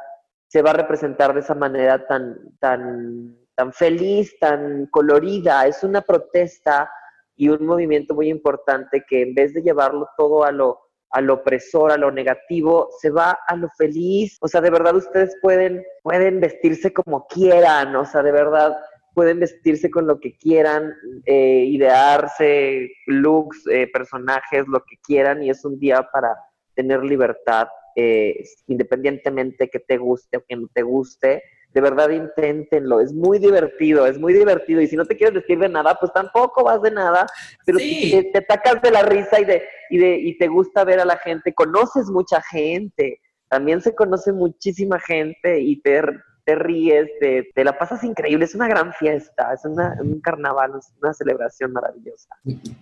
se 0.48 0.62
va 0.62 0.70
a 0.70 0.74
representar 0.74 1.34
de 1.34 1.40
esa 1.40 1.54
manera 1.54 2.06
tan, 2.06 2.36
tan, 2.60 3.36
tan 3.54 3.72
feliz, 3.72 4.38
tan 4.38 4.86
colorida. 4.86 5.66
Es 5.66 5.82
una 5.82 6.00
protesta 6.00 6.90
y 7.36 7.48
un 7.48 7.66
movimiento 7.66 8.14
muy 8.14 8.28
importante 8.28 9.04
que 9.08 9.22
en 9.22 9.34
vez 9.34 9.52
de 9.52 9.62
llevarlo 9.62 10.08
todo 10.16 10.44
a 10.44 10.52
lo, 10.52 10.85
a 11.10 11.20
lo 11.20 11.34
opresor, 11.34 11.92
a 11.92 11.96
lo 11.96 12.10
negativo, 12.10 12.88
se 13.00 13.10
va 13.10 13.38
a 13.46 13.56
lo 13.56 13.68
feliz. 13.76 14.36
O 14.40 14.48
sea, 14.48 14.60
de 14.60 14.70
verdad 14.70 14.96
ustedes 14.96 15.36
pueden, 15.40 15.84
pueden 16.02 16.40
vestirse 16.40 16.92
como 16.92 17.26
quieran. 17.26 17.94
O 17.96 18.04
sea, 18.04 18.22
de 18.22 18.32
verdad 18.32 18.76
pueden 19.14 19.40
vestirse 19.40 19.90
con 19.90 20.06
lo 20.06 20.20
que 20.20 20.36
quieran, 20.36 20.92
eh, 21.24 21.64
idearse 21.66 22.90
looks, 23.06 23.66
eh, 23.66 23.88
personajes, 23.90 24.66
lo 24.68 24.80
que 24.80 24.96
quieran, 25.02 25.42
y 25.42 25.48
es 25.48 25.64
un 25.64 25.78
día 25.78 26.06
para 26.12 26.36
tener 26.74 27.02
libertad, 27.02 27.68
eh, 27.94 28.44
independientemente 28.66 29.70
que 29.70 29.80
te 29.80 29.96
guste 29.96 30.36
o 30.36 30.44
que 30.46 30.56
no 30.56 30.68
te 30.68 30.82
guste. 30.82 31.42
De 31.74 31.80
verdad, 31.82 32.08
inténtenlo, 32.08 33.00
es 33.00 33.12
muy 33.12 33.38
divertido, 33.38 34.06
es 34.06 34.18
muy 34.18 34.32
divertido. 34.32 34.80
Y 34.80 34.86
si 34.86 34.96
no 34.96 35.04
te 35.04 35.16
quieres 35.16 35.34
vestir 35.34 35.58
de 35.58 35.68
nada, 35.68 35.94
pues 36.00 36.10
tampoco 36.12 36.64
vas 36.64 36.80
de 36.80 36.90
nada, 36.90 37.26
pero 37.66 37.78
Sí. 37.78 38.10
te, 38.10 38.24
te 38.32 38.38
atacas 38.38 38.80
de 38.80 38.90
la 38.90 39.02
risa 39.02 39.40
y, 39.40 39.44
de, 39.44 39.62
y, 39.90 39.98
de, 39.98 40.16
y 40.16 40.38
te 40.38 40.48
gusta 40.48 40.84
ver 40.84 41.00
a 41.00 41.04
la 41.04 41.18
gente, 41.18 41.52
conoces 41.52 42.06
mucha 42.10 42.40
gente, 42.40 43.20
también 43.48 43.80
se 43.82 43.94
conoce 43.94 44.32
muchísima 44.32 44.98
gente 45.00 45.60
y 45.60 45.80
te, 45.82 46.00
te 46.46 46.54
ríes, 46.54 47.10
te, 47.20 47.50
te 47.54 47.64
la 47.64 47.76
pasas 47.76 48.04
increíble, 48.04 48.44
es 48.44 48.54
una 48.54 48.68
gran 48.68 48.92
fiesta, 48.94 49.52
es 49.52 49.64
una, 49.64 49.96
un 50.00 50.20
carnaval, 50.20 50.72
es 50.78 50.92
una 51.02 51.12
celebración 51.12 51.72
maravillosa. 51.72 52.28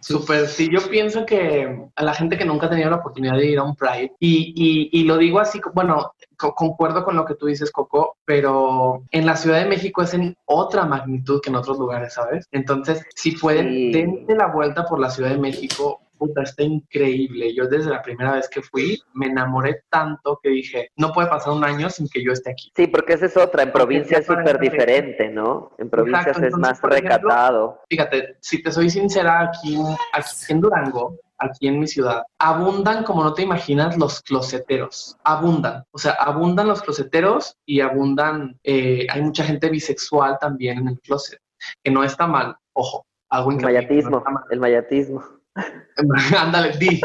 Súper, 0.01 0.47
sí, 0.47 0.69
yo 0.71 0.87
pienso 0.91 1.25
que 1.25 1.89
a 1.97 2.05
la 2.05 2.13
gente 2.13 2.37
que 2.37 2.45
nunca 2.45 2.67
ha 2.67 2.71
tenido 2.71 2.91
la 2.91 2.97
oportunidad 2.97 3.37
de 3.39 3.47
ir 3.47 3.59
a 3.59 3.63
un 3.63 3.75
Pride, 3.75 4.13
y, 4.21 4.53
y, 4.55 5.01
y 5.01 5.05
lo 5.05 5.17
digo 5.17 5.41
así, 5.41 5.61
bueno, 5.73 6.13
co- 6.37 6.55
concuerdo 6.55 7.05
con 7.05 7.17
lo 7.17 7.25
que 7.25 7.37
tú 7.37 7.47
dices, 7.47 7.71
Coco, 7.73 8.19
pero 8.27 9.03
en 9.11 9.25
la 9.25 9.35
Ciudad 9.37 9.61
de 9.61 9.69
México 9.71 10.03
es 10.03 10.13
en 10.13 10.37
otra 10.45 10.85
magnitud 10.85 11.41
que 11.43 11.49
en 11.49 11.57
otros 11.57 11.79
lugares, 11.79 12.13
¿sabes? 12.13 12.47
Entonces, 12.53 13.03
si 13.17 13.33
pueden, 13.33 13.69
Sí. 13.69 13.93
dense 13.93 14.35
la 14.35 14.49
vuelta 14.49 14.85
por 14.85 15.01
la 15.01 15.09
Ciudad 15.09 15.31
de 15.31 15.39
México. 15.39 16.03
Puta, 16.25 16.43
está 16.43 16.63
increíble. 16.63 17.55
Yo 17.55 17.67
desde 17.67 17.91
la 17.91 18.01
primera 18.01 18.33
vez 18.33 18.49
que 18.49 18.63
fui 18.63 18.99
me 19.13 19.27
enamoré 19.27 19.83
tanto 19.91 20.41
que 20.43 20.49
dije, 20.49 20.89
no 20.97 21.13
puede 21.13 21.29
pasar 21.29 21.53
un 21.53 21.65
año 21.65 21.91
sin 21.91 22.09
que 22.09 22.25
yo 22.25 22.33
esté 22.33 22.53
aquí. 22.53 22.73
Sí, 22.75 22.87
porque 22.87 23.13
esa 23.13 23.27
es 23.27 23.37
otra, 23.37 23.63
en 23.63 23.73
provincia 23.73 24.19
es 24.19 24.27
súper 24.27 24.59
diferente, 24.59 25.29
¿no? 25.29 25.73
En 25.77 25.91
provincias 25.91 26.29
Exacto, 26.29 26.47
es 26.47 26.55
entonces, 26.55 26.71
más 26.71 26.81
por 26.81 26.93
ejemplo, 26.95 27.17
recatado. 27.17 27.81
Fíjate, 27.91 28.37
si 28.41 28.63
te 28.63 28.73
soy 28.73 28.89
sincera, 28.89 29.41
aquí, 29.43 29.77
aquí 30.15 30.31
en 30.49 30.61
Durango, 30.63 31.19
aquí 31.37 31.69
en 31.69 31.79
mi 31.79 31.87
ciudad, 31.87 32.23
abundan 32.39 33.05
como 33.05 33.23
no 33.23 33.35
te 33.35 33.43
imaginas 33.43 33.99
los 33.99 34.23
closeteros. 34.23 35.19
Abundan. 35.25 35.85
O 35.91 35.99
sea, 35.99 36.13
abundan 36.13 36.69
los 36.69 36.81
closeteros 36.81 37.59
y 37.67 37.81
abundan, 37.81 38.59
eh, 38.63 39.07
hay 39.11 39.21
mucha 39.21 39.45
gente 39.45 39.69
bisexual 39.69 40.39
también 40.41 40.79
en 40.79 40.89
el 40.89 41.01
closet, 41.01 41.39
que 41.83 41.91
no 41.91 42.03
está 42.03 42.27
mal, 42.27 42.57
ojo. 42.73 43.05
Algo 43.31 43.51
El 43.51 43.57
no 43.57 43.63
mayatismo, 43.65 44.21
mal. 44.21 44.45
el 44.51 44.61
mayatismo. 44.61 45.25
Ándale, 46.39 46.77
di. 46.79 47.01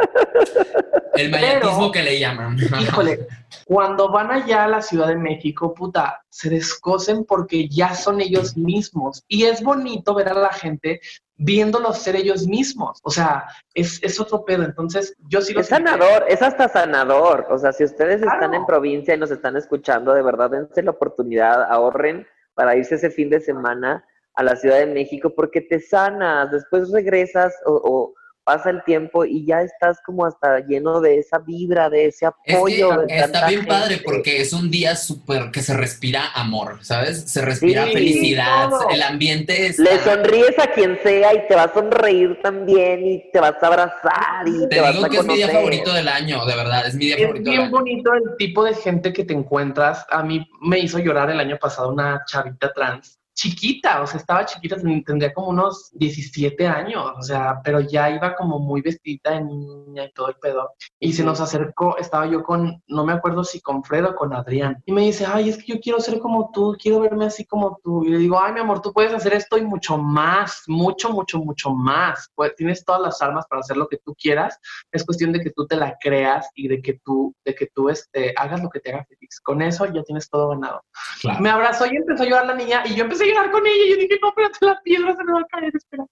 El 1.13 1.31
Pero- 1.31 1.91
que 1.91 2.03
le 2.03 2.19
llaman. 2.19 2.57
Híjole, 2.79 3.27
cuando 3.65 4.11
van 4.11 4.31
allá 4.31 4.63
a 4.63 4.67
la 4.67 4.81
Ciudad 4.81 5.07
de 5.07 5.15
México, 5.15 5.73
puta, 5.73 6.23
se 6.29 6.49
descosen 6.49 7.25
porque 7.25 7.67
ya 7.67 7.93
son 7.93 8.21
ellos 8.21 8.55
mismos. 8.57 9.23
Y 9.27 9.45
es 9.45 9.61
bonito 9.61 10.13
ver 10.13 10.29
a 10.29 10.33
la 10.33 10.51
gente 10.53 11.01
viéndolos 11.35 11.99
ser 11.99 12.15
ellos 12.15 12.47
mismos. 12.47 12.99
O 13.03 13.09
sea, 13.09 13.45
es, 13.73 14.01
es 14.03 14.19
otro 14.19 14.43
pedo. 14.43 14.63
Entonces, 14.63 15.15
yo 15.29 15.41
sí 15.41 15.53
lo 15.53 15.61
Es 15.61 15.67
sanador, 15.67 16.25
es 16.27 16.41
hasta 16.41 16.67
sanador. 16.67 17.47
O 17.49 17.57
sea, 17.57 17.71
si 17.71 17.83
ustedes 17.83 18.21
están 18.21 18.53
en 18.53 18.65
provincia 18.65 19.13
y 19.13 19.17
nos 19.17 19.31
están 19.31 19.55
escuchando, 19.55 20.13
de 20.13 20.21
verdad 20.21 20.49
dense 20.49 20.83
la 20.83 20.91
oportunidad, 20.91 21.63
ahorren. 21.71 22.27
para 22.55 22.75
irse 22.75 22.95
ese 22.95 23.09
fin 23.09 23.29
de 23.29 23.39
semana 23.39 24.03
a 24.35 24.43
la 24.43 24.55
Ciudad 24.55 24.79
de 24.79 24.85
México 24.85 25.33
porque 25.33 25.61
te 25.61 25.79
sanas, 25.79 26.51
después 26.51 26.91
regresas 26.91 27.53
o, 27.65 27.73
o 27.73 28.13
pasa 28.49 28.71
el 28.71 28.83
tiempo 28.83 29.25
y 29.25 29.45
ya 29.45 29.61
estás 29.61 29.99
como 30.03 30.25
hasta 30.25 30.59
lleno 30.65 31.01
de 31.01 31.19
esa 31.19 31.37
vibra, 31.37 31.87
de 31.87 32.07
ese 32.07 32.25
Es 32.45 32.55
apoyo. 32.55 33.05
que 33.05 33.19
está 33.19 33.47
bien 33.47 33.63
padre 33.67 34.01
porque 34.03 34.41
es 34.41 34.53
un 34.53 34.71
día 34.71 34.95
súper 34.95 35.51
que 35.51 35.61
se 35.61 35.77
respira 35.77 36.31
amor, 36.33 36.79
¿sabes? 36.81 37.31
Se 37.31 37.43
respira 37.43 37.85
Sí, 37.85 37.93
felicidad, 37.93 38.69
todo. 38.69 38.89
el 38.89 39.03
ambiente 39.03 39.67
está... 39.67 39.83
Le 39.83 39.99
sonríes 39.99 40.57
a 40.57 40.65
quien 40.71 40.97
sea 41.03 41.31
y 41.35 41.47
te 41.47 41.53
va 41.53 41.63
a 41.65 41.73
sonreír 41.73 42.39
también 42.41 43.05
y 43.05 43.31
te 43.31 43.39
vas 43.39 43.53
a 43.61 43.67
abrazar 43.67 44.47
y 44.47 44.61
te, 44.61 44.67
Te 44.67 44.81
vas 44.81 44.93
digo 44.93 45.05
a 45.05 45.09
que 45.09 45.17
es 45.17 45.25
mi 45.27 45.35
día 45.35 45.49
favorito 45.49 45.93
del 45.93 46.07
año, 46.07 46.43
de 46.45 46.55
verdad, 46.55 46.87
es 46.87 46.95
mi 46.95 47.05
día 47.05 47.15
Es 47.17 47.21
favorito 47.21 47.43
del 47.43 47.51
bien 47.51 47.61
año. 47.67 47.71
bonito 47.77 48.13
el 48.15 48.35
tipo 48.39 48.63
de 48.63 48.73
gente 48.73 49.13
que 49.13 49.25
te 49.25 49.33
encuentras. 49.35 50.07
A 50.09 50.23
mí 50.23 50.43
me 50.61 50.79
hizo 50.79 50.97
llorar 50.97 51.29
el 51.29 51.39
año 51.39 51.57
pasado 51.59 51.89
una 51.93 52.23
chavita 52.25 52.73
trans. 52.73 53.19
Chiquita, 53.41 54.01
o 54.01 54.05
sea, 54.07 54.19
estaba 54.19 54.43
chiquita, 54.45 54.75
ten- 54.75 55.01
tendría 55.05 55.33
como 55.33 55.47
unos 55.47 55.91
17 55.93 56.67
años, 56.67 57.05
o 57.17 57.21
sea, 57.21 57.61
pero 57.63 57.79
ya 57.79 58.09
iba 58.09 58.35
como 58.35 58.59
muy 58.59 58.81
vestida 58.81 59.31
de 59.31 59.41
niña 59.45 60.03
y 60.03 60.11
todo 60.11 60.27
el 60.27 60.35
pedo. 60.35 60.71
Y 60.99 61.13
se 61.13 61.23
nos 61.23 61.39
acercó, 61.39 61.95
estaba 61.97 62.27
yo 62.27 62.43
con, 62.43 62.83
no 62.89 63.05
me 63.05 63.13
acuerdo 63.13 63.45
si 63.45 63.61
con 63.61 63.81
Fred 63.81 64.03
o 64.07 64.15
con 64.15 64.33
Adrián. 64.33 64.83
Y 64.85 64.91
me 64.91 65.03
dice, 65.03 65.25
ay, 65.25 65.47
es 65.47 65.57
que 65.57 65.71
yo 65.73 65.79
quiero 65.79 66.01
ser 66.01 66.19
como 66.19 66.51
tú, 66.51 66.75
quiero 66.77 66.99
verme 66.99 67.27
así 67.27 67.45
como 67.45 67.79
tú. 67.81 68.03
Y 68.03 68.09
le 68.09 68.17
digo, 68.17 68.37
ay, 68.41 68.51
mi 68.51 68.59
amor, 68.59 68.81
tú 68.81 68.91
puedes 68.91 69.13
hacer 69.13 69.33
esto 69.33 69.57
y 69.57 69.61
mucho 69.61 69.97
más, 69.97 70.63
mucho, 70.67 71.09
mucho, 71.09 71.39
mucho 71.39 71.69
más. 71.71 72.29
Pues 72.35 72.53
tienes 72.57 72.83
todas 72.83 73.01
las 73.01 73.21
armas 73.21 73.45
para 73.49 73.61
hacer 73.61 73.77
lo 73.77 73.87
que 73.87 73.99
tú 74.03 74.13
quieras 74.19 74.59
es 74.91 75.05
cuestión 75.05 75.31
de 75.31 75.39
que 75.39 75.51
tú 75.51 75.65
te 75.65 75.77
la 75.77 75.95
creas 76.01 76.49
y 76.55 76.67
de 76.67 76.81
que 76.81 76.99
tú, 77.05 77.33
de 77.45 77.55
que 77.55 77.67
tú 77.73 77.87
este, 77.87 78.33
hagas 78.35 78.61
lo 78.61 78.67
que 78.69 78.81
te 78.81 78.91
haga 78.91 79.05
feliz. 79.05 79.39
Con 79.41 79.61
eso 79.61 79.85
ya 79.85 80.03
tienes 80.03 80.29
todo 80.29 80.49
ganado. 80.49 80.81
Claro. 81.21 81.39
Me 81.39 81.49
abrazó 81.49 81.85
y 81.85 81.95
empezó 81.95 82.23
a 82.23 82.25
llorar 82.25 82.47
la 82.47 82.55
niña 82.55 82.83
y 82.85 82.95
yo 82.95 83.05
empecé 83.05 83.28
con 83.51 83.65
ella 83.65 83.83
y 83.85 83.89
yo 83.89 83.95
dije, 83.97 84.19
no, 84.21 84.29
espérate, 84.29 84.65
la 84.65 84.81
piedra 84.83 85.15
se 85.15 85.23
me 85.23 85.33
va 85.33 85.39
a 85.39 85.45
caer, 85.45 85.73
espera. 85.75 86.05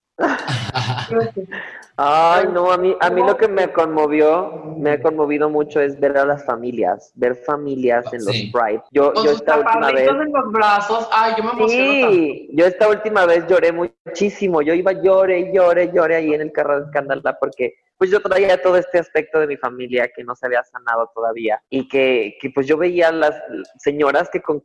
espérate". 1.02 1.48
Ay, 2.00 2.46
no, 2.54 2.72
a 2.72 2.78
mí, 2.78 2.96
a 3.00 3.10
mí 3.10 3.24
lo 3.24 3.36
que 3.36 3.48
me 3.48 3.72
conmovió, 3.74 4.76
me 4.78 4.92
ha 4.92 5.02
conmovido 5.02 5.50
mucho 5.50 5.82
es 5.82 6.00
ver 6.00 6.16
a 6.16 6.26
las 6.26 6.46
familias, 6.46 7.12
ver 7.16 7.36
familias 7.36 8.06
en 8.14 8.24
los. 8.24 8.36
Pride. 8.36 8.84
Yo, 8.92 9.14
Con 9.14 9.26
yo 9.26 9.32
sus 9.32 9.40
esta 9.40 9.58
última 9.58 9.92
vez, 9.92 10.08
en 10.08 10.32
los 10.32 10.52
brazos, 10.52 11.10
ay, 11.12 11.34
yo 11.38 11.44
me 11.44 11.52
emociono 11.52 11.92
tanto. 12.02 12.12
sí, 12.12 12.50
yo 12.54 12.66
esta 12.68 12.88
última 12.88 13.26
vez 13.26 13.48
lloré 13.48 13.72
muchísimo. 13.72 14.62
Yo 14.62 14.76
iba 14.76 14.92
llore, 14.92 15.52
llore, 15.52 15.92
llore 15.92 16.16
ahí 16.18 16.34
en 16.36 16.42
el 16.42 16.52
carro 16.52 16.80
de 16.80 16.86
escándala 16.86 17.36
porque 17.40 17.74
pues 17.98 18.12
yo 18.12 18.22
traía 18.22 18.62
todo 18.62 18.78
este 18.78 19.00
aspecto 19.00 19.40
de 19.40 19.48
mi 19.48 19.58
familia 19.58 20.10
que 20.16 20.24
no 20.24 20.36
se 20.36 20.46
había 20.46 20.64
sanado 20.64 21.10
todavía 21.16 21.62
y 21.70 21.88
que, 21.88 22.38
que 22.40 22.52
pues 22.52 22.68
yo 22.68 22.78
veía 22.78 23.08
a 23.10 23.12
las 23.12 23.36
señoras 23.80 24.30
que 24.32 24.42
con 24.42 24.60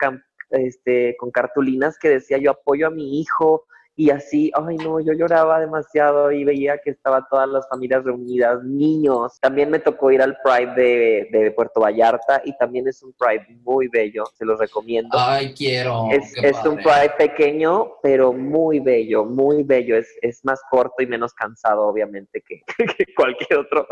este 0.52 1.16
con 1.18 1.30
cartulinas 1.30 1.98
que 1.98 2.08
decía 2.08 2.38
yo 2.38 2.50
apoyo 2.52 2.86
a 2.86 2.90
mi 2.90 3.20
hijo 3.20 3.64
y 3.94 4.10
así, 4.10 4.50
ay 4.54 4.76
no, 4.78 5.00
yo 5.00 5.12
lloraba 5.12 5.60
demasiado 5.60 6.32
y 6.32 6.44
veía 6.44 6.78
que 6.78 6.90
estaban 6.90 7.24
todas 7.30 7.46
las 7.48 7.68
familias 7.68 8.02
reunidas, 8.02 8.64
niños. 8.64 9.38
También 9.40 9.70
me 9.70 9.80
tocó 9.80 10.10
ir 10.10 10.22
al 10.22 10.38
Pride 10.42 10.74
de, 10.74 11.28
de 11.30 11.50
Puerto 11.50 11.80
Vallarta 11.80 12.40
y 12.44 12.56
también 12.56 12.88
es 12.88 13.02
un 13.02 13.12
Pride 13.12 13.46
muy 13.62 13.88
bello, 13.88 14.24
se 14.34 14.46
los 14.46 14.58
recomiendo. 14.58 15.10
Ay, 15.18 15.52
quiero. 15.52 16.08
Es, 16.10 16.32
es 16.42 16.56
un. 16.64 16.76
Pride 16.76 17.12
pequeño, 17.18 17.92
pero 18.02 18.32
muy 18.32 18.80
bello, 18.80 19.26
muy 19.26 19.62
bello. 19.62 19.96
Es, 19.96 20.08
es 20.22 20.42
más 20.42 20.60
corto 20.70 21.02
y 21.02 21.06
menos 21.06 21.34
cansado, 21.34 21.82
obviamente, 21.82 22.42
que, 22.48 22.62
que 22.66 23.14
cualquier 23.14 23.58
otro, 23.58 23.86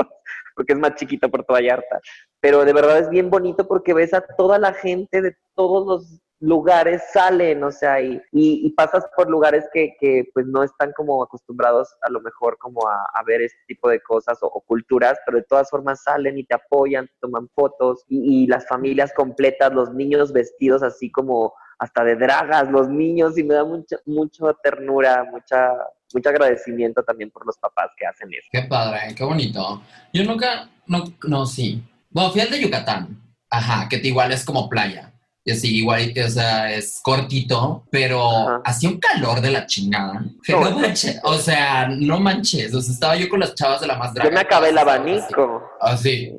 porque 0.56 0.72
es 0.72 0.78
más 0.78 0.94
chiquito 0.94 1.30
Puerto 1.30 1.52
Vallarta. 1.52 2.00
Pero 2.40 2.64
de 2.64 2.72
verdad 2.72 2.98
es 3.00 3.10
bien 3.10 3.28
bonito 3.28 3.68
porque 3.68 3.92
ves 3.92 4.14
a 4.14 4.22
toda 4.22 4.58
la 4.58 4.72
gente 4.72 5.20
de 5.20 5.36
todos 5.54 5.86
los 5.86 6.20
lugares 6.40 7.02
salen, 7.12 7.62
o 7.62 7.70
sea, 7.70 8.00
y, 8.00 8.20
y, 8.32 8.70
pasas 8.70 9.04
por 9.14 9.28
lugares 9.28 9.66
que, 9.72 9.94
que, 10.00 10.24
pues 10.32 10.46
no 10.46 10.62
están 10.62 10.92
como 10.96 11.22
acostumbrados 11.22 11.94
a 12.02 12.10
lo 12.10 12.20
mejor 12.20 12.56
como 12.58 12.88
a, 12.88 13.04
a 13.14 13.22
ver 13.24 13.42
este 13.42 13.60
tipo 13.66 13.88
de 13.90 14.00
cosas 14.00 14.38
o, 14.40 14.50
culturas, 14.66 15.18
pero 15.26 15.38
de 15.38 15.44
todas 15.44 15.68
formas 15.68 16.02
salen 16.02 16.38
y 16.38 16.44
te 16.44 16.54
apoyan, 16.54 17.06
te 17.06 17.12
toman 17.20 17.48
fotos 17.54 18.04
y, 18.08 18.44
y 18.44 18.46
las 18.46 18.66
familias 18.66 19.12
completas, 19.14 19.72
los 19.72 19.92
niños 19.92 20.32
vestidos 20.32 20.82
así 20.82 21.10
como 21.10 21.52
hasta 21.78 22.04
de 22.04 22.16
dragas, 22.16 22.70
los 22.70 22.88
niños, 22.88 23.38
y 23.38 23.42
me 23.42 23.54
da 23.54 23.64
mucha, 23.64 23.96
mucha 24.04 24.52
ternura, 24.62 25.24
mucha, 25.30 25.72
mucho 26.12 26.28
agradecimiento 26.28 27.02
también 27.02 27.30
por 27.30 27.46
los 27.46 27.56
papás 27.56 27.90
que 27.96 28.06
hacen 28.06 28.28
eso. 28.32 28.48
Qué 28.52 28.62
padre, 28.62 29.14
qué 29.16 29.24
bonito. 29.24 29.82
Yo 30.12 30.24
nunca, 30.24 30.68
no, 30.86 31.04
no, 31.26 31.46
sí. 31.46 31.82
Bueno, 32.10 32.30
fui 32.30 32.42
al 32.42 32.50
de 32.50 32.60
Yucatán, 32.60 33.18
ajá, 33.48 33.88
que 33.88 33.96
igual 33.96 34.30
es 34.30 34.44
como 34.44 34.68
playa. 34.68 35.10
Y 35.42 35.52
así, 35.52 35.76
igual, 35.78 36.12
o 36.22 36.28
sea, 36.28 36.72
es 36.72 37.00
cortito, 37.02 37.86
pero 37.90 38.62
hacía 38.62 38.90
un 38.90 38.98
calor 38.98 39.40
de 39.40 39.50
la 39.50 39.66
chingada. 39.66 40.22
Que 40.44 40.52
no 40.52 40.70
manches, 40.78 41.18
o 41.24 41.34
sea, 41.38 41.88
no 41.88 42.20
manches. 42.20 42.74
O 42.74 42.80
sea, 42.82 42.92
estaba 42.92 43.16
yo 43.16 43.28
con 43.28 43.40
las 43.40 43.54
chavas 43.54 43.80
de 43.80 43.86
la 43.86 43.96
más 43.96 44.12
draga. 44.12 44.28
Yo 44.28 44.34
me 44.34 44.40
acabé 44.40 44.68
el 44.68 44.76
abanico. 44.76 45.62
Así, 45.80 46.30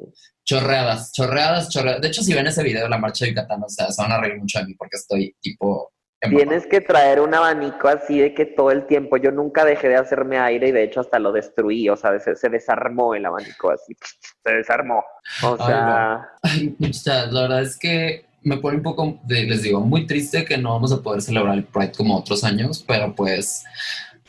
chorreadas, 0.43 1.11
chorreadas, 1.13 1.69
chorreadas. 1.69 2.01
De 2.01 2.09
hecho, 2.09 2.21
si 2.21 2.33
ven 2.33 2.45
ese 2.45 2.63
video 2.63 2.83
de 2.83 2.89
la 2.89 2.99
marcha 2.99 3.25
de 3.25 3.31
Yucatán, 3.31 3.63
o 3.63 3.69
sea, 3.69 3.89
se 3.89 4.01
van 4.01 4.11
a 4.11 4.21
reír 4.21 4.37
mucho 4.37 4.59
de 4.59 4.65
mí 4.65 4.75
porque 4.75 4.97
estoy 4.97 5.35
tipo. 5.41 5.91
Tienes 6.29 6.67
que 6.67 6.81
traer 6.81 7.19
un 7.19 7.33
abanico 7.33 7.87
así 7.87 8.19
de 8.19 8.35
que 8.35 8.45
todo 8.45 8.69
el 8.69 8.85
tiempo, 8.85 9.17
yo 9.17 9.31
nunca 9.31 9.65
dejé 9.65 9.89
de 9.89 9.95
hacerme 9.95 10.37
aire 10.37 10.67
y 10.67 10.71
de 10.71 10.83
hecho 10.83 10.99
hasta 10.99 11.17
lo 11.17 11.31
destruí, 11.31 11.89
o 11.89 11.95
sea, 11.95 12.19
se, 12.19 12.35
se 12.35 12.49
desarmó 12.49 13.15
el 13.15 13.25
abanico 13.25 13.71
así, 13.71 13.95
se 14.45 14.53
desarmó. 14.53 15.03
O 15.41 15.57
Ay, 15.59 15.65
sea, 15.65 16.29
Ay, 16.43 16.75
muchachas, 16.77 17.31
la 17.31 17.41
verdad 17.41 17.61
es 17.63 17.79
que 17.79 18.30
me 18.43 18.57
pone 18.57 18.77
un 18.77 18.83
poco, 18.83 19.19
de- 19.23 19.43
les 19.43 19.61
digo, 19.63 19.79
muy 19.81 20.05
triste 20.07 20.45
que 20.45 20.57
no 20.57 20.71
vamos 20.73 20.91
a 20.91 21.01
poder 21.01 21.21
celebrar 21.21 21.55
el 21.55 21.63
Pride 21.63 21.91
como 21.91 22.17
otros 22.17 22.43
años, 22.43 22.83
pero 22.87 23.13
pues 23.15 23.63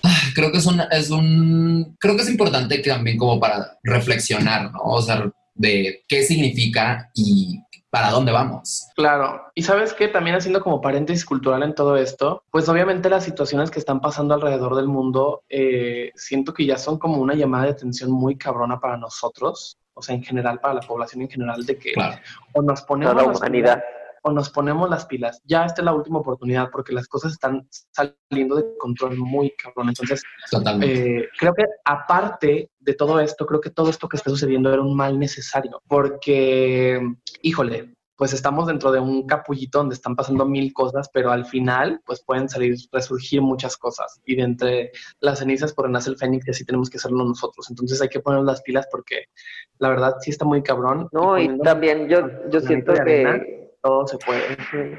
ah, 0.03 0.20
creo 0.35 0.51
que 0.53 0.59
es 0.59 0.66
un, 0.66 0.81
es 0.90 1.11
un, 1.11 1.96
creo 1.98 2.16
que 2.16 2.22
es 2.22 2.31
importante 2.31 2.83
que 2.83 2.90
también 2.90 3.16
como 3.18 3.38
para 3.40 3.79
reflexionar, 3.83 4.70
¿no? 4.72 4.81
O 4.83 5.03
sea, 5.03 5.31
de 5.55 6.03
qué 6.09 6.22
significa 6.22 7.11
y 7.14 7.61
para 7.90 8.11
dónde 8.11 8.33
vamos. 8.33 8.87
Claro, 8.96 9.42
y 9.55 9.62
sabes 9.62 9.92
que 9.92 10.09
también 10.09 10.35
haciendo 10.35 10.62
como 10.62 10.81
paréntesis 10.81 11.27
cultural 11.27 11.62
en 11.62 11.75
todo 11.75 11.98
esto, 11.98 12.42
pues 12.51 12.66
obviamente 12.70 13.11
las 13.11 13.22
situaciones 13.22 13.70
que 13.70 13.79
están 13.79 14.01
pasando 14.01 14.33
alrededor 14.33 14.77
del 14.77 14.88
mundo, 14.88 15.42
eh, 15.51 16.11
siento 16.14 16.55
que 16.55 16.64
ya 16.64 16.79
son 16.79 16.98
como 16.98 17.18
una 17.18 17.35
llamada 17.35 17.64
de 17.64 17.72
atención 17.72 18.11
muy 18.11 18.37
cabrona 18.37 18.81
para 18.81 18.96
nosotros, 18.96 19.77
o 19.92 20.01
sea, 20.01 20.14
en 20.14 20.22
general, 20.22 20.59
para 20.59 20.72
la 20.72 20.81
población 20.81 21.20
en 21.20 21.29
general, 21.29 21.66
de 21.66 21.77
que 21.77 21.92
Claro, 21.92 22.16
o 22.55 22.62
nos 22.62 22.81
ponemos 22.81 23.12
toda 23.14 23.31
la 23.31 23.38
humanidad. 23.38 23.83
O 24.22 24.32
nos 24.32 24.50
ponemos 24.50 24.88
las 24.88 25.06
pilas. 25.06 25.40
Ya 25.44 25.64
esta 25.64 25.82
es 25.82 25.85
la 25.85 25.94
última 25.94 26.20
oportunidad 26.20 26.70
porque 26.70 26.92
las 26.92 27.08
cosas 27.08 27.32
están 27.32 27.68
saliendo 27.90 28.56
de 28.56 28.76
control 28.78 29.16
muy 29.16 29.52
cabrón. 29.62 29.88
Entonces, 29.88 30.22
totalmente. 30.50 31.18
eh, 31.18 31.28
creo 31.38 31.54
que 31.54 31.64
aparte 31.85 32.70
de 32.78 32.94
todo 32.94 33.20
esto, 33.20 33.46
creo 33.46 33.61
que 33.61 33.70
todo 33.70 33.90
esto 33.90 34.08
que 34.08 34.16
está 34.16 34.30
sucediendo 34.30 34.72
era 34.72 34.82
un 34.82 34.96
mal 34.96 35.18
necesario, 35.18 35.82
porque, 35.87 37.00
híjole, 37.42 37.94
pues 38.16 38.32
estamos 38.32 38.68
dentro 38.68 38.92
de 38.92 39.00
un 39.00 39.26
capullito 39.26 39.78
donde 39.78 39.96
están 39.96 40.14
pasando 40.14 40.46
mil 40.46 40.72
cosas, 40.72 41.11
pero 41.12 41.32
al 41.32 41.44
final, 41.44 42.00
pues 42.06 42.22
pueden 42.24 42.48
salir, 42.48 42.76
resurgir 42.92 43.42
muchas 43.42 43.76
cosas. 43.76 44.20
Y 44.24 44.37
de 44.37 44.42
entre 44.42 44.92
las 45.18 45.40
cenizas 45.40 45.72
por 45.72 45.87
renace 45.87 46.11
el 46.11 46.16
fénix, 46.16 46.46
y 46.46 46.52
así 46.52 46.64
tenemos 46.64 46.88
que 46.88 46.98
hacerlo 46.98 47.24
nosotros. 47.24 47.68
Entonces 47.68 48.00
hay 48.00 48.08
que 48.08 48.20
poner 48.20 48.44
las 48.44 48.62
pilas 48.62 48.87
porque 48.92 49.24
la 49.78 49.88
verdad 49.88 50.14
sí 50.20 50.30
está 50.30 50.44
muy 50.44 50.62
cabrón. 50.62 51.08
No, 51.11 51.37
y 51.37 51.46
poniendo 51.46 51.64
también 51.64 52.08
yo, 52.08 52.20
yo 52.48 52.61
siento 52.61 52.92
que 52.92 53.62
todo 53.82 54.06
se 54.06 54.16
puede. 54.18 54.56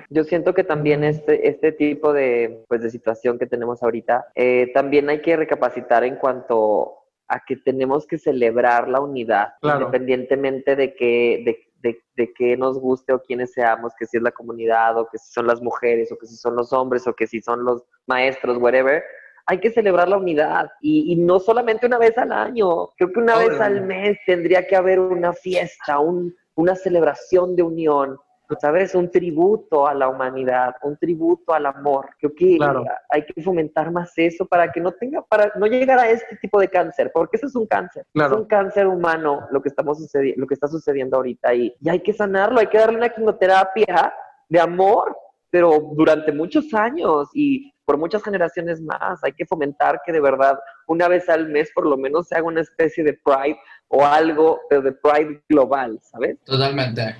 Yo 0.09 0.23
siento 0.23 0.53
que 0.53 0.63
también 0.63 1.03
este, 1.03 1.47
este 1.47 1.71
tipo 1.71 2.13
de, 2.13 2.63
pues, 2.67 2.81
de 2.81 2.89
situación 2.89 3.39
que 3.39 3.45
tenemos 3.47 3.81
ahorita, 3.81 4.27
eh, 4.35 4.71
también 4.73 5.09
hay 5.09 5.21
que 5.21 5.35
recapacitar 5.37 6.03
en 6.03 6.17
cuanto 6.17 6.93
a 7.27 7.41
que 7.45 7.55
tenemos 7.55 8.05
que 8.05 8.17
celebrar 8.17 8.89
la 8.89 8.99
unidad, 8.99 9.53
Claro. 9.61 9.79
independientemente 9.85 10.75
de 10.75 10.93
que, 10.93 11.41
de, 11.45 11.57
de, 11.81 12.01
de 12.15 12.33
que 12.33 12.57
nos 12.57 12.77
guste 12.79 13.13
o 13.13 13.21
quiénes 13.21 13.53
seamos, 13.53 13.93
que 13.97 14.05
si 14.05 14.17
es 14.17 14.23
la 14.23 14.31
comunidad 14.31 14.97
o 14.99 15.07
que 15.09 15.17
si 15.17 15.31
son 15.31 15.47
las 15.47 15.61
mujeres 15.61 16.11
o 16.11 16.17
que 16.17 16.27
si 16.27 16.35
son 16.35 16.55
los 16.55 16.73
hombres 16.73 17.07
o 17.07 17.13
que 17.13 17.25
si 17.25 17.41
son 17.41 17.63
los 17.63 17.83
maestros, 18.05 18.57
whatever. 18.57 19.03
Hay 19.45 19.59
que 19.59 19.71
celebrar 19.71 20.07
la 20.07 20.17
unidad 20.17 20.69
y, 20.81 21.11
y 21.11 21.15
no 21.17 21.39
solamente 21.39 21.85
una 21.85 21.97
vez 21.97 22.17
al 22.17 22.31
año, 22.31 22.87
creo 22.97 23.11
que 23.11 23.19
una 23.19 23.37
vez 23.37 23.59
al 23.59 23.81
mes 23.81 24.17
tendría 24.25 24.65
que 24.65 24.75
haber 24.75 24.99
una 25.01 25.33
fiesta, 25.33 25.99
un, 25.99 26.33
una 26.55 26.75
celebración 26.75 27.53
de 27.57 27.63
unión, 27.63 28.17
¿sabes? 28.59 28.93
Un 28.95 29.09
tributo 29.09 29.87
a 29.87 29.93
la 29.93 30.09
humanidad, 30.09 30.75
un 30.83 30.97
tributo 30.97 31.53
al 31.53 31.65
amor. 31.65 32.09
Creo 32.19 32.33
que 32.35 32.57
Claro. 32.57 32.83
hay 33.09 33.25
que 33.25 33.41
fomentar 33.41 33.91
más 33.91 34.11
eso 34.17 34.45
para 34.45 34.71
que 34.71 34.79
no 34.81 34.91
tenga, 34.91 35.21
para 35.23 35.51
no 35.55 35.65
llegar 35.65 35.99
a 35.99 36.09
este 36.09 36.35
tipo 36.37 36.59
de 36.59 36.67
cáncer, 36.67 37.11
porque 37.13 37.37
eso 37.37 37.47
es 37.47 37.55
un 37.55 37.65
cáncer, 37.67 38.05
Claro. 38.13 38.35
es 38.35 38.41
un 38.41 38.47
cáncer 38.47 38.87
humano 38.87 39.47
lo 39.51 39.61
que 39.61 39.69
estamos 39.69 39.99
sucedi- 39.99 40.35
lo 40.35 40.45
que 40.47 40.53
está 40.53 40.67
sucediendo 40.67 41.17
ahorita 41.17 41.53
y, 41.53 41.73
y 41.79 41.89
hay 41.89 42.01
que 42.01 42.13
sanarlo, 42.13 42.59
hay 42.59 42.67
que 42.67 42.77
darle 42.77 42.97
una 42.97 43.09
quimioterapia 43.09 44.13
de 44.49 44.59
amor, 44.59 45.17
pero 45.49 45.79
durante 45.93 46.31
muchos 46.31 46.73
años 46.73 47.29
y 47.33 47.71
por 47.85 47.97
muchas 47.97 48.23
generaciones 48.23 48.81
más. 48.81 49.23
Hay 49.23 49.33
que 49.33 49.45
fomentar 49.45 50.01
que 50.05 50.11
de 50.13 50.21
verdad 50.21 50.57
una 50.87 51.07
vez 51.07 51.27
al 51.29 51.49
mes 51.49 51.69
por 51.75 51.85
lo 51.85 51.97
menos 51.97 52.27
se 52.27 52.35
haga 52.35 52.45
una 52.47 52.61
especie 52.61 53.03
de 53.03 53.13
Pride 53.13 53.57
o 53.89 54.05
algo, 54.05 54.61
pero 54.69 54.81
de 54.81 54.93
Pride 54.93 55.43
global, 55.49 55.99
¿sabes? 56.01 56.37
Totalmente. 56.45 57.15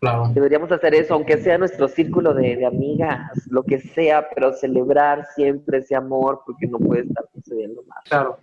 Claro. 0.00 0.30
Deberíamos 0.32 0.72
hacer 0.72 0.94
eso, 0.94 1.14
aunque 1.14 1.36
sea 1.42 1.58
nuestro 1.58 1.86
círculo 1.86 2.32
de, 2.32 2.56
de 2.56 2.66
amigas, 2.66 3.30
lo 3.50 3.62
que 3.62 3.78
sea, 3.78 4.26
pero 4.34 4.54
celebrar 4.54 5.26
siempre 5.34 5.78
ese 5.78 5.94
amor 5.94 6.40
porque 6.46 6.66
no 6.66 6.78
puede 6.78 7.02
estar 7.02 7.24
sucediendo 7.34 7.82
más. 7.86 8.02
Claro. 8.04 8.38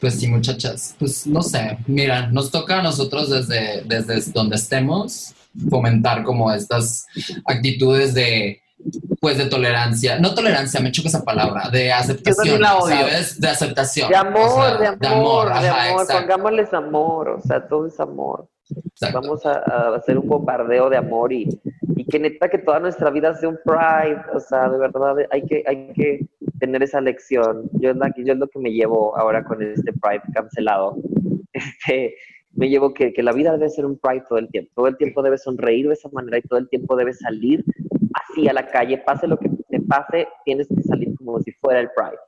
Pues 0.00 0.18
sí, 0.18 0.28
muchachas. 0.28 0.96
Pues 0.98 1.26
no 1.26 1.42
sé. 1.42 1.76
Mira, 1.86 2.28
nos 2.28 2.50
toca 2.50 2.78
a 2.78 2.82
nosotros 2.82 3.30
desde, 3.30 3.82
desde 3.84 4.32
donde 4.32 4.56
estemos 4.56 5.34
fomentar 5.70 6.24
como 6.24 6.52
estas 6.52 7.06
actitudes 7.46 8.14
de 8.14 8.60
pues 9.20 9.38
de 9.38 9.46
tolerancia, 9.46 10.18
no 10.18 10.34
tolerancia, 10.34 10.80
me 10.80 10.92
choca 10.92 11.08
esa 11.08 11.24
palabra, 11.24 11.70
de 11.70 11.90
aceptación, 11.90 12.60
la 12.60 12.76
odio. 12.76 12.96
¿sabes? 12.96 13.40
De 13.40 13.48
aceptación. 13.48 14.10
De 14.10 14.16
amor, 14.16 14.42
O 14.42 14.78
sea, 14.78 14.78
de 14.96 15.06
amor, 15.06 15.46
de 15.46 15.68
ajá, 15.68 15.88
amor, 15.90 16.06
pongámosles 16.06 16.74
amor, 16.74 17.28
o 17.30 17.40
sea, 17.40 17.66
todo 17.66 17.86
es 17.86 17.98
amor. 17.98 18.48
Exacto. 18.70 19.20
Vamos 19.20 19.46
a, 19.46 19.58
a 19.58 19.96
hacer 19.96 20.18
un 20.18 20.28
bombardeo 20.28 20.90
de 20.90 20.96
amor 20.96 21.32
y, 21.32 21.48
y 21.96 22.04
que 22.06 22.18
neta 22.18 22.48
que 22.48 22.58
toda 22.58 22.80
nuestra 22.80 23.10
vida 23.10 23.34
sea 23.34 23.48
un 23.48 23.58
pride, 23.64 24.22
o 24.32 24.40
sea, 24.40 24.68
de 24.68 24.78
verdad 24.78 25.16
hay 25.30 25.42
que, 25.46 25.62
hay 25.66 25.92
que 25.94 26.26
tener 26.58 26.82
esa 26.82 27.00
lección. 27.00 27.68
Yo 27.74 27.90
es, 27.90 27.96
la, 27.96 28.12
yo 28.16 28.32
es 28.32 28.38
lo 28.38 28.48
que 28.48 28.58
me 28.58 28.72
llevo 28.72 29.16
ahora 29.16 29.44
con 29.44 29.62
este 29.62 29.92
pride 29.92 30.22
cancelado. 30.32 30.96
Este, 31.54 32.16
me 32.56 32.68
llevo 32.68 32.92
que, 32.92 33.12
que 33.12 33.22
la 33.22 33.32
vida 33.32 33.52
debe 33.52 33.68
ser 33.68 33.86
un 33.86 33.96
pride 33.96 34.24
todo 34.28 34.40
el 34.40 34.48
tiempo. 34.48 34.72
Todo 34.74 34.88
el 34.88 34.96
tiempo 34.96 35.22
debe 35.22 35.38
sonreír 35.38 35.86
de 35.86 35.94
esa 35.94 36.08
manera 36.08 36.38
y 36.38 36.42
todo 36.42 36.58
el 36.58 36.68
tiempo 36.68 36.96
debe 36.96 37.12
salir 37.12 37.64
así 38.14 38.48
a 38.48 38.52
la 38.52 38.66
calle, 38.66 38.98
pase 38.98 39.28
lo 39.28 39.36
que 39.38 39.48
te 39.68 39.80
pase, 39.80 40.26
tienes 40.44 40.66
que 40.66 40.82
salir 40.82 41.14
como 41.16 41.40
si 41.40 41.52
fuera 41.52 41.78
el 41.78 41.90
pride. 41.94 42.18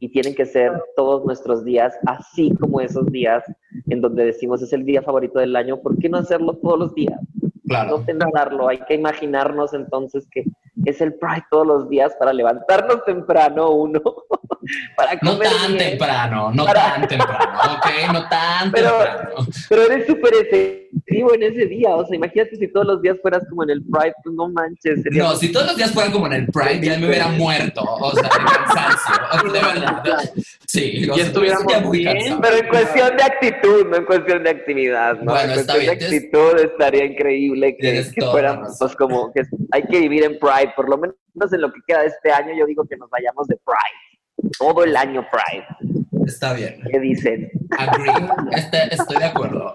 Y 0.00 0.10
tienen 0.10 0.34
que 0.34 0.44
ser 0.44 0.72
todos 0.96 1.24
nuestros 1.24 1.64
días 1.64 1.94
así 2.06 2.54
como 2.60 2.80
esos 2.80 3.10
días 3.10 3.42
en 3.88 4.00
donde 4.00 4.26
decimos 4.26 4.62
es 4.62 4.72
el 4.72 4.84
día 4.84 5.02
favorito 5.02 5.38
del 5.38 5.56
año, 5.56 5.80
¿por 5.80 5.98
qué 5.98 6.08
no 6.08 6.18
hacerlo 6.18 6.54
todos 6.54 6.78
los 6.78 6.94
días? 6.94 7.20
Claro. 7.66 7.98
No 7.98 8.04
pensarlo, 8.04 8.68
hay 8.68 8.78
que 8.86 8.94
imaginarnos 8.94 9.72
entonces 9.72 10.28
que 10.30 10.44
es 10.84 11.00
el 11.00 11.14
Pride 11.14 11.46
todos 11.50 11.66
los 11.66 11.88
días 11.88 12.14
para 12.18 12.32
levantarnos 12.32 13.04
temprano 13.04 13.70
uno, 13.70 14.00
para 14.96 15.14
No 15.22 15.38
tan 15.38 15.74
bien. 15.74 15.90
temprano, 15.90 16.50
no 16.52 16.64
Para- 16.64 16.94
tan 16.94 17.08
temprano, 17.08 17.58
¿ok? 17.76 18.12
No 18.12 18.28
tan 18.28 18.70
Pero- 18.72 18.90
temprano. 18.98 19.46
Pero 19.68 19.82
eres 19.82 20.06
súper 20.06 20.34
efectivo 20.34 21.34
en 21.34 21.42
ese 21.42 21.66
día, 21.66 21.94
o 21.94 22.06
sea, 22.06 22.16
imagínate 22.16 22.56
si 22.56 22.68
todos 22.68 22.86
los 22.86 23.02
días 23.02 23.16
fueras 23.20 23.42
como 23.48 23.62
en 23.64 23.70
el 23.70 23.82
Pride, 23.82 24.14
pues 24.22 24.34
no 24.34 24.48
manches. 24.48 25.02
sería 25.02 25.22
No, 25.24 25.34
si 25.36 25.50
todos 25.52 25.66
los 25.66 25.76
días 25.76 25.90
fueran 25.92 26.12
como 26.12 26.26
en 26.26 26.32
el 26.34 26.46
Pride, 26.46 26.80
ya 26.80 26.98
me 26.98 27.06
hubiera 27.08 27.28
muerto, 27.28 27.82
o 27.82 28.12
sea, 28.12 28.22
de 28.22 28.28
cansancio, 28.30 29.52
de 29.52 29.60
verdad. 29.60 30.30
Sí, 30.66 31.08
o 31.10 31.14
Y 31.14 31.16
sea, 31.16 31.26
estuviéramos 31.26 31.90
bien, 31.90 32.04
cansado. 32.14 32.40
Pero 32.40 32.56
en 32.56 32.68
cuestión 32.68 33.16
de 33.16 33.22
actitud, 33.22 33.86
no 33.88 33.96
en 33.96 34.04
cuestión 34.04 34.42
de 34.44 34.50
actividad, 34.50 35.16
¿no? 35.18 35.32
Bueno, 35.32 35.40
en 35.48 35.54
cuestión 35.54 35.78
bien, 35.80 35.90
de 35.90 35.96
tienes- 36.06 36.24
actitud 36.24 36.60
estaría 36.60 37.04
increíble 37.04 37.76
que, 37.78 38.04
que 38.14 38.22
fuéramos, 38.26 38.76
pues 38.78 38.94
como 38.96 39.32
que 39.32 39.42
hay 39.72 39.82
que 39.82 40.00
vivir 40.00 40.24
en 40.24 40.38
Pride, 40.38 40.72
por 40.76 40.88
lo 40.88 40.98
menos 40.98 41.16
en 41.52 41.60
lo 41.60 41.72
que 41.72 41.80
queda 41.86 42.00
de 42.02 42.06
este 42.08 42.30
año, 42.32 42.54
yo 42.56 42.66
digo 42.66 42.84
que 42.88 42.96
nos 42.96 43.10
vayamos 43.10 43.46
de 43.48 43.56
Pride, 43.56 44.13
todo 44.58 44.84
el 44.84 44.96
año 44.96 45.26
Pride. 45.30 45.94
Está 46.26 46.54
bien. 46.54 46.80
¿Qué 46.90 47.00
dicen? 47.00 47.50
Agree. 47.78 48.12
Este- 48.52 48.94
estoy 48.94 49.18
de 49.18 49.24
acuerdo. 49.24 49.74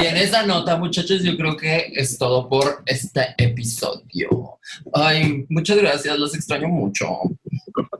Y 0.00 0.06
en 0.06 0.16
esa 0.16 0.46
nota, 0.46 0.76
muchachos, 0.76 1.22
yo 1.22 1.36
creo 1.36 1.56
que 1.56 1.92
es 1.94 2.16
todo 2.16 2.48
por 2.48 2.82
este 2.86 3.34
episodio. 3.36 4.58
Ay, 4.94 5.44
muchas 5.50 5.76
gracias, 5.78 6.18
los 6.18 6.34
extraño 6.34 6.68
mucho. 6.68 7.06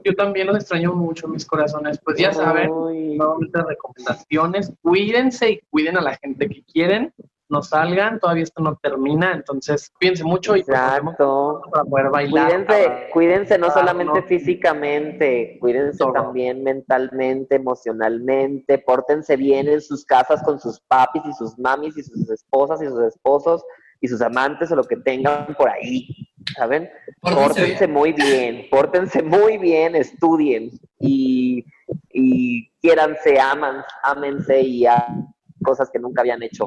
Yo 0.03 0.15
también 0.15 0.47
los 0.47 0.57
extraño 0.57 0.93
mucho, 0.93 1.27
mis 1.27 1.45
corazones. 1.45 1.99
Pues 2.03 2.17
ya 2.17 2.33
saben, 2.33 2.69
nuevamente 2.69 3.61
recomendaciones. 3.61 4.71
Cuídense 4.81 5.51
y 5.51 5.59
cuiden 5.69 5.97
a 5.97 6.01
la 6.01 6.17
gente 6.17 6.47
que 6.47 6.63
quieren. 6.63 7.13
No 7.49 7.63
salgan, 7.63 8.19
todavía 8.19 8.43
esto 8.43 8.61
no 8.61 8.75
termina, 8.75 9.33
entonces 9.33 9.91
cuídense 9.99 10.23
mucho 10.23 10.55
y 10.55 10.63
pues, 10.63 10.77
Exacto. 10.77 11.61
para 11.71 11.83
poder 11.83 12.09
bailar. 12.11 12.47
Cuídense, 12.47 13.07
cuídense 13.11 13.57
no 13.57 13.71
solamente 13.71 14.21
no. 14.21 14.27
físicamente, 14.27 15.57
cuídense 15.59 15.97
Todo. 15.97 16.13
también 16.13 16.63
mentalmente, 16.63 17.55
emocionalmente, 17.55 18.77
pórtense 18.77 19.35
bien 19.35 19.67
en 19.67 19.81
sus 19.81 20.05
casas 20.05 20.43
con 20.43 20.59
sus 20.59 20.79
papis 20.81 21.23
y 21.25 21.33
sus 21.33 21.57
mamis 21.57 21.97
y 21.97 22.03
sus 22.03 22.29
esposas 22.29 22.83
y 22.83 22.85
sus 22.85 23.01
esposos 23.01 23.63
y 23.99 24.07
sus 24.07 24.21
amantes 24.21 24.71
o 24.71 24.75
lo 24.75 24.83
que 24.83 24.97
tengan 24.97 25.53
por 25.57 25.69
ahí, 25.69 26.07
¿saben? 26.55 26.87
Pórtense 27.19 27.47
Pórtense 27.47 27.85
bien. 27.87 27.91
muy 27.91 28.13
bien, 28.13 28.65
pórtense 28.69 29.23
muy 29.23 29.57
bien, 29.57 29.95
estudien 29.95 30.69
y, 30.99 31.65
y 32.13 32.69
quiéranse, 32.79 33.39
aman, 33.39 33.83
ámense 34.03 34.61
y 34.61 34.85
hagan 34.85 35.33
cosas 35.63 35.89
que 35.91 35.99
nunca 35.99 36.21
habían 36.21 36.43
hecho. 36.43 36.65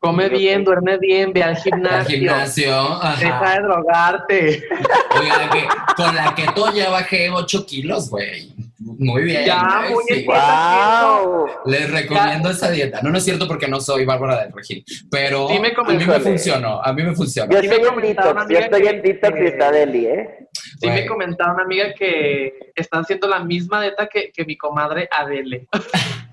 Come 0.00 0.28
bien, 0.28 0.64
duerme 0.64 0.96
bien, 0.98 1.32
ve 1.32 1.42
al 1.42 1.50
Al 1.56 1.62
gimnasio. 1.62 2.16
gimnasio, 2.16 2.82
Deja 3.18 3.38
ajá. 3.40 3.54
de 3.54 3.62
drogarte. 3.62 4.62
Oiga, 5.20 5.50
que 5.50 5.68
con 5.96 6.14
la 6.14 6.34
keto 6.34 6.72
ya 6.72 6.90
bajé 6.90 7.30
8 7.30 7.66
kilos, 7.66 8.08
güey. 8.10 8.52
Muy 8.80 9.22
bien. 9.24 9.44
Ya, 9.44 9.84
muy 9.90 10.02
sí. 10.06 10.14
bien. 10.14 10.26
¿Qué 10.26 10.32
estás 10.32 11.12
¡Wow! 11.22 11.46
Les 11.66 11.90
recomiendo 11.90 12.50
esa 12.50 12.70
dieta. 12.70 13.00
No, 13.02 13.10
no 13.10 13.18
es 13.18 13.24
cierto 13.24 13.46
porque 13.48 13.66
no 13.68 13.80
soy 13.80 14.04
Bárbara 14.04 14.42
del 14.44 14.52
Regil, 14.52 14.84
pero 15.10 15.48
Sí 15.48 15.58
me 15.58 15.68
a 15.76 15.82
mí 15.92 16.04
me 16.04 16.20
funcionó, 16.20 16.80
a 16.82 16.92
mí 16.92 17.02
me 17.02 17.14
funcionó. 17.14 17.52
Yo 17.52 17.60
Sí 17.60 17.66
estoy 17.66 17.88
en 17.88 18.00
detox, 18.00 18.48
yo 18.48 18.58
estoy 18.58 18.82
que- 18.82 18.88
en 18.90 19.02
detox 19.02 19.36
y 19.36 19.40
que- 19.40 19.48
está 19.48 19.70
Deli, 19.72 20.06
¿eh? 20.06 20.28
Sí 20.80 20.88
me 20.88 21.06
comentaba 21.06 21.54
una 21.54 21.64
amiga 21.64 21.92
que 21.92 22.52
están 22.74 23.02
haciendo 23.02 23.26
la 23.28 23.40
misma 23.40 23.82
dieta 23.82 24.06
que, 24.06 24.30
que 24.32 24.44
mi 24.44 24.56
comadre 24.56 25.08
Adele. 25.10 25.66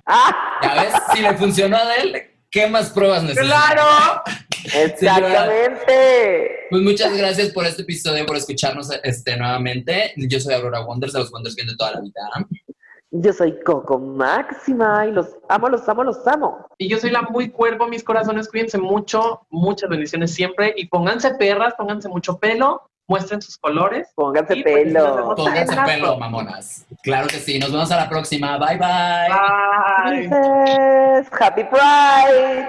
¡Ah! 0.05 0.35
Ya 0.61 0.81
ves, 0.81 0.93
si 1.13 1.21
le 1.21 1.33
funcionó 1.33 1.77
a 1.77 1.95
él, 1.95 2.23
¿qué 2.55 2.67
más 2.67 2.89
pruebas 2.89 3.21
necesitas? 3.21 3.47
¡Claro! 3.47 4.23
Exactamente. 4.73 6.67
Pues 6.69 6.81
muchas 6.81 7.15
gracias 7.15 7.49
por 7.49 7.65
este 7.65 7.81
episodio, 7.81 8.25
por 8.25 8.37
escucharnos 8.37 8.89
este, 9.03 9.35
nuevamente. 9.35 10.13
Yo 10.15 10.39
soy 10.39 10.53
Aurora 10.53 10.85
Wonders, 10.85 11.11
de 11.11 11.19
los 11.19 11.33
Wonders 11.33 11.55
Bien 11.55 11.67
de 11.67 11.75
toda 11.75 11.91
la 11.91 11.99
vida. 11.99 12.21
Yo 13.11 13.33
soy 13.33 13.59
Coco 13.63 13.99
Máxima 13.99 15.05
y 15.05 15.11
los 15.11 15.27
amo, 15.49 15.67
los 15.67 15.87
amo, 15.89 16.05
los 16.05 16.25
amo. 16.27 16.65
Y 16.77 16.87
yo 16.87 16.97
soy 16.97 17.11
la 17.11 17.23
muy 17.23 17.49
cuervo, 17.49 17.89
mis 17.89 18.03
corazones, 18.03 18.47
cuídense 18.47 18.77
mucho, 18.77 19.45
muchas 19.49 19.89
bendiciones 19.89 20.33
siempre 20.33 20.73
y 20.77 20.87
pónganse 20.87 21.35
perras, 21.35 21.73
pónganse 21.77 22.07
mucho 22.07 22.39
pelo, 22.39 22.89
muestren 23.07 23.41
sus 23.41 23.57
colores. 23.57 24.09
Pónganse 24.15 24.57
Y 24.57 24.63
pues, 24.63 24.75
pelo. 24.85 25.35
Pónganse 25.35 25.75
pelo, 25.85 26.17
mamonas. 26.17 26.85
Claro 27.03 27.27
que 27.27 27.37
sí. 27.37 27.59
Nos 27.59 27.71
vemos 27.71 27.91
a 27.91 27.97
la 27.97 28.09
próxima. 28.09 28.57
Bye, 28.57 28.77
bye. 28.77 30.29
Bye. 30.29 31.25
Happy 31.39 31.63
Pride. 31.63 32.67